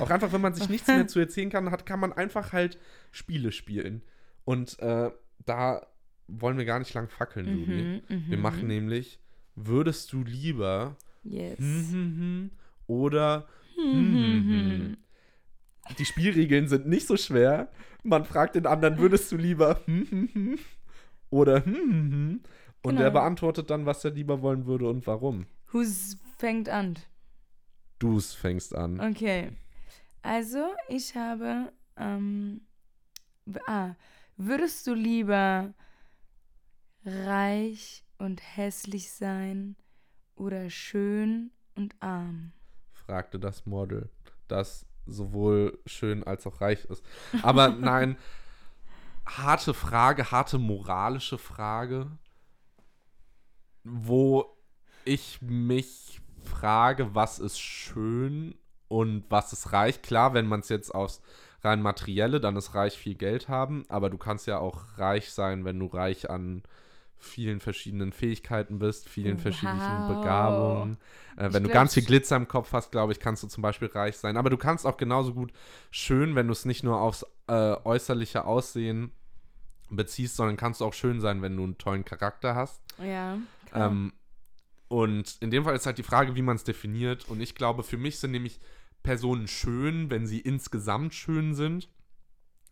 auch 0.00 0.10
einfach, 0.10 0.30
wenn 0.32 0.42
man 0.42 0.52
sich 0.52 0.68
nichts 0.68 0.88
mehr 0.88 1.08
zu 1.08 1.20
erzählen 1.20 1.48
kann, 1.48 1.70
hat, 1.70 1.86
kann 1.86 1.98
man 1.98 2.12
einfach 2.12 2.52
halt 2.52 2.78
Spiele 3.12 3.50
spielen. 3.50 4.02
Und 4.44 4.78
äh, 4.80 5.10
da 5.46 5.86
wollen 6.28 6.58
wir 6.58 6.66
gar 6.66 6.78
nicht 6.80 6.92
lang 6.92 7.08
fackeln, 7.08 7.48
Judy. 7.48 8.02
Mhm, 8.08 8.24
Wir 8.28 8.36
mhm. 8.36 8.42
machen 8.42 8.66
nämlich, 8.66 9.20
würdest 9.54 10.12
du 10.12 10.22
lieber 10.22 10.96
Yes. 11.24 11.58
hm, 11.58 11.86
hm, 11.90 12.18
hm, 12.18 12.50
oder 12.88 13.48
die 15.98 16.04
Spielregeln 16.04 16.68
sind 16.68 16.86
nicht 16.86 17.06
so 17.06 17.16
schwer. 17.16 17.70
Man 18.02 18.24
fragt 18.24 18.54
den 18.56 18.66
anderen, 18.66 18.98
würdest 18.98 19.30
du 19.30 19.36
lieber 19.36 19.80
hm, 19.86 20.06
hm, 20.10 20.28
hm, 20.32 20.58
oder 21.30 21.64
hm, 21.64 21.74
hm, 21.74 22.10
hm. 22.10 22.40
Und 22.82 22.98
der 22.98 23.10
Genau. 23.10 23.20
beantwortet 23.20 23.70
dann, 23.70 23.86
was 23.86 24.04
er 24.04 24.10
lieber 24.10 24.42
wollen 24.42 24.66
würde 24.66 24.88
und 24.88 25.06
warum. 25.06 25.46
Who's 25.70 26.18
fängt 26.38 26.68
an? 26.68 26.98
Du's 28.00 28.34
fängst 28.34 28.74
an. 28.74 29.00
Okay. 29.00 29.52
Also, 30.22 30.74
ich 30.88 31.14
habe. 31.14 31.72
Ähm, 31.96 32.62
ah, 33.66 33.94
würdest 34.36 34.86
du 34.86 34.94
lieber 34.94 35.74
reich 37.04 38.04
und 38.18 38.40
hässlich 38.56 39.12
sein 39.12 39.76
oder 40.34 40.70
schön 40.70 41.50
und 41.76 41.94
arm? 42.00 42.52
fragte 42.92 43.38
das 43.38 43.66
Model, 43.66 44.10
das 44.48 44.86
sowohl 45.06 45.78
schön 45.86 46.24
als 46.24 46.46
auch 46.46 46.60
reich 46.60 46.84
ist. 46.86 47.04
Aber 47.42 47.68
nein, 47.80 48.16
harte 49.26 49.74
Frage, 49.74 50.30
harte 50.30 50.58
moralische 50.58 51.38
Frage, 51.38 52.06
wo 53.84 54.46
ich 55.04 55.42
mich 55.42 56.20
frage, 56.42 57.14
was 57.14 57.38
ist 57.38 57.60
schön 57.60 58.54
und 58.88 59.24
was 59.28 59.52
ist 59.52 59.72
reich. 59.72 60.02
Klar, 60.02 60.34
wenn 60.34 60.46
man 60.46 60.60
es 60.60 60.68
jetzt 60.68 60.94
aufs 60.94 61.20
rein 61.62 61.80
materielle, 61.80 62.40
dann 62.40 62.56
ist 62.56 62.74
reich 62.74 62.98
viel 62.98 63.14
Geld 63.14 63.48
haben, 63.48 63.84
aber 63.88 64.10
du 64.10 64.18
kannst 64.18 64.46
ja 64.46 64.58
auch 64.58 64.98
reich 64.98 65.32
sein, 65.32 65.64
wenn 65.64 65.78
du 65.78 65.86
reich 65.86 66.28
an 66.28 66.62
vielen 67.24 67.60
verschiedenen 67.60 68.12
Fähigkeiten 68.12 68.78
bist, 68.78 69.08
vielen 69.08 69.38
verschiedenen 69.38 69.80
Wow. 69.80 70.08
Begabungen. 70.08 70.98
Äh, 71.36 71.48
Ich 71.48 71.54
wenn 71.54 71.62
du 71.62 71.68
glaub, 71.68 71.74
ganz 71.80 71.94
viel 71.94 72.04
Glitzer 72.04 72.36
im 72.36 72.48
Kopf 72.48 72.72
hast, 72.72 72.90
glaube 72.90 73.12
ich, 73.12 73.20
kannst 73.20 73.42
du 73.42 73.48
zum 73.48 73.62
Beispiel 73.62 73.88
reich 73.88 74.16
sein. 74.16 74.36
Aber 74.36 74.50
du 74.50 74.56
kannst 74.56 74.86
auch 74.86 74.96
genauso 74.96 75.34
gut 75.34 75.52
schön, 75.90 76.34
wenn 76.34 76.46
du 76.46 76.52
es 76.52 76.64
nicht 76.64 76.82
nur 76.82 77.00
aufs 77.00 77.24
äh, 77.46 77.76
äußerliche 77.84 78.44
Aussehen 78.44 79.12
beziehst, 79.90 80.36
sondern 80.36 80.56
kannst 80.56 80.80
du 80.80 80.84
auch 80.84 80.94
schön 80.94 81.20
sein, 81.20 81.42
wenn 81.42 81.56
du 81.56 81.64
einen 81.64 81.78
tollen 81.78 82.04
Charakter 82.04 82.54
hast. 82.54 82.82
Ja. 82.98 83.38
Klar. 83.66 83.90
Ähm, 83.90 84.12
und 84.88 85.36
in 85.40 85.50
dem 85.50 85.64
Fall 85.64 85.74
ist 85.74 85.86
halt 85.86 85.98
die 85.98 86.02
Frage, 86.02 86.34
wie 86.34 86.42
man 86.42 86.56
es 86.56 86.64
definiert. 86.64 87.28
Und 87.28 87.40
ich 87.40 87.54
glaube, 87.54 87.82
für 87.82 87.96
mich 87.96 88.18
sind 88.18 88.32
nämlich 88.32 88.60
Personen 89.02 89.48
schön, 89.48 90.10
wenn 90.10 90.26
sie 90.26 90.40
insgesamt 90.40 91.14
schön 91.14 91.54
sind. 91.54 91.88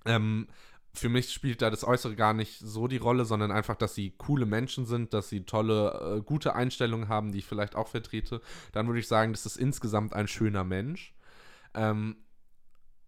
Ähm, 0.07 0.49
für 0.93 1.09
mich 1.09 1.33
spielt 1.33 1.63
da 1.63 1.71
das 1.71 1.85
Äußere 1.85 2.17
gar 2.17 2.35
nicht 2.35 2.59
so 2.59 2.89
die 2.89 2.97
Rolle, 2.97 3.25
sondern 3.25 3.53
einfach, 3.53 3.77
dass 3.77 3.95
sie 3.95 4.11
coole 4.19 4.47
Menschen 4.47 4.87
sind, 4.87 5.15
dass 5.15 5.29
sie 5.29 5.45
tolle, 5.45 6.19
äh, 6.19 6.21
gute 6.23 6.55
Einstellungen 6.55 7.09
haben, 7.09 7.33
die 7.33 7.39
ich 7.39 7.47
vielleicht 7.47 7.77
auch 7.77 7.89
vertrete. 7.89 8.41
Dann 8.73 8.87
würde 8.87 9.01
ich 9.01 9.09
sagen, 9.09 9.33
das 9.33 9.47
ist 9.47 9.57
insgesamt 9.57 10.13
ein 10.15 10.27
schöner 10.27 10.65
Mensch. 10.65 11.15
Ähm, 11.75 12.17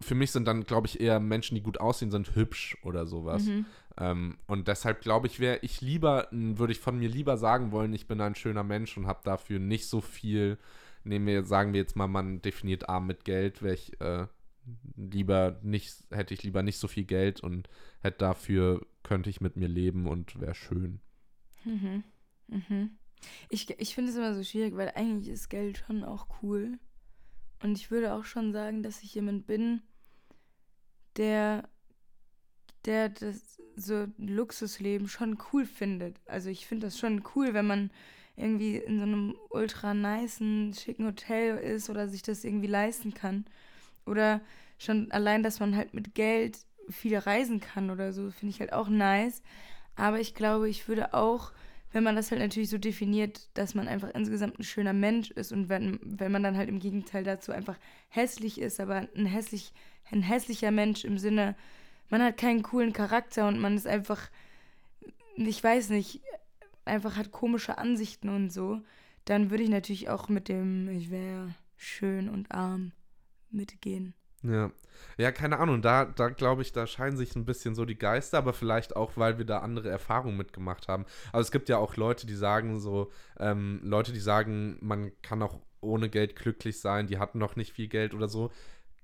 für 0.00 0.14
mich 0.14 0.30
sind 0.32 0.46
dann, 0.46 0.64
glaube 0.64 0.86
ich, 0.86 1.00
eher 1.00 1.20
Menschen, 1.20 1.54
die 1.54 1.62
gut 1.62 1.80
aussehen, 1.80 2.10
sind 2.10 2.34
hübsch 2.34 2.76
oder 2.82 3.06
sowas. 3.06 3.44
Mhm. 3.44 3.66
Ähm, 3.98 4.38
und 4.46 4.68
deshalb 4.68 5.00
glaube 5.00 5.26
ich, 5.26 5.40
wäre 5.40 5.58
ich 5.62 5.80
lieber, 5.80 6.28
würde 6.30 6.72
ich 6.72 6.80
von 6.80 6.98
mir 6.98 7.08
lieber 7.08 7.36
sagen 7.36 7.72
wollen, 7.72 7.92
ich 7.92 8.06
bin 8.06 8.20
ein 8.20 8.34
schöner 8.34 8.64
Mensch 8.64 8.96
und 8.96 9.06
habe 9.06 9.20
dafür 9.24 9.58
nicht 9.58 9.88
so 9.88 10.00
viel. 10.00 10.58
Nehmen 11.04 11.26
wir, 11.26 11.44
sagen 11.44 11.72
wir 11.72 11.80
jetzt 11.80 11.96
mal, 11.96 12.06
man 12.06 12.42
definiert 12.42 12.88
arm 12.88 13.06
mit 13.06 13.24
Geld, 13.24 13.62
wäre 13.62 13.74
ich 13.74 14.00
äh, 14.00 14.26
lieber 14.96 15.58
nicht, 15.62 16.04
hätte 16.10 16.34
ich 16.34 16.42
lieber 16.42 16.62
nicht 16.62 16.78
so 16.78 16.88
viel 16.88 17.04
Geld 17.04 17.40
und 17.40 17.68
hätte 18.00 18.18
dafür, 18.18 18.86
könnte 19.02 19.30
ich 19.30 19.40
mit 19.40 19.56
mir 19.56 19.68
leben 19.68 20.06
und 20.06 20.40
wäre 20.40 20.54
schön. 20.54 21.00
Mhm. 21.64 22.04
Mhm. 22.48 22.90
Ich, 23.48 23.70
ich 23.78 23.94
finde 23.94 24.10
es 24.10 24.16
immer 24.16 24.34
so 24.34 24.42
schwierig, 24.42 24.76
weil 24.76 24.92
eigentlich 24.94 25.28
ist 25.28 25.48
Geld 25.48 25.78
schon 25.78 26.04
auch 26.04 26.26
cool. 26.42 26.78
Und 27.62 27.78
ich 27.78 27.90
würde 27.90 28.14
auch 28.14 28.24
schon 28.24 28.52
sagen, 28.52 28.82
dass 28.82 29.02
ich 29.02 29.14
jemand 29.14 29.46
bin, 29.46 29.82
der, 31.16 31.68
der 32.84 33.08
das 33.08 33.60
so 33.76 34.06
Luxusleben 34.18 35.08
schon 35.08 35.38
cool 35.52 35.64
findet. 35.64 36.20
Also 36.26 36.50
ich 36.50 36.66
finde 36.66 36.86
das 36.86 36.98
schon 36.98 37.22
cool, 37.34 37.54
wenn 37.54 37.66
man 37.66 37.90
irgendwie 38.36 38.76
in 38.76 38.98
so 38.98 39.04
einem 39.04 39.36
ultra 39.50 39.94
niceen, 39.94 40.74
schicken 40.74 41.06
Hotel 41.06 41.58
ist 41.58 41.90
oder 41.90 42.08
sich 42.08 42.22
das 42.22 42.44
irgendwie 42.44 42.66
leisten 42.66 43.14
kann. 43.14 43.44
Oder 44.06 44.40
schon 44.78 45.10
allein, 45.12 45.42
dass 45.42 45.60
man 45.60 45.76
halt 45.76 45.94
mit 45.94 46.14
Geld 46.14 46.58
viel 46.88 47.16
reisen 47.16 47.60
kann 47.60 47.90
oder 47.90 48.12
so, 48.12 48.30
finde 48.30 48.54
ich 48.54 48.60
halt 48.60 48.72
auch 48.72 48.88
nice. 48.88 49.42
Aber 49.96 50.20
ich 50.20 50.34
glaube, 50.34 50.68
ich 50.68 50.88
würde 50.88 51.14
auch, 51.14 51.52
wenn 51.92 52.02
man 52.02 52.16
das 52.16 52.30
halt 52.30 52.40
natürlich 52.40 52.70
so 52.70 52.78
definiert, 52.78 53.48
dass 53.54 53.74
man 53.74 53.88
einfach 53.88 54.10
insgesamt 54.14 54.58
ein 54.58 54.64
schöner 54.64 54.92
Mensch 54.92 55.30
ist 55.30 55.52
und 55.52 55.68
wenn, 55.68 56.00
wenn 56.02 56.32
man 56.32 56.42
dann 56.42 56.56
halt 56.56 56.68
im 56.68 56.78
Gegenteil 56.78 57.24
dazu 57.24 57.52
einfach 57.52 57.78
hässlich 58.08 58.60
ist, 58.60 58.80
aber 58.80 59.08
ein, 59.14 59.26
hässlich, 59.26 59.72
ein 60.10 60.22
hässlicher 60.22 60.70
Mensch 60.70 61.04
im 61.04 61.18
Sinne, 61.18 61.54
man 62.08 62.22
hat 62.22 62.36
keinen 62.36 62.62
coolen 62.62 62.92
Charakter 62.92 63.46
und 63.46 63.58
man 63.58 63.76
ist 63.76 63.86
einfach, 63.86 64.30
ich 65.36 65.62
weiß 65.62 65.90
nicht, 65.90 66.22
einfach 66.84 67.16
hat 67.16 67.30
komische 67.30 67.78
Ansichten 67.78 68.28
und 68.28 68.50
so, 68.50 68.80
dann 69.24 69.50
würde 69.50 69.62
ich 69.62 69.70
natürlich 69.70 70.08
auch 70.08 70.28
mit 70.28 70.48
dem, 70.48 70.88
ich 70.88 71.10
wäre 71.10 71.54
schön 71.76 72.28
und 72.28 72.50
arm 72.50 72.92
mitgehen. 73.52 74.14
Ja. 74.42 74.70
Ja, 75.18 75.32
keine 75.32 75.58
Ahnung, 75.58 75.82
da, 75.82 76.04
da 76.04 76.28
glaube 76.28 76.62
ich, 76.62 76.72
da 76.72 76.86
scheinen 76.86 77.16
sich 77.16 77.34
ein 77.36 77.44
bisschen 77.44 77.74
so 77.74 77.84
die 77.84 77.98
Geister, 77.98 78.38
aber 78.38 78.52
vielleicht 78.52 78.94
auch, 78.96 79.12
weil 79.16 79.38
wir 79.38 79.44
da 79.44 79.58
andere 79.58 79.88
Erfahrungen 79.88 80.36
mitgemacht 80.36 80.88
haben. 80.88 81.06
Also 81.32 81.46
es 81.46 81.50
gibt 81.52 81.68
ja 81.68 81.78
auch 81.78 81.96
Leute, 81.96 82.26
die 82.26 82.34
sagen 82.34 82.78
so, 82.80 83.10
ähm, 83.38 83.80
Leute, 83.82 84.12
die 84.12 84.20
sagen, 84.20 84.78
man 84.80 85.10
kann 85.22 85.42
auch 85.42 85.58
ohne 85.80 86.08
Geld 86.08 86.36
glücklich 86.36 86.80
sein, 86.80 87.06
die 87.06 87.18
hatten 87.18 87.38
noch 87.38 87.56
nicht 87.56 87.72
viel 87.72 87.88
Geld 87.88 88.14
oder 88.14 88.28
so, 88.28 88.50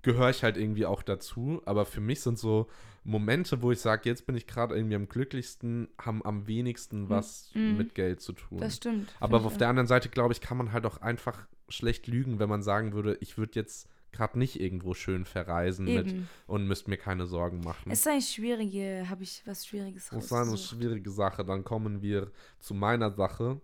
gehöre 0.03 0.31
ich 0.31 0.43
halt 0.45 0.57
irgendwie 0.57 0.87
auch 0.87 1.03
dazu. 1.03 1.63
Aber 1.65 1.85
für 1.85 2.01
mich 2.01 2.21
sind 2.21 2.39
so 2.39 2.69
Momente, 3.05 3.63
wo 3.63 3.73
ich 3.73 3.81
sage, 3.81 4.09
jetzt 4.09 4.27
bin 4.27 4.37
ich 4.37 4.47
gerade 4.47 4.77
irgendwie 4.77 4.95
am 4.97 5.09
glücklichsten, 5.09 5.89
haben 6.01 6.25
am 6.25 6.47
wenigsten 6.47 7.09
was 7.09 7.51
Mhm. 7.55 7.77
mit 7.77 7.95
Geld 7.95 8.21
zu 8.21 8.33
tun. 8.35 8.59
Das 8.59 8.77
stimmt. 8.77 9.13
Aber 9.21 9.45
auf 9.45 9.57
der 9.57 9.69
anderen 9.69 9.89
Seite, 9.89 10.09
glaube 10.11 10.33
ich, 10.33 10.41
kann 10.41 10.57
man 10.59 10.73
halt 10.73 10.85
auch 10.87 11.01
einfach 11.01 11.47
schlecht 11.69 12.07
lügen, 12.07 12.39
wenn 12.39 12.49
man 12.49 12.63
sagen 12.63 12.93
würde, 12.93 13.17
ich 13.21 13.39
würde 13.39 13.53
jetzt 13.55 13.89
gerade 14.13 14.39
nicht 14.39 14.61
irgendwo 14.61 14.95
schön 14.95 15.25
verreisen 15.25 15.85
mit 15.85 16.09
Eben. 16.09 16.29
und 16.47 16.67
müsste 16.67 16.91
mir 16.91 16.97
keine 16.97 17.27
Sorgen 17.27 17.61
machen. 17.61 17.91
Es 17.91 18.01
ist 18.01 18.09
eine 18.09 18.23
schwierige, 18.23 19.07
habe 19.09 19.23
ich 19.23 19.43
was 19.47 19.67
Schwieriges 19.67 20.09
Das 20.11 20.31
war 20.31 20.47
eine 20.47 20.57
schwierige 20.57 21.11
Sache. 21.11 21.45
Dann 21.45 21.65
kommen 21.65 22.03
wir 22.03 22.31
zu 22.59 22.75
meiner 22.75 23.11
Sache. 23.11 23.61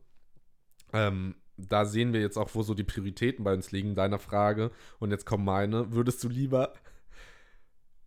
Ähm, 0.92 1.34
da 1.57 1.84
sehen 1.84 2.12
wir 2.12 2.20
jetzt 2.20 2.36
auch, 2.36 2.51
wo 2.55 2.62
so 2.62 2.74
die 2.74 2.84
Prioritäten 2.84 3.45
bei 3.45 3.55
uns 3.55 3.70
liegen, 3.72 3.95
deiner 3.95 4.18
Frage. 4.18 4.70
Und 4.99 5.11
jetzt 5.11 5.26
kommt 5.26 5.45
meine. 5.45 5.92
Würdest 5.92 6.22
du 6.24 6.28
lieber 6.28 6.72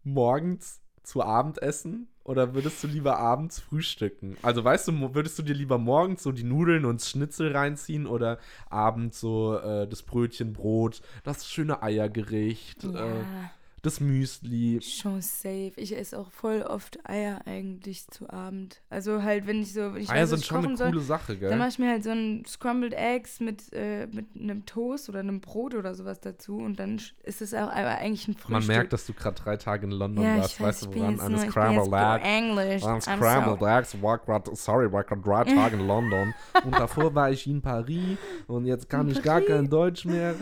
morgens 0.03 0.81
zu 1.03 1.23
Abend 1.23 1.61
essen 1.61 2.09
oder 2.27 2.53
würdest 2.53 2.83
du 2.83 2.87
lieber 2.87 3.17
abends 3.17 3.59
frühstücken? 3.59 4.37
Also 4.41 4.63
weißt 4.63 4.89
du, 4.89 5.15
würdest 5.15 5.39
du 5.39 5.43
dir 5.43 5.55
lieber 5.55 5.77
morgens 5.77 6.23
so 6.23 6.31
die 6.31 6.43
Nudeln 6.43 6.85
und 6.85 7.01
Schnitzel 7.01 7.55
reinziehen 7.55 8.05
oder 8.05 8.37
abends 8.69 9.19
so 9.19 9.57
äh, 9.57 9.87
das 9.87 10.03
Brötchen, 10.03 10.53
Brot, 10.53 11.01
das 11.23 11.49
schöne 11.49 11.81
Eiergericht, 11.81 12.83
äh, 12.83 13.27
Ja, 13.29 13.51
das 13.81 13.99
Müsli? 13.99 14.79
schon 14.81 15.21
safe. 15.21 15.73
Ich 15.75 15.95
esse 15.95 16.17
auch 16.17 16.31
voll 16.31 16.61
oft 16.61 16.99
Eier 17.07 17.41
eigentlich 17.45 18.07
zu 18.07 18.29
Abend. 18.29 18.81
Also 18.89 19.23
halt, 19.23 19.47
wenn 19.47 19.61
ich 19.61 19.73
so, 19.73 19.93
wenn 19.93 20.01
ich 20.01 20.09
Eier 20.09 20.23
weiß, 20.23 20.29
sind 20.29 20.39
ich 20.39 20.45
schon 20.45 20.65
eine 20.65 20.77
soll, 20.77 20.89
coole 20.89 21.01
Sache, 21.01 21.37
gell? 21.37 21.49
dann 21.49 21.59
mache 21.59 21.69
ich 21.69 21.79
mir 21.79 21.89
halt 21.89 22.03
so 22.03 22.09
ein 22.09 22.43
Scrambled 22.45 22.93
Eggs 22.93 23.39
mit, 23.39 23.71
äh, 23.73 24.07
mit 24.07 24.27
einem 24.35 24.65
Toast 24.65 25.09
oder 25.09 25.19
einem 25.19 25.41
Brot 25.41 25.75
oder 25.75 25.93
sowas 25.95 26.19
dazu 26.19 26.57
und 26.57 26.79
dann 26.79 26.99
ist 27.23 27.41
es 27.41 27.53
auch 27.53 27.69
aber 27.69 27.97
eigentlich 27.99 28.27
ein 28.27 28.33
Frühstück. 28.33 28.49
Man 28.49 28.65
merkt, 28.67 28.93
dass 28.93 29.05
du 29.05 29.13
gerade 29.13 29.41
drei 29.41 29.57
Tage 29.57 29.85
in 29.85 29.91
London 29.91 30.23
ja, 30.23 30.37
warst. 30.37 30.59
weiß, 30.59 30.67
weißt 30.67 30.85
du 30.85 30.99
woran? 30.99 31.17
bin 31.17 31.37
Scrambled 31.37 31.85
jetzt 31.85 31.93
Egg. 31.93 32.23
English. 32.25 32.83
Ein 32.83 32.99
I'm 32.99 33.01
Scrambled 33.01 33.61
Eggs, 33.61 34.01
war 34.01 34.17
grad, 34.17 34.57
sorry, 34.57 34.91
war 34.91 35.03
gerade 35.03 35.21
drei 35.21 35.43
Tage 35.55 35.77
in 35.77 35.87
London. 35.87 36.33
Und 36.63 36.73
davor 36.73 37.13
war 37.13 37.31
ich 37.31 37.45
in 37.47 37.61
Paris 37.61 38.17
und 38.47 38.65
jetzt 38.65 38.89
kann 38.89 39.07
In 39.07 39.15
ich 39.15 39.21
gar 39.21 39.35
Paris? 39.35 39.47
kein 39.47 39.69
Deutsch 39.69 40.05
mehr. 40.05 40.35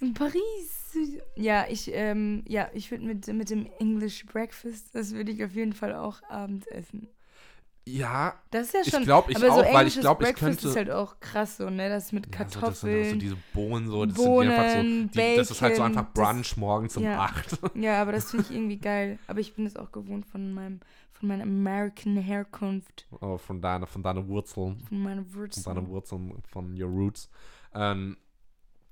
In 0.00 0.14
Paris. 0.14 0.79
Ja, 1.36 1.66
ich, 1.68 1.90
ähm, 1.92 2.44
ja, 2.48 2.68
ich 2.72 2.90
würde 2.90 3.04
mit, 3.04 3.26
mit 3.28 3.50
dem 3.50 3.66
English 3.78 4.26
Breakfast, 4.26 4.94
das 4.94 5.12
würde 5.12 5.32
ich 5.32 5.44
auf 5.44 5.52
jeden 5.54 5.72
Fall 5.72 5.94
auch 5.94 6.22
abends 6.28 6.66
essen. 6.68 7.08
Ja, 7.86 8.34
Das 8.50 8.66
ist 8.68 8.74
ja 8.74 8.80
Ich 8.84 8.90
schon. 8.90 9.04
glaub, 9.04 9.30
ich 9.30 9.36
aber 9.36 9.46
so 9.46 9.52
auch, 9.52 9.58
weil 9.58 9.66
ich 9.68 9.74
englisches 9.96 10.00
glaub, 10.02 10.20
ich 10.20 10.26
Breakfast 10.26 10.60
könnte- 10.60 10.68
ist 10.68 10.76
halt 10.76 10.90
auch 10.90 11.18
krass 11.18 11.56
so, 11.56 11.70
ne? 11.70 11.88
Das 11.88 12.12
mit 12.12 12.26
ja 12.26 12.32
so, 12.32 12.38
das 12.44 12.52
sind 12.52 12.62
auch 12.62 12.74
so 12.74 12.86
Kartoffeln. 12.86 13.18
diese 13.18 13.36
Bohnen, 13.54 13.88
so, 13.88 14.04
das 14.06 14.14
Bohnen, 14.16 15.10
die 15.12 15.18
so, 15.18 15.22
die, 15.22 15.36
das 15.36 15.50
ist 15.50 15.62
halt 15.62 15.76
so 15.76 15.82
Bacon, 15.82 15.98
einfach 15.98 16.12
das- 16.14 16.24
Brunch 16.28 16.56
morgens 16.56 16.96
um 16.98 17.04
ja. 17.04 17.18
8. 17.20 17.58
ja, 17.74 18.00
aber 18.02 18.12
das 18.12 18.30
finde 18.30 18.46
ich 18.48 18.54
irgendwie 18.54 18.76
geil. 18.78 19.18
Aber 19.26 19.40
ich 19.40 19.54
bin 19.54 19.66
es 19.66 19.76
auch 19.76 19.90
gewohnt 19.92 20.26
von 20.26 20.52
meinem, 20.52 20.80
von 21.12 21.28
meiner 21.28 21.42
American 21.44 22.16
Herkunft, 22.18 23.08
Oh, 23.20 23.38
von 23.38 23.60
deiner, 23.60 23.86
von 23.86 24.02
deiner 24.02 24.28
Wurzeln. 24.28 24.78
von 24.86 25.02
meiner 25.02 25.24
Von 25.24 25.34
Wurzel. 25.34 25.62
deiner 25.64 25.88
Wurzeln, 25.88 26.34
von 26.52 26.80
your 26.80 26.90
roots. 26.90 27.28
Ähm, 27.74 28.18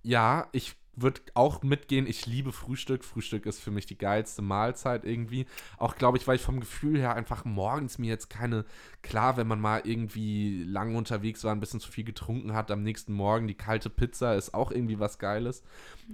ja, 0.03 0.49
ich 0.53 0.74
würde 1.01 1.20
auch 1.34 1.62
mitgehen. 1.62 2.07
Ich 2.07 2.26
liebe 2.26 2.53
Frühstück. 2.53 3.05
Frühstück 3.05 3.46
ist 3.46 3.61
für 3.61 3.70
mich 3.70 3.86
die 3.86 3.99
geilste 3.99 4.42
Mahlzeit 4.42 5.05
irgendwie. 5.05 5.46
Auch 5.76 5.96
glaube 5.96 6.18
ich, 6.18 6.26
weil 6.26 6.36
ich 6.36 6.42
vom 6.42 6.61
Gefühl 6.61 6.99
her 6.99 7.14
einfach 7.14 7.44
morgens 7.44 7.99
mir 7.99 8.09
jetzt 8.09 8.30
keine, 8.30 8.64
klar, 9.03 9.36
wenn 9.36 9.46
man 9.46 9.61
mal 9.61 9.82
irgendwie 9.84 10.64
lang 10.64 10.96
unterwegs 10.96 11.44
war, 11.44 11.53
ein 11.53 11.61
bisschen 11.61 11.80
zu 11.80 11.90
viel 11.90 12.05
getrunken 12.05 12.55
hat, 12.55 12.70
am 12.70 12.82
nächsten 12.82 13.12
Morgen 13.12 13.46
die 13.46 13.55
kalte 13.55 13.90
Pizza 13.90 14.34
ist 14.34 14.55
auch 14.55 14.70
irgendwie 14.70 14.99
was 14.99 15.18
Geiles. 15.18 15.62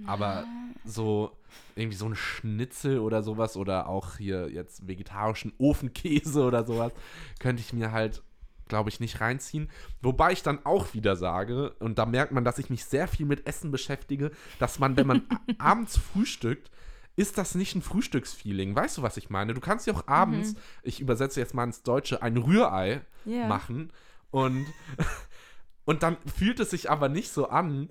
Aber 0.05 0.45
so 0.83 1.31
irgendwie 1.75 1.97
so 1.97 2.05
ein 2.05 2.15
Schnitzel 2.15 2.99
oder 2.99 3.23
sowas 3.23 3.57
oder 3.57 3.87
auch 3.87 4.17
hier 4.17 4.49
jetzt 4.49 4.87
vegetarischen 4.87 5.53
Ofenkäse 5.57 6.43
oder 6.43 6.65
sowas 6.65 6.91
könnte 7.39 7.61
ich 7.61 7.73
mir 7.73 7.91
halt 7.91 8.21
glaube 8.67 8.89
ich, 8.89 8.99
nicht 8.99 9.21
reinziehen. 9.21 9.69
Wobei 10.01 10.31
ich 10.31 10.43
dann 10.43 10.65
auch 10.65 10.93
wieder 10.93 11.15
sage, 11.15 11.71
und 11.79 11.97
da 11.97 12.05
merkt 12.05 12.31
man, 12.31 12.43
dass 12.43 12.57
ich 12.57 12.69
mich 12.69 12.85
sehr 12.85 13.07
viel 13.07 13.25
mit 13.25 13.47
Essen 13.47 13.71
beschäftige, 13.71 14.31
dass 14.59 14.79
man, 14.79 14.97
wenn 14.97 15.07
man 15.07 15.21
abends 15.59 15.97
frühstückt, 15.97 16.71
ist 17.15 17.37
das 17.37 17.55
nicht 17.55 17.75
ein 17.75 17.81
Frühstücksfeeling. 17.81 18.75
Weißt 18.75 18.97
du, 18.97 19.01
was 19.01 19.17
ich 19.17 19.29
meine? 19.29 19.53
Du 19.53 19.61
kannst 19.61 19.87
ja 19.87 19.93
auch 19.93 20.07
abends, 20.07 20.55
ich 20.83 20.99
übersetze 20.99 21.39
jetzt 21.39 21.53
mal 21.53 21.63
ins 21.63 21.83
Deutsche, 21.83 22.21
ein 22.21 22.37
Rührei 22.37 23.01
Ja. 23.23 23.47
machen 23.47 23.91
und, 24.31 24.65
und 25.85 26.03
dann 26.03 26.17
fühlt 26.25 26.59
es 26.59 26.71
sich 26.71 26.89
aber 26.89 27.07
nicht 27.07 27.31
so 27.31 27.47
an, 27.47 27.89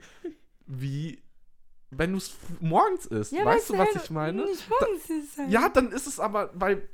wie 0.67 1.23
wenn 1.91 2.13
du 2.13 2.19
es 2.19 2.35
morgens 2.61 3.07
isst. 3.07 3.33
Ja, 3.33 3.45
weißt 3.45 3.71
du, 3.71 3.79
was 3.79 3.95
halt 3.95 4.05
ich 4.05 4.11
meine? 4.11 4.43
Ist 4.43 4.67
halt. 5.39 5.51
Ja, 5.51 5.69
dann 5.69 5.93
ist 5.93 6.07
es 6.07 6.19
aber, 6.19 6.51
weil 6.55 6.89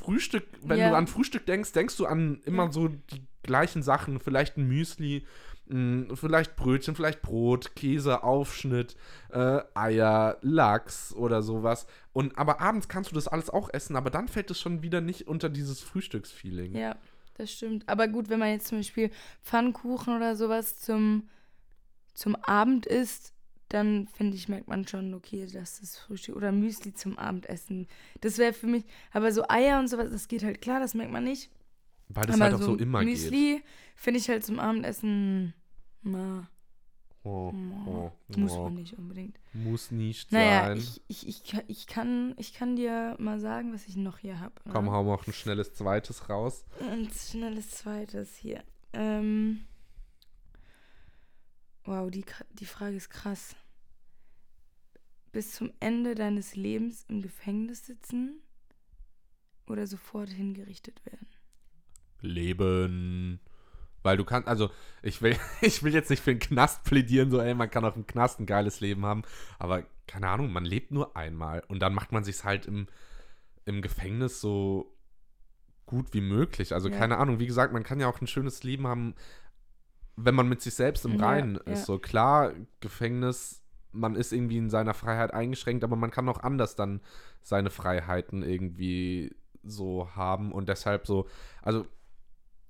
Frühstück, 0.00 0.44
wenn 0.62 0.78
Ja. 0.78 0.90
du 0.90 0.96
an 0.96 1.06
Frühstück 1.06 1.46
denkst, 1.46 1.72
denkst 1.72 1.96
du 1.96 2.06
an 2.06 2.40
immer 2.44 2.64
Ja. 2.66 2.72
so 2.72 2.88
die 2.88 3.22
gleichen 3.42 3.82
Sachen. 3.82 4.20
Vielleicht 4.20 4.56
ein 4.56 4.66
Müsli, 4.68 5.24
mh, 5.66 6.14
vielleicht 6.16 6.56
Brötchen, 6.56 6.94
vielleicht 6.94 7.22
Brot, 7.22 7.74
Käse, 7.76 8.22
Aufschnitt, 8.22 8.96
äh, 9.30 9.60
Eier, 9.74 10.38
Lachs 10.42 11.14
oder 11.14 11.42
sowas. 11.42 11.86
Und 12.12 12.36
aber 12.38 12.60
abends 12.60 12.88
kannst 12.88 13.10
du 13.10 13.14
das 13.14 13.28
alles 13.28 13.50
auch 13.50 13.70
essen, 13.72 13.96
aber 13.96 14.10
dann 14.10 14.28
fällt 14.28 14.50
es 14.50 14.60
schon 14.60 14.82
wieder 14.82 15.00
nicht 15.00 15.28
unter 15.28 15.48
dieses 15.48 15.80
Frühstücksfeeling. 15.80 16.74
Ja, 16.76 16.96
das 17.34 17.52
stimmt. 17.52 17.88
Aber 17.88 18.08
gut, 18.08 18.28
wenn 18.28 18.38
man 18.40 18.50
jetzt 18.50 18.66
zum 18.68 18.78
Beispiel 18.78 19.10
Pfannkuchen 19.42 20.16
oder 20.16 20.34
sowas 20.36 20.78
zum, 20.80 21.28
zum 22.14 22.34
Abend 22.36 22.86
isst, 22.86 23.32
dann 23.70 24.08
finde 24.08 24.36
ich, 24.36 24.48
merkt 24.48 24.68
man 24.68 24.86
schon, 24.86 25.14
okay, 25.14 25.46
das 25.50 25.80
ist 25.80 25.96
Frühstück 25.98 26.36
oder 26.36 26.52
Müsli 26.52 26.92
zum 26.92 27.18
Abendessen. 27.18 27.86
Das 28.20 28.36
wäre 28.36 28.52
für 28.52 28.66
mich, 28.66 28.84
aber 29.12 29.32
so 29.32 29.44
Eier 29.48 29.78
und 29.78 29.88
sowas, 29.88 30.10
das 30.10 30.28
geht 30.28 30.42
halt 30.44 30.60
klar, 30.60 30.80
das 30.80 30.94
merkt 30.94 31.12
man 31.12 31.24
nicht. 31.24 31.50
Weil 32.08 32.26
das 32.26 32.36
aber 32.36 32.44
halt 32.44 32.54
auch 32.54 32.62
so 32.62 32.76
immer 32.76 33.00
geht. 33.00 33.08
Müsli 33.08 33.62
finde 33.94 34.20
ich 34.20 34.28
halt 34.28 34.44
zum 34.44 34.58
Abendessen, 34.58 35.54
na, 36.02 36.48
Oh, 37.22 37.52
oh, 37.86 38.10
Muss 38.34 38.52
oh. 38.52 38.64
man 38.64 38.74
nicht 38.74 38.96
unbedingt. 38.96 39.38
Muss 39.52 39.90
nicht 39.90 40.32
Naja, 40.32 40.68
sein. 40.68 40.78
ich, 40.78 41.02
ich, 41.08 41.28
ich, 41.28 41.62
ich, 41.68 41.86
kann, 41.86 42.34
ich 42.38 42.54
kann 42.54 42.76
dir 42.76 43.14
mal 43.18 43.38
sagen, 43.38 43.74
was 43.74 43.86
ich 43.86 43.96
noch 43.96 44.18
hier 44.18 44.40
habe. 44.40 44.54
Komm, 44.72 44.90
hau 44.90 45.04
noch 45.04 45.26
ein 45.26 45.32
schnelles 45.34 45.74
zweites 45.74 46.30
raus. 46.30 46.64
Ein 46.80 47.10
schnelles 47.10 47.70
zweites 47.72 48.36
hier. 48.36 48.64
Ähm, 48.94 49.60
wow, 51.84 52.10
die, 52.10 52.24
die 52.52 52.66
Frage 52.66 52.96
ist 52.96 53.10
krass. 53.10 53.54
Bis 55.32 55.54
zum 55.54 55.72
Ende 55.80 56.14
deines 56.14 56.56
Lebens 56.56 57.04
im 57.08 57.22
Gefängnis 57.22 57.86
sitzen 57.86 58.42
oder 59.66 59.86
sofort 59.86 60.28
hingerichtet 60.30 61.04
werden? 61.06 61.28
Leben. 62.20 63.40
Weil 64.02 64.16
du 64.16 64.24
kannst, 64.24 64.48
also 64.48 64.70
ich 65.02 65.22
will, 65.22 65.36
ich 65.60 65.82
will 65.82 65.94
jetzt 65.94 66.10
nicht 66.10 66.22
für 66.22 66.32
den 66.34 66.40
Knast 66.40 66.84
plädieren, 66.84 67.30
so 67.30 67.40
ey, 67.40 67.54
man 67.54 67.70
kann 67.70 67.84
auch 67.84 67.96
im 67.96 68.06
Knast 68.06 68.40
ein 68.40 68.46
geiles 68.46 68.80
Leben 68.80 69.04
haben, 69.06 69.22
aber 69.58 69.84
keine 70.06 70.28
Ahnung, 70.28 70.52
man 70.52 70.64
lebt 70.64 70.90
nur 70.90 71.16
einmal 71.16 71.62
und 71.68 71.80
dann 71.80 71.94
macht 71.94 72.10
man 72.10 72.24
sich 72.24 72.42
halt 72.42 72.66
im, 72.66 72.88
im 73.64 73.82
Gefängnis 73.82 74.40
so 74.40 74.96
gut 75.86 76.14
wie 76.14 76.20
möglich. 76.20 76.72
Also 76.74 76.88
Ja. 76.88 76.96
keine 76.96 77.18
Ahnung, 77.18 77.38
wie 77.38 77.46
gesagt, 77.46 77.72
man 77.72 77.84
kann 77.84 78.00
ja 78.00 78.08
auch 78.08 78.20
ein 78.20 78.26
schönes 78.26 78.62
Leben 78.62 78.86
haben, 78.86 79.14
wenn 80.24 80.34
man 80.34 80.48
mit 80.48 80.60
sich 80.62 80.74
selbst 80.74 81.04
im 81.04 81.18
Ja, 81.18 81.26
Reinen 81.26 81.54
ja. 81.66 81.72
ist. 81.72 81.86
So 81.86 81.98
klar, 81.98 82.52
Gefängnis, 82.80 83.62
man 83.92 84.14
ist 84.16 84.32
irgendwie 84.32 84.58
in 84.58 84.70
seiner 84.70 84.94
Freiheit 84.94 85.32
eingeschränkt, 85.34 85.84
aber 85.84 85.96
man 85.96 86.10
kann 86.10 86.28
auch 86.28 86.42
anders 86.42 86.76
dann 86.76 87.00
seine 87.42 87.70
Freiheiten 87.70 88.42
irgendwie 88.42 89.34
so 89.62 90.08
haben 90.14 90.52
und 90.52 90.68
deshalb 90.68 91.06
so, 91.06 91.26
also 91.62 91.86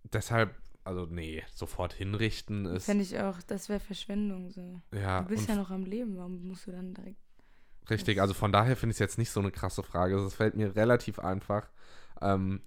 deshalb, 0.04 0.54
also 0.84 1.06
nee, 1.06 1.42
sofort 1.52 1.92
hinrichten 1.92 2.66
ist, 2.66 2.86
Fände 2.86 3.04
ich 3.04 3.18
auch, 3.18 3.40
das 3.46 3.68
wäre 3.68 3.80
Verschwendung 3.80 4.50
so. 4.50 4.80
ja, 4.92 5.22
Du 5.22 5.28
bist 5.28 5.48
ja 5.48 5.56
noch 5.56 5.70
am 5.70 5.84
Leben, 5.84 6.16
warum 6.16 6.42
musst 6.46 6.66
du 6.66 6.72
dann 6.72 6.94
direkt. 6.94 7.20
Richtig, 7.88 8.20
also 8.20 8.34
von 8.34 8.52
daher 8.52 8.76
finde 8.76 8.92
ich 8.92 8.96
es 8.96 9.00
jetzt 9.00 9.18
nicht 9.18 9.30
so 9.30 9.40
eine 9.40 9.50
krasse 9.50 9.82
Frage. 9.82 10.16
Es 10.18 10.34
fällt 10.34 10.54
mir 10.54 10.76
relativ 10.76 11.18
einfach. 11.18 11.68
Ähm, 12.20 12.60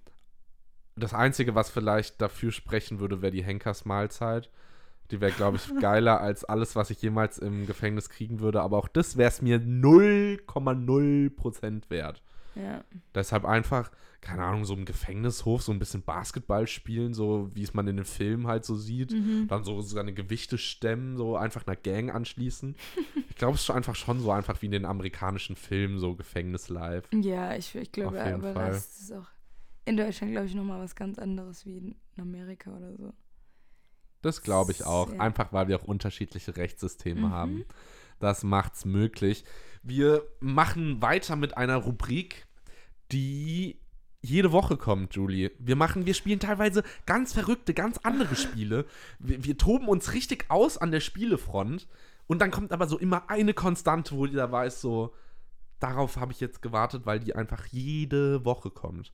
das 0.96 1.14
Einzige, 1.14 1.54
was 1.54 1.70
vielleicht 1.70 2.20
dafür 2.20 2.52
sprechen 2.52 3.00
würde, 3.00 3.22
wäre 3.22 3.32
die 3.32 3.42
Henkersmahlzeit. 3.44 4.50
Die 5.10 5.20
wäre, 5.20 5.32
glaube 5.32 5.58
ich, 5.58 5.74
geiler 5.80 6.20
als 6.20 6.44
alles, 6.44 6.76
was 6.76 6.90
ich 6.90 7.02
jemals 7.02 7.38
im 7.38 7.66
Gefängnis 7.66 8.08
kriegen 8.08 8.40
würde. 8.40 8.62
Aber 8.62 8.78
auch 8.78 8.88
das 8.88 9.16
wäre 9.16 9.28
es 9.28 9.42
mir 9.42 9.58
0,0% 9.58 11.90
wert. 11.90 12.22
Ja. 12.54 12.84
Deshalb 13.14 13.44
einfach, 13.44 13.90
keine 14.20 14.44
Ahnung, 14.44 14.64
so 14.64 14.74
im 14.74 14.84
Gefängnishof 14.84 15.62
so 15.62 15.72
ein 15.72 15.78
bisschen 15.78 16.02
Basketball 16.02 16.66
spielen, 16.66 17.12
so 17.12 17.50
wie 17.52 17.62
es 17.62 17.74
man 17.74 17.88
in 17.88 17.96
den 17.96 18.04
Filmen 18.04 18.46
halt 18.46 18.64
so 18.64 18.76
sieht. 18.76 19.12
Mhm. 19.12 19.48
Dann 19.48 19.64
so 19.64 19.80
seine 19.80 20.14
Gewichte 20.14 20.56
stemmen, 20.56 21.16
so 21.16 21.36
einfach 21.36 21.66
einer 21.66 21.76
Gang 21.76 22.14
anschließen. 22.14 22.76
ich 23.28 23.36
glaube, 23.36 23.56
es 23.56 23.62
ist 23.62 23.70
einfach 23.70 23.96
schon 23.96 24.20
so 24.20 24.30
einfach 24.30 24.62
wie 24.62 24.66
in 24.66 24.72
den 24.72 24.84
amerikanischen 24.84 25.56
Filmen, 25.56 25.98
so 25.98 26.14
Gefängnis-Live. 26.14 27.08
Ja, 27.12 27.56
ich, 27.56 27.74
ich 27.74 27.92
glaube, 27.92 28.22
aber 28.22 28.54
Fall. 28.54 28.70
das 28.70 29.00
ist 29.00 29.12
auch 29.12 29.26
in 29.84 29.96
Deutschland, 29.96 30.32
glaube 30.32 30.46
ich, 30.46 30.54
nochmal 30.54 30.80
was 30.80 30.94
ganz 30.94 31.18
anderes 31.18 31.66
wie 31.66 31.76
in 31.76 31.96
Amerika 32.16 32.74
oder 32.74 32.96
so. 32.96 33.12
Das 34.24 34.42
glaube 34.42 34.72
ich 34.72 34.84
auch. 34.84 35.12
Ja. 35.12 35.20
Einfach, 35.20 35.52
weil 35.52 35.68
wir 35.68 35.80
auch 35.80 35.84
unterschiedliche 35.84 36.56
Rechtssysteme 36.56 37.28
Mhm. 37.28 37.30
haben. 37.30 37.64
Das 38.20 38.42
macht's 38.42 38.84
möglich. 38.84 39.44
Wir 39.82 40.22
machen 40.40 41.02
weiter 41.02 41.36
mit 41.36 41.56
einer 41.56 41.76
Rubrik, 41.76 42.46
die 43.12 43.80
jede 44.22 44.52
Woche 44.52 44.78
kommt, 44.78 45.14
Julie. 45.14 45.50
Wir 45.58 45.76
machen, 45.76 46.06
wir 46.06 46.14
spielen 46.14 46.40
teilweise 46.40 46.82
ganz 47.04 47.34
verrückte, 47.34 47.74
ganz 47.74 47.98
andere 48.02 48.36
Spiele. 48.36 48.86
Wir, 49.18 49.44
wir 49.44 49.58
toben 49.58 49.86
uns 49.88 50.14
richtig 50.14 50.46
aus 50.48 50.78
an 50.78 50.90
der 50.90 51.00
Spielefront. 51.00 51.86
Und 52.26 52.38
dann 52.38 52.50
kommt 52.50 52.72
aber 52.72 52.86
so 52.88 52.98
immer 52.98 53.28
eine 53.28 53.52
Konstante, 53.52 54.16
wo 54.16 54.24
jeder 54.24 54.50
weiß, 54.50 54.80
so, 54.80 55.12
darauf 55.78 56.16
habe 56.16 56.32
ich 56.32 56.40
jetzt 56.40 56.62
gewartet, 56.62 57.04
weil 57.04 57.20
die 57.20 57.34
einfach 57.34 57.66
jede 57.66 58.46
Woche 58.46 58.70
kommt. 58.70 59.12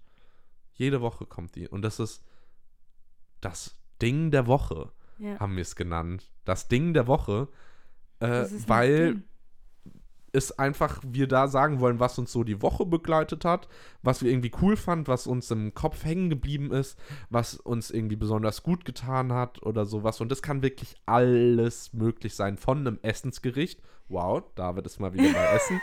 Jede 0.74 1.00
Woche 1.00 1.26
kommt 1.26 1.56
die. 1.56 1.66
Und 1.66 1.82
das 1.82 1.98
ist 1.98 2.22
das 3.40 3.76
Ding 4.00 4.30
der 4.30 4.46
Woche 4.46 4.92
Ja. 5.20 5.38
haben 5.38 5.54
wir 5.56 5.62
es 5.62 5.76
genannt. 5.76 6.30
Das 6.44 6.68
Ding 6.68 6.94
der 6.94 7.06
Woche, 7.06 7.48
äh, 8.20 8.46
weil 8.66 9.14
Ding. 9.14 9.22
es 10.32 10.58
einfach 10.58 11.02
wir 11.06 11.28
da 11.28 11.46
sagen 11.48 11.80
wollen, 11.80 12.00
was 12.00 12.18
uns 12.18 12.32
so 12.32 12.42
die 12.42 12.62
Woche 12.62 12.86
begleitet 12.86 13.44
hat, 13.44 13.68
was 14.02 14.22
wir 14.22 14.30
irgendwie 14.30 14.52
cool 14.62 14.76
fanden, 14.76 15.08
was 15.08 15.26
uns 15.26 15.50
im 15.50 15.74
Kopf 15.74 16.04
hängen 16.04 16.30
geblieben 16.30 16.72
ist, 16.72 16.98
was 17.28 17.54
uns 17.54 17.90
irgendwie 17.90 18.16
besonders 18.16 18.62
gut 18.62 18.84
getan 18.84 19.32
hat 19.32 19.62
oder 19.62 19.84
sowas. 19.84 20.20
Und 20.20 20.30
das 20.30 20.42
kann 20.42 20.62
wirklich 20.62 20.94
alles 21.04 21.92
möglich 21.92 22.34
sein. 22.34 22.56
Von 22.56 22.78
einem 22.78 22.98
Essensgericht, 23.02 23.82
wow, 24.08 24.42
David 24.54 24.86
ist 24.86 25.00
mal 25.00 25.12
wieder 25.12 25.32
bei 25.34 25.46
Essen, 25.54 25.80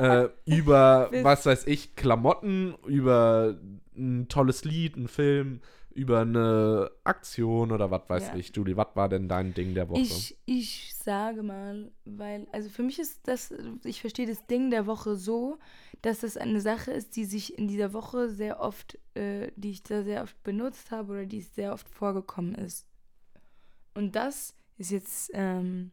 äh, 0.00 0.28
über, 0.46 1.10
was 1.22 1.46
weiß 1.46 1.66
ich, 1.68 1.94
Klamotten, 1.94 2.74
über 2.86 3.56
ein 3.96 4.28
tolles 4.28 4.64
Lied, 4.64 4.96
ein 4.96 5.08
Film, 5.08 5.60
über 5.94 6.20
eine 6.20 6.90
Aktion 7.04 7.72
oder 7.72 7.90
was 7.90 8.02
weiß 8.08 8.28
Ja. 8.28 8.36
ich. 8.36 8.54
Julie, 8.54 8.76
was 8.76 8.88
war 8.94 9.08
denn 9.08 9.28
dein 9.28 9.54
Ding 9.54 9.74
der 9.74 9.88
Woche? 9.88 10.00
Ich, 10.00 10.38
ich 10.46 10.94
sage 10.94 11.42
mal, 11.42 11.90
weil, 12.04 12.46
also 12.52 12.68
für 12.68 12.82
mich 12.82 12.98
ist 12.98 13.20
das, 13.26 13.52
ich 13.84 14.00
verstehe 14.00 14.26
das 14.26 14.46
Ding 14.46 14.70
der 14.70 14.86
Woche 14.86 15.16
so, 15.16 15.58
dass 16.02 16.20
das 16.20 16.36
eine 16.36 16.60
Sache 16.60 16.92
ist, 16.92 17.16
die 17.16 17.24
sich 17.24 17.58
in 17.58 17.68
dieser 17.68 17.92
Woche 17.92 18.28
sehr 18.30 18.60
oft, 18.60 18.98
äh, 19.14 19.50
die 19.56 19.70
ich 19.70 19.82
da 19.82 20.02
sehr 20.02 20.22
oft 20.22 20.40
benutzt 20.42 20.90
habe 20.90 21.12
oder 21.12 21.26
die 21.26 21.40
sehr 21.42 21.72
oft 21.72 21.88
vorgekommen 21.88 22.54
ist. 22.54 22.86
Und 23.94 24.14
das 24.16 24.54
ist 24.78 24.90
jetzt, 24.90 25.30
ähm, 25.34 25.90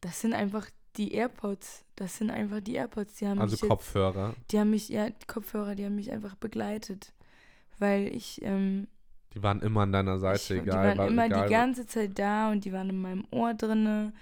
das 0.00 0.20
sind 0.20 0.32
einfach 0.32 0.68
die 0.96 1.12
AirPods. 1.12 1.84
Das 1.96 2.16
sind 2.16 2.30
einfach 2.30 2.60
die 2.60 2.74
AirPods, 2.74 3.16
die 3.16 3.26
haben 3.26 3.40
also 3.40 3.52
mich 3.54 3.60
jetzt, 3.62 3.68
Kopfhörer. 3.68 4.34
die 4.50 4.58
haben 4.58 4.70
mich, 4.70 4.88
ja, 4.88 5.08
Kopfhörer, 5.26 5.74
die 5.74 5.84
haben 5.84 5.96
mich 5.96 6.10
einfach 6.10 6.34
begleitet. 6.36 7.12
Weil 7.78 8.06
ich, 8.14 8.40
ähm, 8.42 8.86
Die 9.34 9.42
waren 9.42 9.60
immer 9.60 9.82
an 9.82 9.92
deiner 9.92 10.14
ich, 10.14 10.20
Seite, 10.20 10.54
die 10.54 10.60
egal. 10.60 10.88
waren 10.88 10.98
war 10.98 11.08
immer 11.08 11.26
egal, 11.26 11.46
die 11.46 11.52
ganze 11.52 11.86
Zeit 11.86 12.18
da 12.18 12.50
und 12.50 12.64
die 12.64 12.72
waren 12.72 12.90
in 12.90 13.00
meinem 13.00 13.24
Ohr 13.30 13.54
drinne 13.54 14.12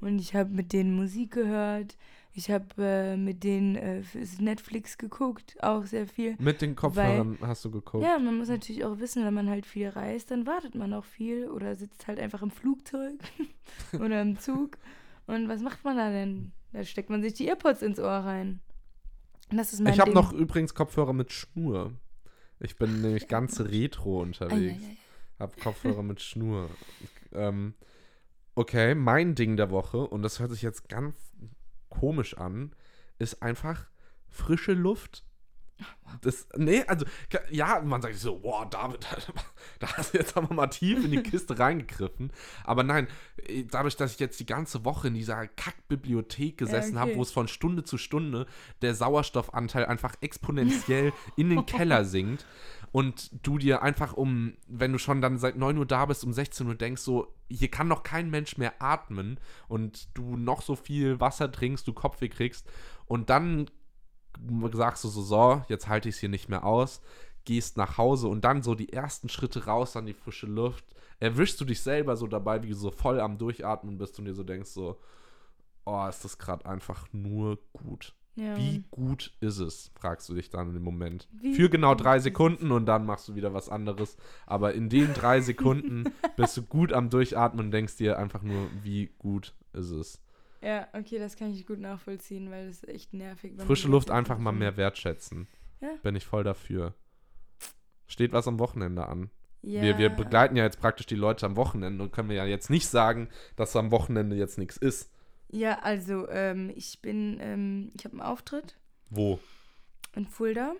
und 0.00 0.18
ich 0.18 0.34
habe 0.34 0.50
mit 0.50 0.72
denen 0.72 0.96
Musik 0.96 1.32
gehört. 1.32 1.96
Ich 2.34 2.50
habe 2.50 2.64
äh, 2.78 3.16
mit 3.16 3.44
denen 3.44 3.76
äh, 3.76 4.02
Netflix 4.38 4.96
geguckt, 4.96 5.62
auch 5.62 5.84
sehr 5.84 6.06
viel. 6.06 6.34
Mit 6.38 6.62
den 6.62 6.74
Kopfhörern 6.74 7.36
hast 7.42 7.66
du 7.66 7.70
geguckt. 7.70 8.02
Ja, 8.02 8.18
man 8.18 8.38
muss 8.38 8.48
natürlich 8.48 8.84
auch 8.86 8.98
wissen, 8.98 9.24
wenn 9.26 9.34
man 9.34 9.50
halt 9.50 9.66
viel 9.66 9.88
reist, 9.88 10.30
dann 10.30 10.46
wartet 10.46 10.74
man 10.74 10.94
auch 10.94 11.04
viel 11.04 11.48
oder 11.48 11.74
sitzt 11.74 12.06
halt 12.08 12.18
einfach 12.18 12.40
im 12.40 12.50
Flugzeug 12.50 13.18
oder 14.00 14.22
im 14.22 14.38
Zug. 14.38 14.78
Und 15.26 15.48
was 15.48 15.60
macht 15.60 15.84
man 15.84 15.98
da 15.98 16.10
denn? 16.10 16.52
Da 16.72 16.84
steckt 16.84 17.10
man 17.10 17.20
sich 17.20 17.34
die 17.34 17.48
Earpods 17.48 17.82
ins 17.82 18.00
Ohr 18.00 18.08
rein. 18.08 18.60
Das 19.50 19.74
ist 19.74 19.80
mein 19.80 19.92
ich 19.92 20.00
habe 20.00 20.12
noch 20.12 20.32
übrigens 20.32 20.74
Kopfhörer 20.74 21.12
mit 21.12 21.32
Schnur. 21.32 21.92
Ich 22.64 22.76
bin 22.76 23.02
nämlich 23.02 23.26
ganz 23.26 23.60
retro 23.60 24.22
unterwegs. 24.22 24.82
Hab 25.38 25.58
Kopfhörer 25.60 26.04
mit 26.04 26.20
Schnur. 26.20 26.70
Ähm, 27.32 27.74
okay, 28.54 28.94
mein 28.94 29.34
Ding 29.34 29.56
der 29.56 29.70
Woche, 29.70 29.98
und 29.98 30.22
das 30.22 30.38
hört 30.38 30.52
sich 30.52 30.62
jetzt 30.62 30.88
ganz 30.88 31.16
komisch 31.88 32.36
an, 32.38 32.74
ist 33.18 33.42
einfach 33.42 33.88
frische 34.28 34.74
Luft. 34.74 35.24
Das, 36.20 36.46
nee, 36.56 36.82
also, 36.86 37.06
ja, 37.50 37.80
man 37.80 38.02
sagt 38.02 38.16
so, 38.16 38.38
boah, 38.38 38.66
David, 38.68 39.06
da 39.80 39.96
hast 39.96 40.14
du 40.14 40.18
jetzt 40.18 40.36
aber 40.36 40.54
mal 40.54 40.66
tief 40.66 41.04
in 41.04 41.10
die 41.10 41.22
Kiste 41.22 41.58
reingegriffen. 41.58 42.32
Aber 42.64 42.82
nein, 42.82 43.08
eh, 43.46 43.64
dadurch, 43.64 43.96
dass 43.96 44.12
ich 44.12 44.20
jetzt 44.20 44.38
die 44.38 44.46
ganze 44.46 44.84
Woche 44.84 45.08
in 45.08 45.14
dieser 45.14 45.46
Kackbibliothek 45.46 46.58
gesessen 46.58 46.98
habe, 46.98 47.12
okay. 47.12 47.18
wo 47.18 47.22
es 47.22 47.32
von 47.32 47.48
Stunde 47.48 47.84
zu 47.84 47.98
Stunde 47.98 48.46
der 48.82 48.94
Sauerstoffanteil 48.94 49.86
einfach 49.86 50.14
exponentiell 50.20 51.12
in 51.36 51.50
den 51.50 51.66
Keller 51.66 52.04
sinkt 52.04 52.46
und 52.92 53.30
du 53.42 53.58
dir 53.58 53.82
einfach 53.82 54.12
um, 54.12 54.54
wenn 54.68 54.92
du 54.92 54.98
schon 54.98 55.22
dann 55.22 55.38
seit 55.38 55.56
9 55.56 55.78
Uhr 55.78 55.86
da 55.86 56.04
bist, 56.06 56.24
um 56.24 56.32
16 56.32 56.66
Uhr 56.66 56.74
denkst, 56.74 57.02
so, 57.02 57.34
hier 57.48 57.68
kann 57.68 57.88
noch 57.88 58.02
kein 58.02 58.30
Mensch 58.30 58.58
mehr 58.58 58.74
atmen 58.80 59.40
und 59.66 60.08
du 60.16 60.36
noch 60.36 60.62
so 60.62 60.76
viel 60.76 61.18
Wasser 61.18 61.50
trinkst, 61.50 61.88
du 61.88 61.94
Kopfweh 61.94 62.28
kriegst 62.28 62.70
und 63.06 63.30
dann 63.30 63.70
sagst 64.72 65.04
du 65.04 65.08
so, 65.08 65.22
so, 65.22 65.62
jetzt 65.68 65.88
halte 65.88 66.08
ich 66.08 66.16
es 66.16 66.20
hier 66.20 66.28
nicht 66.28 66.48
mehr 66.48 66.64
aus, 66.64 67.00
gehst 67.44 67.76
nach 67.76 67.98
Hause 67.98 68.28
und 68.28 68.44
dann 68.44 68.62
so 68.62 68.74
die 68.74 68.92
ersten 68.92 69.28
Schritte 69.28 69.66
raus 69.66 69.96
an 69.96 70.06
die 70.06 70.14
frische 70.14 70.46
Luft, 70.46 70.84
erwischst 71.20 71.60
du 71.60 71.64
dich 71.64 71.80
selber 71.80 72.16
so 72.16 72.26
dabei, 72.26 72.62
wie 72.62 72.68
du 72.68 72.74
so 72.74 72.90
voll 72.90 73.20
am 73.20 73.38
Durchatmen 73.38 73.98
bist 73.98 74.18
und 74.18 74.24
dir 74.26 74.34
so 74.34 74.42
denkst 74.42 74.70
so, 74.70 74.98
oh, 75.84 76.06
ist 76.08 76.24
das 76.24 76.38
gerade 76.38 76.66
einfach 76.66 77.06
nur 77.12 77.58
gut. 77.72 78.14
Ja, 78.34 78.56
Wie 78.56 78.84
gut 78.90 79.30
ist 79.40 79.58
es, 79.58 79.90
fragst 79.94 80.28
du 80.28 80.34
dich 80.34 80.48
dann 80.48 80.74
im 80.74 80.82
Moment. 80.82 81.28
Wie 81.32 81.54
Für 81.54 81.68
genau 81.68 81.94
drei? 81.94 82.18
Sekunden 82.18 82.72
und 82.72 82.86
dann 82.86 83.04
machst 83.04 83.28
du 83.28 83.34
wieder 83.34 83.52
was 83.52 83.68
anderes. 83.68 84.16
Aber 84.46 84.72
in 84.72 84.88
den 84.88 85.12
drei 85.12 85.42
Sekunden 85.42 86.04
bist 86.36 86.56
du 86.56 86.62
gut 86.62 86.94
am 86.94 87.10
Durchatmen 87.10 87.66
und 87.66 87.70
denkst 87.72 87.96
dir 87.96 88.18
einfach 88.18 88.42
nur, 88.42 88.68
wie 88.82 89.10
gut 89.18 89.52
ist 89.74 89.90
es. 89.90 90.22
Ja, 90.62 90.86
okay, 90.92 91.18
das 91.18 91.36
kann 91.36 91.52
ich 91.52 91.66
gut 91.66 91.80
nachvollziehen, 91.80 92.50
weil 92.50 92.68
das 92.68 92.76
ist 92.76 92.88
echt 92.88 93.12
nervig. 93.12 93.54
Frische 93.58 93.88
Luft 93.88 94.10
einfach 94.10 94.38
mal 94.38 94.52
mehr 94.52 94.76
wertschätzen. 94.76 95.48
Ja. 95.80 95.90
Bin 96.02 96.14
ich 96.14 96.24
voll 96.24 96.44
dafür. 96.44 96.94
Steht 98.06 98.32
was 98.32 98.46
am 98.46 98.58
Wochenende 98.60 99.06
an. 99.06 99.30
Ja. 99.62 99.82
Wir, 99.82 99.98
wir 99.98 100.10
begleiten 100.10 100.56
ja 100.56 100.64
jetzt 100.64 100.80
praktisch 100.80 101.06
die 101.06 101.16
Leute 101.16 101.46
am 101.46 101.56
Wochenende 101.56 102.02
und 102.02 102.12
können 102.12 102.28
wir 102.28 102.36
ja 102.36 102.46
jetzt 102.46 102.70
nicht 102.70 102.86
sagen, 102.86 103.28
dass 103.56 103.74
am 103.76 103.90
Wochenende 103.90 104.36
jetzt 104.36 104.58
nichts 104.58 104.76
ist. 104.76 105.10
Ja, 105.50 105.80
also 105.80 106.28
ähm, 106.28 106.70
ich 106.74 107.00
bin, 107.02 107.38
ähm, 107.40 107.92
ich 107.94 108.04
habe 108.04 108.14
einen 108.14 108.22
Auftritt 108.22 108.76
Wo? 109.10 109.38
in 110.14 110.26
Fulda. 110.26 110.74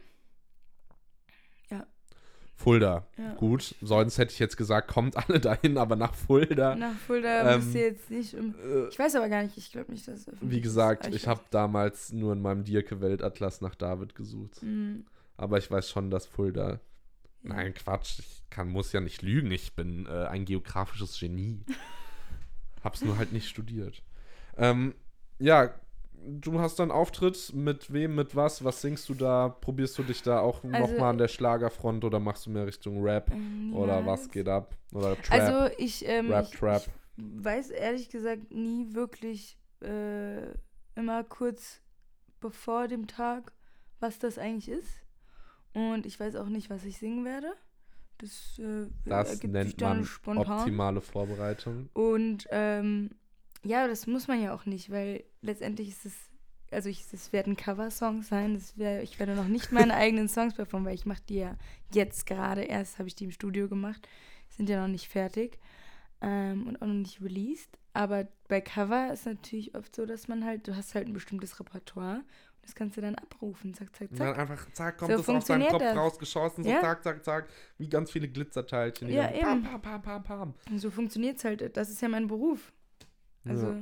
Fulda. 2.54 3.06
Ja. 3.18 3.34
Gut, 3.34 3.74
sonst 3.80 4.18
hätte 4.18 4.32
ich 4.32 4.38
jetzt 4.38 4.56
gesagt, 4.56 4.88
kommt 4.88 5.16
alle 5.16 5.40
dahin, 5.40 5.78
aber 5.78 5.96
nach 5.96 6.14
Fulda. 6.14 6.74
Nach 6.76 6.96
Fulda 6.96 7.54
Ähm, 7.54 7.60
müsst 7.64 7.74
ihr 7.74 7.80
jetzt 7.88 8.10
nicht. 8.10 8.34
Um, 8.34 8.54
Äh, 8.64 8.88
ich 8.88 8.98
weiß 8.98 9.16
aber 9.16 9.28
gar 9.28 9.42
nicht, 9.42 9.56
ich 9.56 9.72
glaube 9.72 9.90
nicht, 9.90 10.06
dass 10.06 10.26
wie 10.40 10.56
ist. 10.58 10.62
gesagt, 10.62 11.06
Aber 11.06 11.14
ich 11.16 11.26
habe 11.26 11.40
damals 11.50 12.12
nur 12.12 12.32
in 12.32 12.40
meinem 12.42 12.64
Dirke-Weltatlas 12.64 13.60
nach 13.62 13.74
David 13.74 14.14
gesucht. 14.14 14.60
Hm, 14.60 15.04
Aber 15.36 15.58
ich 15.58 15.70
weiß 15.70 15.90
schon, 15.90 16.10
dass 16.10 16.26
Fulda. 16.26 16.78
Nein, 17.42 17.74
Quatsch, 17.74 18.20
ich 18.20 18.44
kann, 18.50 18.68
muss 18.68 18.92
ja 18.92 19.00
nicht 19.00 19.22
lügen. 19.22 19.50
Ich 19.50 19.74
bin 19.74 20.06
äh, 20.06 20.26
ein 20.26 20.44
geografisches 20.44 21.18
Genie. 21.18 21.64
Hab's 22.84 23.02
nur 23.02 23.16
halt 23.18 23.32
nicht 23.32 23.48
studiert. 23.48 24.02
Ähm, 24.56 24.94
ja, 25.40 25.74
du 26.26 26.58
hast 26.60 26.78
dann 26.78 26.90
Auftritt. 26.90 27.52
Mit 27.54 27.92
wem, 27.92 28.14
mit 28.14 28.34
was? 28.36 28.64
Was 28.64 28.80
singst 28.80 29.08
du 29.08 29.14
da? 29.14 29.48
Probierst 29.48 29.96
du 29.98 30.02
dich 30.02 30.22
da 30.22 30.40
auch 30.40 30.62
Also- 30.64 30.78
nochmal 30.92 31.10
an 31.10 31.18
der 31.18 31.28
Schlagerfront 31.28 32.04
oder 32.04 32.18
machst 32.20 32.46
du 32.46 32.50
mehr 32.50 32.66
Richtung 32.66 33.02
Rap? 33.02 33.30
Ähm, 33.32 33.74
Oder 33.74 34.04
was 34.06 34.28
geht 34.30 34.48
ab? 34.48 34.76
Oder 34.92 35.20
Trap? 35.20 35.40
Also 35.40 35.74
ich, 35.78 36.06
ähm, 36.06 36.30
Rap, 36.30 36.46
ich, 36.50 36.58
Trap. 36.58 36.82
ich 37.16 37.24
weiß 37.44 37.70
ehrlich 37.70 38.08
gesagt 38.10 38.50
nie 38.52 38.92
wirklich 38.94 39.58
äh, 39.82 40.46
immer 40.94 41.24
kurz 41.24 41.80
bevor 42.40 42.88
dem 42.88 43.06
Tag, 43.06 43.52
was 44.00 44.18
das 44.18 44.38
eigentlich 44.38 44.68
ist. 44.68 45.02
Und 45.74 46.06
ich 46.06 46.18
weiß 46.20 46.36
auch 46.36 46.48
nicht, 46.48 46.70
was 46.70 46.84
ich 46.84 46.98
singen 46.98 47.24
werde. 47.24 47.52
Das, 48.18 48.58
äh, 48.58 48.86
das 49.04 49.28
ergibt 49.28 49.40
sich 49.42 49.50
nennt 49.52 49.80
dann 49.82 49.96
man 49.98 50.04
spontan. 50.04 50.58
optimale 50.60 51.00
Vorbereitung. 51.00 51.88
Und 51.94 52.46
ähm, 52.50 53.10
ja, 53.64 53.86
das 53.88 54.06
muss 54.06 54.28
man 54.28 54.42
ja 54.42 54.54
auch 54.54 54.66
nicht, 54.66 54.90
weil 54.90 55.24
letztendlich 55.40 55.88
ist 55.88 56.06
es, 56.06 56.14
also 56.70 56.88
ich, 56.88 57.04
es 57.12 57.32
werden 57.32 57.56
Coversongs 57.56 58.28
sein. 58.28 58.54
Das 58.54 58.76
wär, 58.78 59.02
ich 59.02 59.18
werde 59.18 59.34
noch 59.34 59.46
nicht 59.48 59.72
meine 59.72 59.94
eigenen 59.96 60.28
Songs 60.28 60.54
performen, 60.54 60.86
weil 60.88 60.94
ich 60.94 61.06
mache 61.06 61.22
die 61.28 61.36
ja 61.36 61.56
jetzt 61.92 62.26
gerade 62.26 62.62
erst, 62.62 62.98
habe 62.98 63.08
ich 63.08 63.14
die 63.14 63.24
im 63.24 63.30
Studio 63.30 63.68
gemacht. 63.68 64.08
Sind 64.48 64.68
ja 64.68 64.80
noch 64.80 64.88
nicht 64.88 65.08
fertig 65.08 65.58
ähm, 66.20 66.66
und 66.66 66.82
auch 66.82 66.86
noch 66.86 66.94
nicht 66.94 67.22
released. 67.22 67.78
Aber 67.94 68.26
bei 68.48 68.60
Cover 68.60 69.12
ist 69.12 69.26
natürlich 69.26 69.74
oft 69.74 69.94
so, 69.94 70.06
dass 70.06 70.28
man 70.28 70.44
halt, 70.44 70.66
du 70.66 70.74
hast 70.76 70.94
halt 70.94 71.06
ein 71.06 71.12
bestimmtes 71.12 71.58
Repertoire 71.60 72.16
und 72.18 72.62
das 72.62 72.74
kannst 72.74 72.96
du 72.96 73.00
dann 73.00 73.14
abrufen. 73.16 73.74
Zack, 73.74 73.94
zack, 73.96 74.10
Und 74.10 74.18
dann 74.20 74.28
zack. 74.28 74.38
einfach, 74.38 74.72
zack, 74.72 74.98
kommt 74.98 75.10
So 75.12 75.16
das 75.18 75.28
aus 75.28 75.44
deinem 75.46 75.68
Kopf 75.68 75.82
das. 75.82 75.96
rausgeschossen, 75.96 76.64
so 76.64 76.70
Ja. 76.70 76.80
zack, 76.80 77.02
zack, 77.02 77.24
zack, 77.24 77.48
wie 77.78 77.88
ganz 77.88 78.10
viele 78.10 78.28
Glitzerteilchen. 78.28 79.08
Ja, 79.10 79.30
eben. 79.30 79.42
Pam, 79.42 79.62
pam, 79.62 79.82
pam, 79.82 80.02
pam, 80.02 80.22
pam. 80.22 80.54
Und 80.70 80.78
so 80.78 80.90
funktioniert 80.90 81.36
es 81.38 81.44
halt. 81.44 81.76
Das 81.76 81.90
ist 81.90 82.00
ja 82.00 82.08
mein 82.08 82.26
Beruf. 82.28 82.72
Also, 83.44 83.74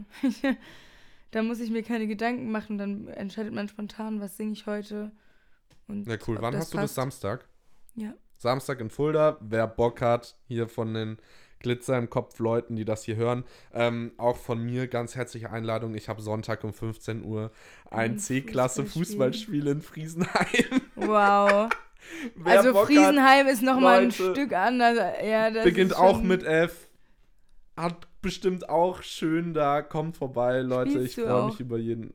Ja. 0.42 0.56
da 1.30 1.42
muss 1.42 1.60
ich 1.60 1.70
mir 1.70 1.82
keine 1.82 2.06
Gedanken 2.06 2.50
machen. 2.50 2.78
Dann 2.78 3.08
entscheidet 3.08 3.52
man 3.52 3.68
spontan, 3.68 4.20
was 4.20 4.36
singe 4.36 4.52
ich 4.52 4.66
heute. 4.66 5.12
Und 5.88 6.08
Ja, 6.08 6.16
cool. 6.26 6.38
Wann 6.40 6.56
hast 6.56 6.72
du 6.72 6.76
das? 6.76 6.84
passt. 6.84 6.94
Samstag? 6.94 7.48
Ja. 7.94 8.14
Samstag 8.36 8.80
in 8.80 8.90
Fulda. 8.90 9.36
Wer 9.40 9.66
Bock 9.66 10.00
hat, 10.00 10.36
hier 10.46 10.68
von 10.68 10.94
den 10.94 11.18
Glitzer 11.60 11.98
im 11.98 12.08
Kopf 12.08 12.38
Leuten, 12.38 12.74
die 12.74 12.86
das 12.86 13.04
hier 13.04 13.16
hören. 13.16 13.44
Ähm, 13.74 14.12
auch 14.16 14.36
von 14.38 14.64
mir 14.64 14.88
ganz 14.88 15.14
herzliche 15.14 15.50
Einladung. 15.50 15.94
Ich 15.94 16.08
habe 16.08 16.22
Sonntag 16.22 16.64
um 16.64 16.72
15 16.72 17.22
Uhr 17.22 17.52
ein 17.90 18.12
Ein 18.12 18.18
C-Klasse 18.18 18.86
Fußballspiel. 18.86 19.66
In 19.66 19.82
Friesenheim. 19.82 20.80
Wow. 20.96 21.68
Wer 22.34 22.58
also 22.58 22.72
Bock 22.72 22.82
hat, 22.82 22.86
Friesenheim 22.86 23.46
ist 23.46 23.62
nochmal 23.62 24.00
ein 24.04 24.10
Stück 24.10 24.54
anders. 24.54 24.96
Ja, 25.22 25.50
das 25.50 25.64
beginnt 25.64 25.94
auch 25.94 26.22
mit 26.22 26.42
F. 26.44 26.88
Hat 27.76 28.08
bestimmt 28.22 28.68
auch 28.68 29.02
schön 29.02 29.54
da. 29.54 29.82
Kommt 29.82 30.16
vorbei, 30.16 30.60
Leute. 30.60 30.90
Spielst 30.92 31.18
ich 31.18 31.24
freue 31.24 31.46
mich 31.46 31.60
über 31.60 31.78
jeden. 31.78 32.14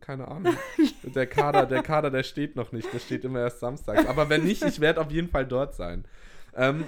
Keine 0.00 0.28
Ahnung. 0.28 0.54
der 1.02 1.26
Kader, 1.26 1.66
der 1.66 1.82
Kader, 1.82 2.10
der 2.10 2.22
steht 2.22 2.56
noch 2.56 2.72
nicht. 2.72 2.92
Der 2.92 2.98
steht 2.98 3.24
immer 3.24 3.40
erst 3.40 3.60
samstags. 3.60 4.06
Aber 4.06 4.28
wenn 4.30 4.44
nicht, 4.44 4.62
ich 4.64 4.80
werde 4.80 5.00
auf 5.00 5.10
jeden 5.10 5.28
Fall 5.28 5.46
dort 5.46 5.74
sein. 5.74 6.04
Ähm, 6.54 6.84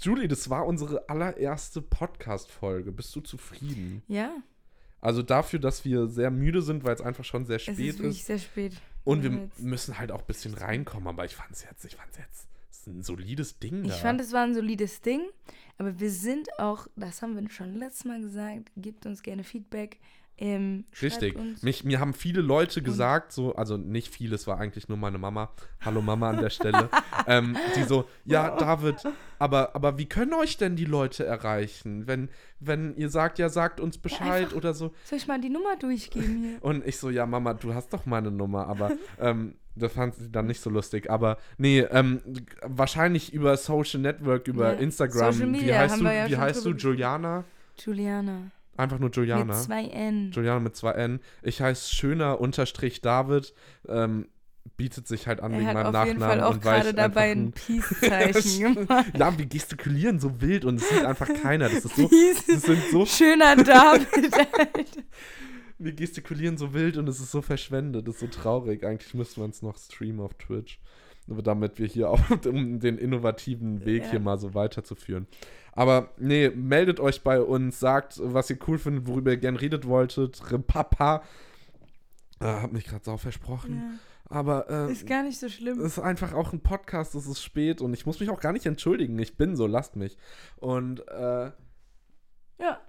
Julie, 0.00 0.28
das 0.28 0.48
war 0.48 0.66
unsere 0.66 1.08
allererste 1.08 1.82
Podcast-Folge. 1.82 2.92
Bist 2.92 3.14
du 3.14 3.20
zufrieden? 3.20 4.02
Ja, 4.08 4.32
Also 5.00 5.22
dafür, 5.22 5.58
dass 5.58 5.84
wir 5.84 6.06
sehr 6.06 6.30
müde 6.30 6.62
sind, 6.62 6.84
weil 6.84 6.94
es 6.94 7.00
einfach 7.02 7.24
schon 7.24 7.44
sehr 7.44 7.56
es 7.56 7.62
spät 7.62 7.78
ist 7.78 7.94
ist. 7.96 7.98
wirklich 7.98 8.24
sehr 8.24 8.38
spät. 8.38 8.72
Und 9.04 9.22
wir 9.22 9.30
jetzt- 9.32 9.60
müssen 9.60 9.98
halt 9.98 10.10
auch 10.12 10.20
ein 10.20 10.26
bisschen 10.26 10.54
reinkommen. 10.54 11.08
Aber 11.08 11.24
ich 11.24 11.34
fand 11.36 11.50
es 11.52 11.64
jetzt, 11.64 11.84
ich 11.84 11.92
jetzt, 11.92 12.46
es 12.70 12.78
ist 12.78 12.86
ein 12.86 13.02
solides 13.02 13.58
Ding 13.58 13.82
da. 13.82 13.88
Ich 13.94 14.00
fand, 14.00 14.20
es 14.20 14.32
war 14.32 14.44
ein 14.44 14.54
solides 14.54 15.02
Ding, 15.02 15.20
aber 15.78 15.98
wir 15.98 16.10
sind 16.10 16.58
auch, 16.58 16.86
das 16.96 17.22
haben 17.22 17.40
wir 17.40 17.50
schon 17.50 17.74
letztes 17.76 18.04
Mal 18.04 18.20
gesagt, 18.20 18.70
gebt 18.76 19.06
uns 19.06 19.22
gerne 19.22 19.44
Feedback. 19.44 19.98
Ähm, 20.42 20.86
Richtig. 21.00 21.38
Mich, 21.62 21.84
mir 21.84 22.00
haben 22.00 22.14
viele 22.14 22.40
Leute 22.40 22.82
gesagt, 22.82 23.30
so, 23.30 23.54
also 23.54 23.76
nicht 23.76 24.12
viele, 24.12 24.34
es 24.34 24.48
war 24.48 24.58
eigentlich 24.58 24.88
nur 24.88 24.98
meine 24.98 25.16
Mama. 25.16 25.52
Hallo 25.80 26.02
Mama 26.02 26.30
an 26.30 26.38
der 26.38 26.50
Stelle. 26.50 26.88
ähm, 27.28 27.56
die 27.76 27.84
so, 27.84 28.06
ja, 28.24 28.56
David, 28.56 28.96
aber, 29.38 29.76
aber 29.76 29.98
wie 29.98 30.06
können 30.06 30.34
euch 30.34 30.56
denn 30.56 30.74
die 30.74 30.84
Leute 30.84 31.24
erreichen? 31.24 32.08
Wenn, 32.08 32.28
wenn 32.58 32.96
ihr 32.96 33.08
sagt, 33.08 33.38
ja, 33.38 33.48
sagt 33.50 33.78
uns 33.78 33.98
Bescheid 33.98 34.46
einfach- 34.46 34.56
oder 34.56 34.74
so. 34.74 34.92
Soll 35.04 35.18
ich 35.18 35.28
mal 35.28 35.40
die 35.40 35.48
Nummer 35.48 35.76
durchgeben 35.78 36.42
hier? 36.42 36.64
Und 36.64 36.84
ich 36.88 36.98
so, 36.98 37.08
ja, 37.08 37.24
Mama, 37.24 37.54
du 37.54 37.72
hast 37.72 37.92
doch 37.92 38.04
meine 38.04 38.32
Nummer, 38.32 38.66
aber 38.66 38.90
ähm, 39.20 39.54
das 39.76 39.92
fand 39.92 40.16
sie 40.16 40.28
dann 40.28 40.46
nicht 40.46 40.60
so 40.60 40.70
lustig. 40.70 41.08
Aber 41.08 41.38
nee, 41.56 41.82
ähm, 41.82 42.20
wahrscheinlich 42.62 43.32
über 43.32 43.56
Social 43.56 44.00
Network, 44.00 44.48
über 44.48 44.72
Ja, 44.72 44.80
Instagram. 44.80 45.32
Social 45.34 45.46
wie 45.46 45.58
Media 45.58 45.78
heißt 45.78 45.94
haben 45.94 46.04
du, 46.04 46.12
ja 46.12 46.28
wie 46.28 46.36
heißt 46.36 46.64
du? 46.64 46.70
Juliana? 46.70 47.44
Juliana. 47.78 48.50
Einfach 48.76 48.98
nur 48.98 49.10
Juliana. 49.10 49.44
Mit 49.44 49.56
zwei 49.56 49.84
N. 49.84 50.30
Juliana 50.32 50.60
mit 50.60 50.76
zwei 50.76 50.92
N. 50.92 51.20
Ich 51.42 51.60
heiße 51.60 51.94
schöner 51.94 52.40
Unterstrich 52.40 53.00
David. 53.00 53.54
Ähm, 53.88 54.26
bietet 54.76 55.06
sich 55.08 55.26
halt 55.26 55.40
an 55.40 55.52
wegen 55.52 55.66
Er 55.66 55.74
hat 55.74 55.92
meinem 55.92 55.96
auf 55.96 56.06
jeden 56.06 56.20
Fall 56.20 56.36
Nachnamen 56.36 56.44
auch 56.44 56.54
und 56.54 56.64
weil 56.64 56.74
gerade 56.76 56.90
ich 56.90 56.96
dabei 56.96 57.32
ein 57.32 57.52
Peace-Zeichen 57.52 58.74
gemacht. 58.86 59.12
Ja, 59.18 59.36
wir 59.38 59.46
gestikulieren 59.46 60.18
so 60.20 60.40
wild 60.40 60.64
und 60.64 60.76
es 60.76 60.88
sieht 60.88 61.04
einfach 61.04 61.28
keiner. 61.42 61.68
Das 61.68 61.84
ist 61.84 61.96
so, 61.96 62.08
das 62.48 62.62
sind 62.62 62.82
so, 62.90 63.04
Schöner 63.06 63.56
David. 63.56 64.08
Alter. 64.32 64.84
wir 65.78 65.92
gestikulieren 65.92 66.56
so 66.56 66.72
wild 66.74 66.96
und 66.96 67.08
es 67.08 67.20
ist 67.20 67.30
so 67.30 67.42
verschwendet. 67.42 68.06
Das 68.06 68.14
ist 68.14 68.20
so 68.20 68.26
traurig. 68.28 68.84
Eigentlich 68.84 69.14
müssten 69.14 69.40
wir 69.40 69.44
uns 69.44 69.62
noch 69.62 69.76
streamen 69.78 70.20
auf 70.20 70.34
Twitch. 70.34 70.80
Aber 71.30 71.42
damit 71.42 71.78
wir 71.78 71.86
hier 71.86 72.10
auch, 72.10 72.20
um 72.46 72.80
den 72.80 72.98
innovativen 72.98 73.84
Weg 73.84 74.04
Ja. 74.04 74.10
hier 74.10 74.20
mal 74.20 74.38
so 74.38 74.54
weiterzuführen. 74.54 75.26
Aber 75.72 76.10
nee, 76.18 76.50
meldet 76.50 77.00
euch 77.00 77.22
bei 77.22 77.40
uns, 77.40 77.80
sagt, 77.80 78.20
was 78.22 78.50
ihr 78.50 78.58
cool 78.66 78.78
findet, 78.78 79.06
worüber 79.06 79.30
ihr 79.30 79.36
gern 79.38 79.56
redet 79.56 79.86
wolltet. 79.86 80.42
Papa. 80.66 81.22
Äh, 82.40 82.44
hab 82.46 82.72
mich 82.72 82.84
gerade 82.86 83.04
sau 83.04 83.16
versprochen. 83.16 83.76
Ja, 83.76 83.98
Aber 84.36 84.68
äh, 84.68 84.92
ist 84.92 85.06
gar 85.06 85.22
nicht 85.22 85.38
so 85.38 85.48
schlimm. 85.48 85.78
es 85.78 85.96
ist 85.96 85.98
einfach 86.00 86.32
auch 86.34 86.52
ein 86.52 86.60
Podcast, 86.60 87.14
es 87.14 87.26
ist 87.26 87.42
spät 87.42 87.80
und 87.80 87.94
ich 87.94 88.04
muss 88.04 88.18
mich 88.20 88.28
auch 88.30 88.40
gar 88.40 88.52
nicht 88.52 88.66
entschuldigen. 88.66 89.18
Ich 89.18 89.36
bin 89.36 89.54
so, 89.56 89.66
lasst 89.66 89.94
mich. 89.96 90.18
Und 90.56 91.06
äh, 91.08 91.52
Ja. 92.60 92.80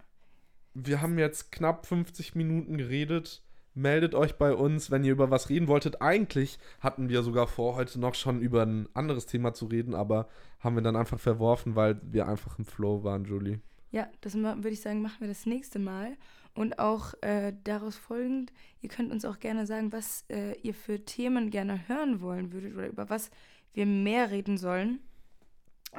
wir 0.73 1.01
haben 1.01 1.19
jetzt 1.19 1.51
knapp 1.51 1.86
50 1.86 2.34
Minuten 2.36 2.77
geredet. 2.77 3.43
Meldet 3.76 4.13
euch 4.13 4.36
bei 4.36 4.53
uns, 4.53 4.91
wenn 4.91 5.03
ihr 5.03 5.11
über 5.11 5.32
was 5.32 5.49
reden 5.49 5.67
wolltet. 5.67 6.01
Eigentlich 6.01 6.59
hatten 6.80 7.09
wir 7.09 7.24
sogar 7.24 7.47
vor, 7.47 7.76
heute 7.76 7.99
noch 7.99 8.13
schon 8.13 8.39
über 8.39 8.63
ein 8.63 8.88
anderes 8.93 9.26
Thema 9.26 9.53
zu 9.53 9.65
reden, 9.65 9.95
aber 9.95 10.28
haben 10.59 10.76
wir 10.76 10.84
dann 10.84 10.95
einfach 10.95 11.19
verworfen, 11.19 11.76
weil 11.76 11.99
wir 12.03 12.28
einfach 12.28 12.59
im 12.59 12.65
Flow 12.65 13.03
waren, 13.03 13.26
Julie. 13.26 13.59
Ja, 13.91 14.07
das 14.21 14.36
würde 14.36 14.69
ich 14.69 14.82
sagen, 14.82 15.01
machen 15.01 15.21
wir 15.21 15.28
das 15.28 15.45
nächste 15.45 15.80
Mal. 15.80 16.17
Und 16.55 16.78
auch 16.78 17.15
äh, 17.21 17.53
daraus 17.63 17.95
folgend, 17.95 18.53
ihr 18.82 18.89
könnt 18.89 19.11
uns 19.11 19.26
auch 19.26 19.39
gerne 19.39 19.65
sagen, 19.65 19.91
was 19.91 20.26
äh, 20.30 20.53
ihr 20.61 20.76
für 20.76 21.03
Themen 21.03 21.49
gerne 21.49 21.88
hören 21.88 22.21
wollen 22.21 22.51
würdet 22.51 22.76
oder 22.76 22.88
über 22.88 23.09
was 23.09 23.32
wir 23.74 23.88
mehr 23.88 24.30
reden 24.30 24.57
sollen. 24.57 24.99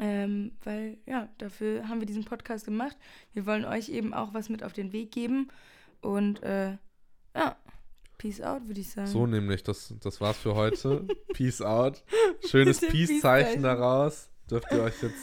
Ähm, 0.01 0.53
weil, 0.63 0.99
ja, 1.07 1.29
dafür 1.39 1.89
haben 1.89 2.01
wir 2.01 2.07
diesen 2.07 2.25
Podcast 2.25 2.65
gemacht. 2.65 2.97
Wir 3.33 3.47
wollen 3.47 3.65
euch 3.65 3.89
eben 3.89 4.15
auch 4.15 4.35
was 4.35 4.49
mit 4.49 4.63
auf 4.63 4.73
den 4.73 4.93
Weg 4.93 5.11
geben. 5.11 5.49
Und 6.01 6.43
äh, 6.43 6.77
ja, 7.35 7.57
peace 8.25 8.41
out, 8.41 8.67
würde 8.67 8.81
ich 8.81 8.91
sagen. 8.91 9.07
So 9.07 9.27
nämlich, 9.27 9.63
das, 9.63 9.93
das 10.01 10.19
war's 10.21 10.39
für 10.39 10.55
heute. 10.55 11.05
Peace 11.35 11.61
out. 11.61 12.03
Schönes 12.49 12.81
Peace-Zeichen 12.81 13.63
daraus. 13.63 14.31
Dürft 14.51 14.73
ihr 14.73 14.83
euch 14.83 15.03
jetzt 15.03 15.15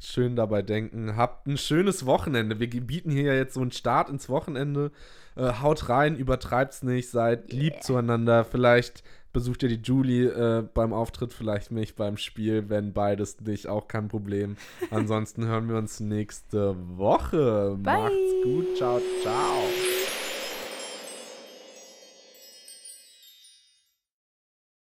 schön 0.00 0.34
dabei 0.34 0.62
denken. 0.62 1.16
Habt 1.16 1.46
ein 1.46 1.56
schönes 1.56 2.04
Wochenende. 2.04 2.58
Wir 2.58 2.68
bieten 2.68 3.10
hier 3.12 3.22
ja 3.22 3.34
jetzt 3.34 3.54
so 3.54 3.60
einen 3.60 3.70
Start 3.70 4.10
ins 4.10 4.28
Wochenende. 4.28 4.90
Äh, 5.36 5.52
haut 5.62 5.88
rein, 5.88 6.16
übertreibt's 6.16 6.82
nicht, 6.82 7.10
seid 7.10 7.52
lieb 7.52 7.74
Yeah. 7.74 7.80
zueinander. 7.82 8.44
Vielleicht 8.44 9.04
besucht 9.32 9.62
ihr 9.62 9.68
die 9.68 9.80
Julie 9.82 10.26
äh, 10.30 10.62
beim 10.62 10.92
Auftritt, 10.92 11.32
vielleicht 11.32 11.70
mich 11.70 11.94
beim 11.94 12.16
Spiel. 12.16 12.68
Wenn 12.68 12.92
beides 12.92 13.40
nicht, 13.40 13.68
auch 13.68 13.86
kein 13.86 14.08
Problem. 14.08 14.56
Ansonsten 14.90 15.46
hören 15.46 15.68
wir 15.68 15.76
uns 15.76 16.00
nächste 16.00 16.74
Woche. 16.96 17.76
Bye. 17.80 17.94
Macht's 18.02 18.42
gut. 18.42 18.76
Ciao, 18.76 19.00
ciao. 19.22 20.03